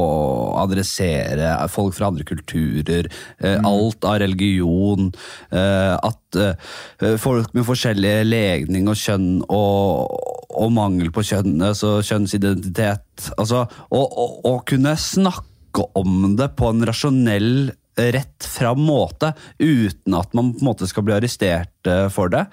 adressere 0.63 1.53
folk 1.73 1.97
fra 1.97 2.09
andre 2.11 2.25
kulturer, 2.29 3.09
eh, 3.39 3.59
Mm. 3.61 3.67
alt 3.67 4.05
av 4.05 4.19
religion, 4.21 5.13
eh, 5.53 5.95
at 5.97 6.37
eh, 6.37 7.17
folk 7.19 7.53
med 7.55 7.67
forskjellig 7.67 8.25
legning 8.25 8.89
og 8.89 8.97
kjønn 8.97 9.43
og, 9.49 10.17
og 10.51 10.73
mangel 10.73 11.11
på 11.11 11.25
kjønn, 11.25 11.61
altså 11.61 12.01
kjønnsidentitet. 12.01 13.31
Altså, 13.37 13.67
å, 13.91 14.63
kunne 14.65 14.97
snakke 14.97 15.85
om 15.95 16.37
det 16.37 16.57
på 16.57 16.71
en 16.71 16.85
rasjonell 16.87 17.73
rett 17.97 18.45
fram 18.47 18.81
måte, 18.81 19.35
uten 19.59 20.15
at 20.15 20.33
man 20.33 20.55
på 20.55 20.63
en 20.63 20.71
måte 20.71 20.89
skal 20.89 21.05
bli 21.05 21.15
arrestert 21.15 21.91
for 22.15 22.33
det. 22.33 22.47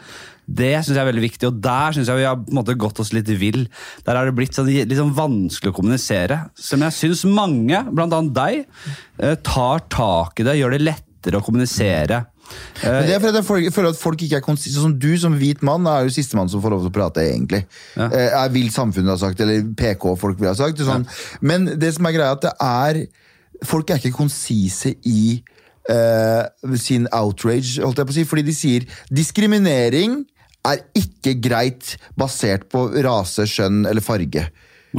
Det 0.47 0.77
synes 0.79 0.95
jeg 0.95 1.03
er 1.03 1.09
veldig 1.09 1.25
viktig, 1.25 1.49
og 1.49 1.59
der 1.59 1.91
synes 1.95 2.07
jeg 2.07 2.21
vi 2.21 2.23
har 2.27 2.37
på 2.39 2.53
en 2.53 2.59
måte 2.61 2.77
gått 2.79 3.01
oss 3.03 3.11
litt 3.11 3.27
vill. 3.35 3.65
Der 4.07 4.15
har 4.15 4.29
det 4.29 4.35
blitt 4.37 4.55
sånn, 4.55 4.69
litt 4.71 4.95
sånn 4.95 5.11
vanskelig 5.15 5.73
å 5.73 5.75
kommunisere. 5.75 6.39
Som 6.55 6.85
jeg 6.85 6.95
synes 6.95 7.25
mange, 7.27 7.81
annet 7.83 8.33
deg, 8.33 8.65
eh, 9.19 9.35
tar 9.43 9.83
tak 9.91 10.39
i 10.39 10.47
det, 10.47 10.55
gjør 10.55 10.77
det 10.77 10.85
lettere 10.87 11.41
å 11.41 11.43
kommunisere. 11.43 12.25
Eh, 12.81 12.87
Men 12.87 13.07
det 13.07 13.15
er 13.15 13.19
fordi 13.19 13.63
jeg 13.65 13.73
føler- 13.73 13.89
at 13.89 13.99
folk 13.99 14.21
ikke 14.21 14.37
er 14.37 14.41
konsistente. 14.41 14.79
Sånn 14.79 14.95
som 14.95 14.99
du 14.99 15.17
som 15.17 15.37
hvit 15.37 15.61
mann 15.61 15.85
er 15.85 16.03
jo 16.05 16.09
sistemann 16.09 16.49
som 16.49 16.61
får 16.61 16.69
lov 16.69 16.81
til 16.81 16.91
å 16.91 16.93
prate, 16.93 17.21
egentlig. 17.27 17.65
Ja. 17.97 18.05
Eh, 18.05 18.45
Er 18.45 18.49
vil 18.49 18.69
samfunnet 18.69 19.09
ha 19.09 19.17
sagt, 19.17 19.41
eller 19.41 19.63
PK-folk 19.63 20.39
vil 20.39 20.47
ha 20.47 20.53
sagt. 20.53 20.77
Sånn. 20.77 21.05
Sånn. 21.05 21.37
Men 21.41 21.65
det 21.65 21.93
som 21.95 22.05
er 22.05 22.13
greia, 22.13 22.31
at 22.31 22.41
det 22.41 22.53
er 22.59 23.07
Folk 23.65 23.89
er 23.89 23.95
ikke 23.97 24.13
konsise 24.13 24.95
i 25.03 25.41
uh, 25.89 26.43
sin 26.75 27.07
outrage, 27.11 27.81
holdt 27.81 27.97
jeg 27.97 28.05
på 28.05 28.11
å 28.11 28.13
si. 28.13 28.23
Fordi 28.23 28.43
de 28.45 28.53
sier 28.53 28.85
diskriminering 29.09 30.27
er 30.65 30.83
ikke 30.97 31.35
greit 31.43 31.95
basert 32.19 32.67
på 32.71 32.87
rase, 33.05 33.45
skjønn 33.49 33.85
eller 33.89 34.03
farge. 34.03 34.47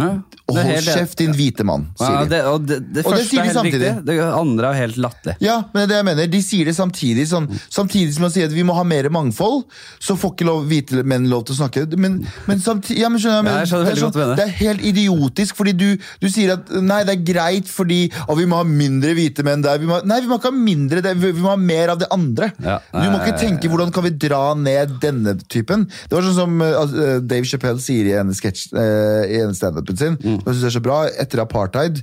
Ja, 0.01 0.11
Hold 0.49 0.85
kjeft, 0.87 1.19
din 1.21 1.35
hvite 1.37 1.65
mann, 1.69 1.83
Ja, 2.01 2.07
sier 2.07 2.21
de. 2.23 2.29
det, 2.33 2.39
og 2.49 2.63
det, 2.65 2.77
det 2.95 3.03
Og 3.05 3.13
det 3.19 3.25
sier 3.29 3.43
er 3.43 3.49
de 3.51 3.55
samtidig. 3.55 3.81
riktig, 3.91 4.05
det 4.09 4.15
andre 4.33 4.71
er 4.71 4.79
helt 4.79 4.97
latterlig. 5.05 5.35
Ja, 5.45 5.57
men 5.75 5.83
det 5.83 5.85
er 5.85 5.91
det 5.91 5.97
jeg 5.99 6.07
mener. 6.09 6.31
De 6.33 6.41
sier 6.43 6.65
det 6.71 6.75
samtidig. 6.79 7.27
Sånn, 7.29 7.49
samtidig 7.69 8.15
som 8.17 8.25
de 8.25 8.31
sier 8.33 8.49
at 8.49 8.55
vi 8.57 8.65
må 8.65 8.73
ha 8.79 8.85
mer 8.89 9.09
mangfold, 9.13 9.67
så 10.01 10.17
får 10.17 10.33
ikke 10.35 10.47
lov, 10.49 10.65
hvite 10.71 11.03
menn 11.05 11.29
lov 11.29 11.45
til 11.49 11.57
å 11.57 11.59
snakke. 11.61 11.85
Men, 12.01 12.17
men 12.49 12.63
samtidig 12.65 13.03
ja, 13.03 13.11
men 13.13 13.21
skjønner, 13.21 13.51
Ja, 13.51 13.59
jeg 13.65 13.71
skjønner 13.73 13.91
det, 13.91 13.93
er 13.93 14.03
sånn, 14.07 14.37
det 14.41 14.47
er 14.47 14.55
helt 14.63 14.87
idiotisk, 14.89 15.59
fordi 15.61 15.75
du, 15.77 15.87
du 16.23 16.29
sier 16.33 16.55
at 16.57 16.73
nei, 16.81 17.03
det 17.05 17.19
er 17.19 17.27
greit 17.29 17.69
fordi 17.69 18.01
å, 18.25 18.37
vi 18.39 18.49
må 18.49 18.63
ha 18.63 18.65
mindre 18.69 19.13
hvite 19.19 19.45
menn 19.47 19.63
der. 19.67 19.79
Vi 19.83 19.91
må, 19.91 20.01
nei, 20.09 20.21
vi 20.25 20.31
må 20.33 20.41
ikke 20.41 20.53
ha 20.55 20.57
mindre, 20.57 21.05
det, 21.05 21.13
vi 21.21 21.35
må 21.37 21.53
ha 21.53 21.59
mer 21.61 21.93
av 21.95 22.01
det 22.01 22.09
andre. 22.15 22.51
Ja, 22.65 22.79
du 22.95 23.05
må 23.13 23.21
ikke 23.21 23.37
tenke 23.45 23.69
hvordan 23.69 23.93
kan 23.93 24.07
vi 24.09 24.15
dra 24.17 24.55
ned 24.57 24.97
denne 25.05 25.37
typen. 25.45 25.85
Det 26.09 26.17
var 26.17 26.25
sånn 26.25 26.39
som 26.41 26.57
uh, 26.65 27.21
Dave 27.21 27.45
Chappelle 27.49 27.83
sier 27.85 28.09
i 28.09 28.17
en 28.19 28.33
sketsj 28.35 28.71
uh, 28.73 29.25
i 29.29 29.43
en 29.45 29.55
standupen 29.89 29.97
sin, 29.97 30.17
Mm. 30.19 30.43
som 30.43 30.53
jeg 30.53 30.55
synes 30.55 30.65
er 30.65 30.79
så 30.79 30.83
bra, 30.83 30.99
etter 31.09 31.41
apartheid, 31.41 32.03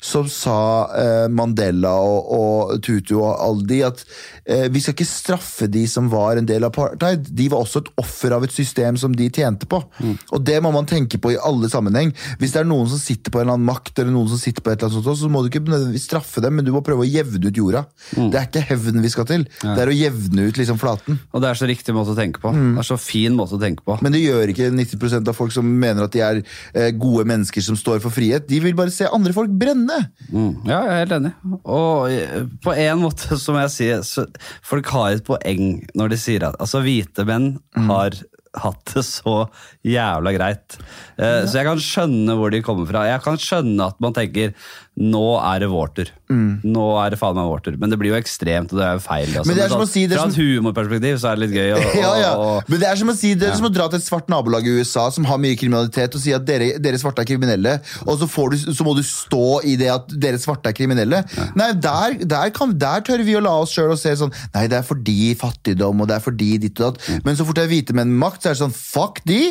så 0.00 0.24
sa 0.28 0.88
eh, 0.96 1.28
Mandela 1.28 1.92
og, 2.00 2.30
og 2.32 2.82
Tutu 2.82 3.16
og 3.20 3.36
alle 3.40 3.66
de 3.66 3.82
at 3.84 4.04
eh, 4.46 4.68
vi 4.72 4.80
skal 4.80 4.94
ikke 4.94 5.06
straffe 5.08 5.68
de 5.70 5.86
som 5.86 6.08
var 6.10 6.36
en 6.36 6.46
del 6.46 6.64
av 6.64 6.72
apartheid. 6.72 7.26
De 7.36 7.48
var 7.48 7.60
også 7.64 7.82
et 7.84 7.90
offer 7.98 8.32
av 8.32 8.44
et 8.44 8.52
system 8.52 8.96
som 8.96 9.12
de 9.14 9.28
tjente 9.30 9.66
på. 9.66 9.82
Mm. 10.00 10.16
Og 10.32 10.44
det 10.44 10.60
må 10.62 10.72
man 10.72 10.86
tenke 10.86 11.18
på 11.18 11.32
i 11.34 11.38
alle 11.38 11.68
sammenheng. 11.68 12.12
Hvis 12.40 12.52
det 12.54 12.60
er 12.62 12.68
noen 12.68 12.88
som 12.88 12.98
sitter 12.98 13.30
på 13.30 13.40
en 13.40 13.46
eller 13.46 13.58
annen 13.58 13.66
makt, 13.68 13.98
eller 13.98 14.12
noen 14.14 14.28
som 14.30 14.38
sitter 14.40 14.62
på 14.62 14.70
et 14.72 14.78
eller 14.80 14.92
annet 14.92 15.04
sånt, 15.04 15.20
så 15.20 15.30
må 15.32 15.42
du 15.44 15.50
ikke 15.50 16.00
straffe 16.00 16.40
dem, 16.44 16.56
men 16.56 16.64
du 16.66 16.72
må 16.74 16.82
prøve 16.86 17.04
å 17.04 17.08
jevne 17.08 17.42
ut 17.50 17.56
jorda. 17.56 17.84
Mm. 18.16 18.30
Det 18.32 18.40
er 18.40 18.48
ikke 18.48 18.64
hevn 18.70 19.02
vi 19.04 19.12
skal 19.12 19.26
til. 19.28 19.46
Det 19.62 19.76
er 19.82 19.90
å 19.92 19.96
jevne 19.96 20.48
ut 20.48 20.60
liksom 20.60 20.78
flaten. 20.80 21.18
Og 21.32 21.42
det 21.42 21.50
er 21.50 21.58
så 21.60 21.68
riktig 21.68 21.94
måte 21.96 22.14
å 22.14 22.18
tenke 22.18 22.40
på. 22.42 22.52
Det 22.54 22.82
er 22.84 22.86
så 22.88 22.98
fin 23.00 23.34
måte 23.36 23.56
å 23.58 23.60
tenke 23.62 23.84
på. 23.86 23.98
Men 24.04 24.14
det 24.14 24.22
gjør 24.22 24.52
ikke 24.52 24.70
90% 24.74 25.28
av 25.30 25.36
folk 25.36 25.52
som 25.54 25.66
mener 25.66 26.06
at 26.06 26.14
de 26.14 26.22
er 26.24 26.40
eh, 26.74 26.90
gode 26.96 27.25
mennesker 27.26 27.64
som 27.66 27.76
står 27.78 28.00
for 28.04 28.14
frihet. 28.14 28.46
De 28.48 28.60
vil 28.64 28.76
bare 28.78 28.92
se 28.94 29.08
andre 29.12 29.34
folk 29.36 29.50
brenne. 29.60 29.98
Mm. 30.30 30.62
Ja, 30.68 30.78
jeg 30.86 30.92
er 30.94 31.02
helt 31.04 31.16
enig. 31.18 31.34
Og 31.64 32.06
eh, 32.12 32.46
på 32.64 32.74
en 32.76 33.02
måte, 33.02 33.36
som 33.44 33.58
jeg 33.62 33.74
sier, 33.74 34.06
så 34.06 34.26
folk 34.66 34.88
har 34.94 35.16
et 35.18 35.26
poeng 35.26 35.82
når 35.98 36.14
de 36.14 36.20
sier 36.22 36.46
at 36.48 36.58
altså, 36.62 36.82
hvite 36.86 37.26
menn 37.28 37.54
har 37.90 38.16
hatt 38.56 38.94
det 38.94 39.02
så 39.04 39.42
jævla 39.84 40.30
greit. 40.32 40.78
Eh, 41.20 41.42
Så 41.44 41.58
jeg 41.58 41.66
kan 41.68 41.82
skjønne 41.82 42.36
hvor 42.38 42.48
de 42.54 42.62
kommer 42.64 42.88
fra. 42.88 43.02
Jeg 43.10 43.20
kan 43.26 43.36
skjønne 43.36 43.90
at 43.92 43.98
man 44.00 44.14
tenker 44.16 44.54
nå 44.96 45.22
er 45.44 45.60
det 45.60 45.66
vår 45.68 45.90
tur. 45.96 46.10
Nå 46.32 46.84
er 47.02 47.10
det 47.12 47.18
faen 47.20 47.36
meg 47.36 47.46
vår 47.50 47.60
tur. 47.66 47.74
Men 47.78 47.92
det 47.92 47.98
blir 48.00 48.14
jo 48.14 48.16
ekstremt, 48.18 48.70
og 48.72 48.78
det 48.80 48.84
er 48.86 48.94
jo 48.96 49.02
feil. 49.04 49.26
Altså. 49.28 49.44
Men 49.50 49.58
det 49.58 49.64
er 49.66 49.68
som 49.74 49.82
å 49.82 49.84
sånn- 49.84 49.92
si- 49.92 50.06
det 50.08 50.16
er 50.16 50.22
Fra 50.22 50.30
et 50.32 50.38
humorperspektiv 50.40 51.18
så 51.20 51.28
er 51.30 51.36
det 51.36 51.42
litt 51.44 51.56
gøy. 51.58 51.68
Og, 51.76 51.96
Ja, 52.06 52.12
ja. 52.22 52.30
Men 52.66 52.80
det 52.80 52.88
er 52.88 52.96
som 52.96 53.10
å 53.12 53.14
si, 53.18 53.34
det 53.36 53.50
er 53.50 53.58
som 53.58 53.68
å 53.68 53.72
dra 53.74 53.88
til 53.92 54.00
et 54.00 54.06
svart 54.06 54.30
nabolag 54.32 54.64
i 54.66 54.72
USA 54.80 55.04
som 55.12 55.28
har 55.28 55.38
mye 55.42 55.58
kriminalitet, 55.60 56.16
og 56.16 56.22
si 56.24 56.32
at 56.32 56.46
dere, 56.48 56.70
dere 56.82 56.98
svarte 57.02 57.20
er 57.22 57.28
kriminelle, 57.28 57.76
og 58.06 58.16
så, 58.22 58.28
får 58.32 58.50
du, 58.54 58.56
så 58.78 58.86
må 58.88 58.94
du 58.96 59.02
stå 59.06 59.42
i 59.68 59.76
det 59.76 59.90
at 59.92 60.16
dere 60.16 60.40
svarte 60.40 60.72
er 60.72 60.76
kriminelle. 60.80 61.20
Nei, 61.60 61.68
der, 61.76 62.16
der, 62.24 62.50
kan, 62.56 62.72
der 62.80 63.04
tør 63.06 63.22
vi 63.28 63.36
å 63.36 63.44
la 63.44 63.52
oss 63.62 63.76
sjøl 63.76 63.92
og 63.92 64.00
se 64.00 64.14
sånn 64.16 64.32
Nei, 64.56 64.64
det 64.72 64.80
er 64.80 64.86
fordi 64.88 65.34
fattigdom, 65.38 66.00
og 66.00 66.08
det 66.08 66.16
er 66.16 66.24
fordi 66.24 66.50
ditt 66.64 66.80
og 66.80 66.96
datt. 66.96 67.20
Men 67.28 67.36
så 67.36 67.44
fort 67.46 67.60
det 67.60 67.66
er 67.68 67.72
hvite 67.74 67.94
menn 68.00 68.16
makt, 68.16 68.40
så 68.42 68.50
er 68.50 68.56
det 68.56 68.62
sånn 68.64 68.74
fuck 68.76 69.20
de, 69.28 69.42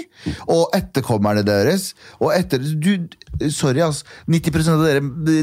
og 0.49 0.73
etterkommerne 0.75 1.45
deres. 1.45 1.91
Og 2.19 2.33
etter 2.33 2.57
du, 2.59 3.05
Sorry, 3.51 3.81
ass. 3.83 4.03
90 4.31 4.69
av 4.71 4.79
dere 4.85 5.01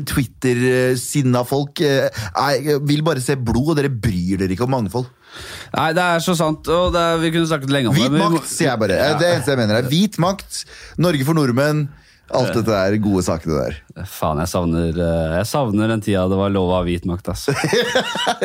Twitter-sinna 0.08 1.44
folk 1.48 1.82
eh, 1.84 2.08
er, 2.08 2.78
vil 2.86 3.02
bare 3.06 3.22
se 3.24 3.36
blod, 3.36 3.74
og 3.74 3.80
dere 3.80 3.92
bryr 3.92 4.40
dere 4.40 4.56
ikke 4.56 4.66
om 4.66 4.74
mangfold. 4.76 5.08
Nei, 5.72 5.88
det 5.96 6.04
er 6.04 6.22
så 6.24 6.34
sant, 6.36 6.68
og 6.68 6.92
det 6.92 7.00
er, 7.00 7.18
vi 7.22 7.32
kunne 7.32 7.48
snakket 7.48 7.72
lenge 7.72 7.92
om 7.92 7.96
Hvit 7.96 8.10
det. 8.10 8.20
Hvit 8.20 8.36
makt, 8.36 8.50
sier 8.52 8.70
jeg 8.72 8.82
bare. 8.82 9.00
Det 9.20 9.26
er 9.28 9.36
eneste 9.38 9.54
jeg 9.54 9.60
mener. 9.62 9.80
er 9.80 9.90
Hvit 9.92 10.18
makt, 10.22 10.62
Norge 11.00 11.28
for 11.28 11.38
nordmenn. 11.38 11.86
Alt 12.32 12.54
dette 12.56 12.70
der 12.70 12.96
gode 13.02 13.20
sakene 13.26 13.58
der. 13.58 13.78
Faen, 14.08 14.40
jeg 14.40 14.48
savner, 14.48 14.88
eh, 14.96 15.34
jeg 15.36 15.48
savner 15.50 15.90
den 15.92 16.00
tida 16.04 16.24
det 16.30 16.38
var 16.38 16.52
lov 16.54 16.70
å 16.70 16.78
ha 16.78 16.82
hvit 16.86 17.04
makt, 17.08 17.28
ass. 17.34 17.50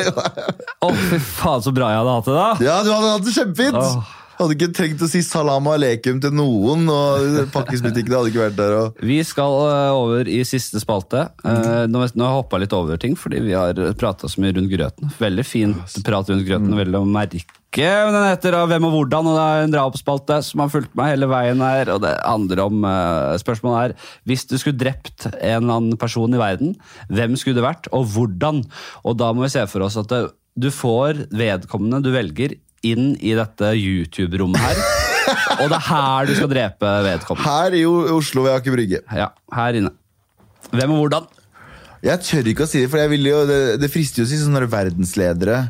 Å, 0.84 0.90
fy 0.92 1.20
faen, 1.22 1.64
så 1.64 1.72
bra 1.72 1.88
jeg 1.94 2.02
hadde 2.02 2.16
hatt 2.18 2.28
det 2.28 2.36
da! 2.36 2.48
Ja, 2.66 2.76
du 2.84 2.92
hadde 2.92 3.14
hatt 3.14 3.24
det 3.24 3.36
kjempefint! 3.38 3.80
Åh. 3.80 4.17
Hadde 4.38 4.54
ikke 4.54 4.70
trengt 4.70 5.00
å 5.02 5.08
si 5.10 5.18
salam 5.26 5.66
aleikum 5.66 6.20
til 6.22 6.34
noen, 6.38 6.84
og 6.86 7.38
pakkesbutikkene 7.50 8.20
hadde 8.20 8.30
ikke 8.30 8.44
vært 8.44 8.58
der. 8.60 8.74
Og... 8.78 9.00
Vi 9.02 9.18
skal 9.26 9.56
eh, 9.66 9.98
over 9.98 10.30
i 10.30 10.40
siste 10.46 10.78
spalte. 10.78 11.24
Eh, 11.42 11.86
nå, 11.90 12.04
nå 12.14 12.22
har 12.22 12.36
jeg 12.36 12.38
hoppa 12.38 12.60
litt 12.62 12.76
over 12.76 13.00
ting, 13.02 13.16
fordi 13.18 13.42
vi 13.48 13.56
har 13.58 13.80
prata 13.98 14.30
så 14.30 14.42
mye 14.44 14.54
rundt 14.54 14.70
grøten. 14.70 15.10
Veldig 15.18 15.46
fint 15.46 15.98
prat 16.06 16.30
rundt 16.30 16.46
grøten, 16.46 16.76
veldig 16.78 17.00
å 17.00 17.08
merke. 17.08 17.42
Men 17.78 18.14
den 18.14 18.28
heter 18.30 18.54
da 18.54 18.62
Hvem 18.70 18.86
og 18.88 18.94
hvordan, 18.94 19.26
og 19.28 19.34
det 19.36 19.42
er 19.44 19.66
en 19.66 19.74
drapsspalte 19.74 20.38
som 20.46 20.62
har 20.62 20.70
fulgt 20.72 20.94
meg 20.98 21.12
hele 21.16 21.28
veien 21.30 21.66
her. 21.66 21.90
Og 21.96 22.00
det 22.06 22.14
handler 22.22 22.64
om 22.68 22.86
eh, 22.86 23.34
Spørsmålet 23.42 23.90
er 23.90 24.14
hvis 24.30 24.46
du 24.48 24.54
skulle 24.60 24.78
drept 24.78 25.26
en 25.32 25.64
eller 25.64 25.74
annen 25.80 25.98
person 26.00 26.30
i 26.30 26.40
verden, 26.40 26.76
hvem 27.10 27.34
skulle 27.34 27.58
det 27.58 27.66
vært, 27.66 27.90
og 27.90 28.06
hvordan? 28.14 28.62
Og 29.02 29.18
da 29.18 29.34
må 29.34 29.48
vi 29.48 29.52
se 29.58 29.66
for 29.70 29.84
oss 29.86 29.98
at 29.98 30.14
det, 30.14 30.28
du 30.58 30.70
får 30.74 31.26
vedkommende 31.34 32.02
du 32.06 32.10
velger, 32.14 32.56
inn 32.92 33.12
i 33.20 33.34
dette 33.38 33.72
YouTube-rommet 33.76 34.60
her. 34.62 34.82
og 35.60 35.66
det 35.68 35.78
er 35.78 35.86
her 35.88 36.28
du 36.28 36.34
skal 36.36 36.52
drepe 36.52 36.92
vedkommende. 37.06 37.48
Her 37.48 37.76
i 37.76 37.84
Oslo 38.16 38.46
ved 38.46 38.56
Aker 38.56 38.76
Brygge. 38.76 39.02
Ja, 39.12 39.32
her 39.54 39.80
inne. 39.80 39.92
Hvem 40.72 40.94
og 40.96 41.04
hvordan? 41.04 41.28
Jeg 42.04 42.22
tør 42.22 42.46
ikke 42.52 42.66
å 42.66 42.70
si 42.70 42.84
det, 42.84 42.90
for 42.92 43.02
jo, 43.02 43.42
det, 43.48 43.60
det 43.82 43.90
frister 43.90 44.22
jo 44.22 44.28
å 44.28 44.30
si 44.30 44.38
sånne 44.38 44.68
verdensledere. 44.70 45.64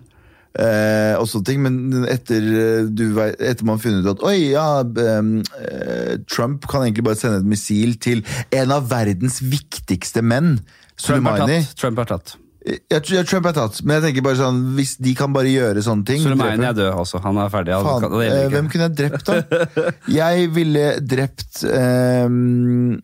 Eh, 0.58 1.14
og 1.20 1.28
sånne 1.28 1.46
ting, 1.46 1.60
Men 1.62 2.06
etter, 2.10 2.42
eh, 2.42 2.88
du, 2.88 3.04
etter 3.20 3.66
man 3.68 3.76
har 3.76 3.82
funnet 3.84 4.06
ut 4.06 4.14
at 4.16 4.24
Oi, 4.26 4.38
ja, 4.56 4.80
eh, 4.82 6.16
Trump 6.26 6.66
kan 6.66 6.82
egentlig 6.82 7.04
bare 7.06 7.20
sende 7.20 7.42
et 7.44 7.48
missil 7.52 7.94
til 8.02 8.24
en 8.56 8.74
av 8.74 8.88
verdens 8.90 9.38
viktigste 9.44 10.24
menn. 10.24 10.58
Trump 10.98 11.28
er 11.28 11.38
Soleimani. 11.38 11.60
tatt. 11.62 11.76
Trump 11.78 12.02
er 12.02 12.10
tatt. 12.10 12.36
Jeg, 12.68 13.00
tror- 13.02 13.16
jeg, 13.16 13.26
Trump 13.30 13.46
er 13.48 13.54
tatt, 13.56 13.78
men 13.82 13.96
jeg 13.96 14.02
tenker 14.08 14.24
bare 14.26 14.36
sånn 14.36 14.58
hvis 14.76 14.96
de 15.00 15.14
kan 15.16 15.32
bare 15.32 15.48
gjøre 15.48 15.80
sånne 15.86 16.04
ting 16.08 16.20
drepe- 16.60 16.68
er 16.68 16.76
død 16.76 16.98
også. 17.00 17.20
Han 17.24 17.38
er 17.40 17.48
ferdig. 17.54 17.72
Faen, 17.86 18.00
kan- 18.04 18.20
eh, 18.26 18.48
hvem 18.52 18.68
kunne 18.72 18.88
jeg 18.88 18.96
drept, 18.98 19.24
da? 19.24 19.92
Jeg 20.20 20.50
ville 20.52 20.86
drept 21.00 21.62
ehm, 21.64 22.98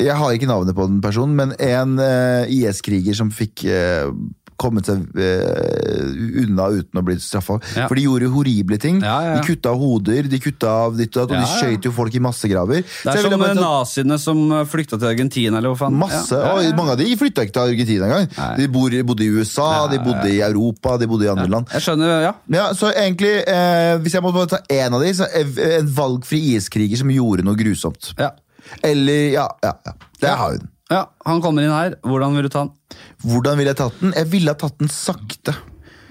Jeg 0.00 0.16
har 0.16 0.32
ikke 0.32 0.48
navnet 0.48 0.74
på 0.78 0.86
den 0.88 1.00
personen, 1.04 1.34
men 1.36 1.52
en 1.60 1.98
eh, 2.00 2.48
IS-kriger 2.48 3.14
som 3.18 3.28
fikk 3.34 3.66
eh, 3.68 4.08
kommet 4.60 4.88
seg 4.90 5.02
eh, 5.16 6.42
unna 6.44 6.66
uten 6.76 7.00
å 7.00 7.02
bli 7.06 7.16
straffa. 7.22 7.56
Ja. 7.76 7.86
For 7.88 7.98
de 7.98 8.04
gjorde 8.06 8.28
horrible 8.34 8.78
ting. 8.82 9.00
Ja, 9.04 9.16
ja. 9.24 9.34
De 9.38 9.46
kutta 9.48 9.72
av 9.72 9.80
hoder, 9.80 10.28
de 10.30 10.40
kutta 10.42 10.72
av 10.86 10.98
ditt 10.98 11.16
og 11.16 11.30
datt, 11.30 11.34
og 11.34 11.40
de 11.40 11.60
skøyt 11.60 11.88
jo 11.88 11.92
folk 11.96 12.16
i 12.16 12.22
massegraver. 12.22 12.84
Det 12.84 13.14
er 13.14 13.22
som 13.24 13.36
bare 13.40 13.56
naziene 13.58 14.18
som 14.22 14.42
flykta 14.70 14.98
til 15.00 15.10
Argentina, 15.12 15.58
eller 15.60 15.72
hva 15.74 15.80
faen. 15.86 15.96
Masse, 16.00 16.36
Ja, 16.36 16.52
ja, 16.56 16.66
ja. 16.66 16.72
og 16.74 16.80
Mange 16.80 16.94
av 16.96 17.00
de 17.02 17.08
flytta 17.20 17.46
ikke 17.46 17.56
til 17.56 17.74
Argentina 17.74 18.08
engang. 18.10 18.28
De 18.60 18.68
bor, 18.72 18.94
bodde 19.12 19.26
i 19.26 19.30
USA, 19.34 19.70
de 19.92 20.00
bodde 20.04 20.28
i 20.32 20.40
Europa, 20.44 20.96
de 21.00 21.08
bodde 21.10 21.26
i 21.28 21.32
andre 21.32 21.48
land. 21.56 21.72
Jeg 21.74 21.86
skjønner, 21.88 22.28
ja. 22.28 22.68
Så 22.76 22.92
egentlig, 22.92 23.32
eh, 23.48 23.96
Hvis 24.00 24.14
jeg 24.14 24.22
måtte 24.24 24.46
ta 24.54 24.60
én 24.70 24.92
av 24.94 25.00
de, 25.02 25.12
så 25.16 25.26
er 25.32 25.48
en 25.80 25.90
valgfri 25.96 26.40
IS-kriger 26.54 27.00
som 27.00 27.10
gjorde 27.12 27.44
noe 27.46 27.58
grusomt. 27.58 28.12
ja. 28.18 28.30
Eller, 28.86 29.32
ja, 29.32 29.48
ja, 29.64 29.72
ja. 29.86 29.92
Der 30.20 30.36
har 30.36 30.50
vi 30.52 30.58
den. 30.58 30.68
Ja, 30.90 31.06
Han 31.26 31.40
kommer 31.42 31.62
inn 31.64 31.72
her. 31.72 31.94
Hvordan 32.06 32.34
vil 32.36 32.46
du 32.46 32.48
ta 32.52 32.64
han? 32.64 32.70
Hvordan 33.26 33.58
ville 33.58 33.74
jeg 33.74 33.80
tatt 33.82 34.00
den? 34.00 34.14
Jeg 34.16 34.30
ville 34.32 34.54
ha 34.54 34.58
tatt 34.58 34.78
den 34.80 34.92
sakte. 34.92 35.54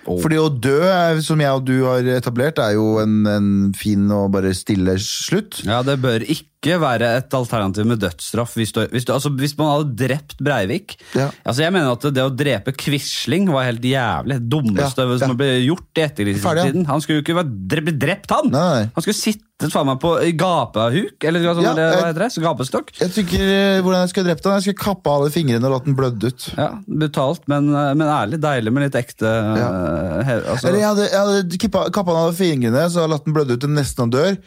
Oh. 0.09 0.17
Fordi 0.23 0.39
å 0.41 0.49
dø, 0.49 0.79
som 1.25 1.41
jeg 1.41 1.53
og 1.53 1.65
du 1.67 1.75
har 1.85 2.05
etablert, 2.15 2.61
er 2.63 2.73
jo 2.77 2.97
en, 3.01 3.19
en 3.29 3.49
fin 3.77 4.07
og 4.15 4.31
bare 4.33 4.55
stille 4.57 4.95
slutt. 5.03 5.61
Ja, 5.67 5.83
Det 5.85 5.99
bør 6.01 6.25
ikke 6.25 6.58
være 6.67 7.07
et 7.21 7.33
alternativ 7.33 7.85
med 7.87 7.99
dødsstraff. 8.03 8.53
Hvis, 8.59 8.73
du, 8.75 8.81
hvis, 8.91 9.05
du, 9.07 9.13
altså, 9.15 9.29
hvis 9.39 9.53
man 9.57 9.69
hadde 9.71 9.95
drept 10.07 10.37
Breivik 10.43 10.97
Ja. 11.15 11.29
altså 11.47 11.63
Jeg 11.63 11.71
mener 11.71 11.91
at 11.95 12.01
det 12.13 12.23
å 12.25 12.29
drepe 12.35 12.73
Quisling 12.75 13.47
var 13.51 13.63
helt 13.69 13.81
jævlig. 13.87 14.39
Det 14.41 14.49
dummeste 14.51 15.05
Ja, 15.05 15.13
ja. 15.13 15.17
som 15.23 15.37
ble 15.39 15.53
gjort 15.63 15.87
i 15.95 16.01
etterkrigstiden. 16.03 16.85
Han 16.91 16.99
skulle 17.01 17.21
jo 17.21 17.23
ikke 17.23 17.83
bli 17.87 17.95
drept, 17.95 18.29
han! 18.35 18.51
Nei. 18.51 18.89
Han 18.95 19.01
skulle 19.05 19.15
sittet 19.15 19.71
faen 19.73 19.87
meg 19.89 19.99
på 19.99 20.13
gapahuk, 20.39 21.17
eller 21.27 21.41
hva, 21.43 21.53
sånn, 21.55 21.63
Ja, 21.65 21.71
eller, 21.73 21.95
hva 21.99 22.05
heter 22.11 22.23
det? 22.23 22.29
Så 22.31 22.43
Gapestokk. 22.43 22.91
Jeg 22.95 23.11
tykker 23.11 23.41
eh, 23.43 23.79
hvordan 23.83 24.03
jeg 24.05 24.11
skulle 24.13 24.29
drept 24.29 24.45
han. 24.47 24.53
Jeg 24.59 24.67
skulle 24.69 24.83
kappe 24.83 25.11
alle 25.11 25.31
fingrene 25.35 25.67
og 25.67 25.73
latt 25.77 25.87
den 25.89 25.97
blødde 25.99 26.31
ut. 26.31 26.45
Ja, 26.55 26.69
Brutalt, 26.87 27.43
men, 27.51 27.67
men 27.71 28.05
ærlig. 28.07 28.39
Deilig 28.43 28.71
med 28.75 28.85
litt 28.87 28.95
ekte 28.99 29.27
Ja. 29.31 29.67
eh, 29.67 30.21
he, 30.29 30.37
altså, 30.53 30.67
Eller 30.69 30.79
jeg 30.79 30.87
hadde, 30.91 31.07
jeg 31.11 31.19
hadde 31.19 31.91
kappa 31.95 32.15
han 32.15 32.29
av 32.29 32.37
fingrene, 32.39 32.85
så 32.91 33.03
jeg 33.03 33.11
latt 33.15 33.27
den 33.27 33.35
blødde 33.35 33.57
ut 33.59 33.63
til 33.65 33.73
nesten 33.75 34.05
han 34.05 34.13
dør. 34.15 34.37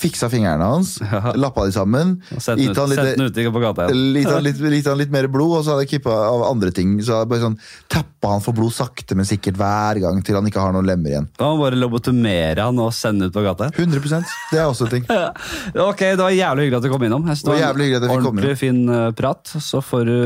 Fiksa 0.00 0.28
fingrene 0.32 0.68
hans, 0.74 0.96
Ja. 1.10 1.32
Lappa 1.50 1.66
de 1.66 1.74
sammen. 1.74 2.16
Sett 2.38 2.54
den 2.56 2.64
gitt 2.64 2.72
ut, 2.72 2.80
han 2.80 2.90
litt- 2.94 3.36
ut 3.36 3.52
på 3.52 3.60
gata 3.62 3.86
igjen. 3.88 4.12
Litt, 4.14 4.28
han 4.30 4.42
litt, 4.48 4.60
litt, 4.62 4.86
han 4.86 4.98
litt 4.98 5.10
mer 5.12 5.26
blod, 5.28 5.58
og 5.58 5.64
så 5.66 5.74
hadde 5.74 5.84
jeg 5.84 5.98
kippa 5.98 6.14
av 6.30 6.46
andre 6.48 6.70
ting. 6.74 6.96
Så 7.04 7.18
bare 7.28 7.42
sånn 7.42 7.58
tappa 7.90 8.32
han 8.36 8.44
for 8.44 8.56
blod 8.56 8.72
sakte, 8.74 9.16
men 9.18 9.28
sikkert 9.28 9.58
hver 9.60 10.00
gang 10.02 10.22
til 10.24 10.38
han 10.38 10.46
ikke 10.48 10.62
har 10.62 10.72
noen 10.76 10.86
lemmer 10.88 11.10
igjen. 11.14 11.28
Da 11.36 11.50
må 11.50 11.58
man 11.58 11.64
bare 11.66 11.80
lobotomere 11.80 12.68
han 12.70 12.78
og 12.82 12.94
sende 12.96 13.28
ut 13.28 13.34
på 13.36 13.42
gata. 13.44 13.70
100% 13.74 14.34
Det 14.52 14.60
er 14.60 14.66
også 14.70 14.88
en 14.88 14.94
ting. 14.96 15.06
Ok, 15.90 16.00
Det 16.00 16.22
var 16.22 16.32
jævlig 16.34 16.66
hyggelig 16.68 16.80
at 16.80 16.86
du 16.86 16.90
kom 16.92 17.04
innom. 17.06 17.26
Det 17.26 17.46
var 17.48 17.60
jævlig 17.60 17.90
hyggelig 17.90 18.00
at 18.00 18.06
jeg 18.06 18.10
fikk 18.10 18.24
komme 18.24 18.40
Ordentlig 18.40 18.56
fin 18.60 18.80
eh, 18.88 19.10
prat. 19.18 19.54
Så 19.60 19.82
får 19.84 20.08
du 20.08 20.16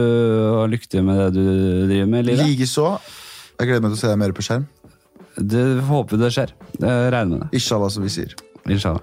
ha 0.60 0.64
lykke 0.70 0.90
til 0.90 1.04
med 1.06 1.20
det 1.24 1.32
du 1.34 1.86
driver 1.90 2.08
med. 2.10 2.32
Likeså. 2.44 2.88
Jeg 3.60 3.70
gleder 3.70 3.84
meg 3.84 3.94
til 3.94 3.98
å 3.98 4.02
se 4.02 4.10
deg 4.10 4.20
mer 4.20 4.34
på 4.36 4.44
skjerm. 4.44 4.64
Det 5.34 5.64
håper 5.88 6.20
det 6.20 6.30
skjer. 6.34 6.52
Jeg 6.78 7.12
regner 7.14 7.30
med 7.32 7.44
det. 7.44 7.48
Inshallah, 7.58 7.90
som 7.90 8.04
vi 8.06 8.12
sier. 8.14 8.34
Inshallah. 8.70 9.02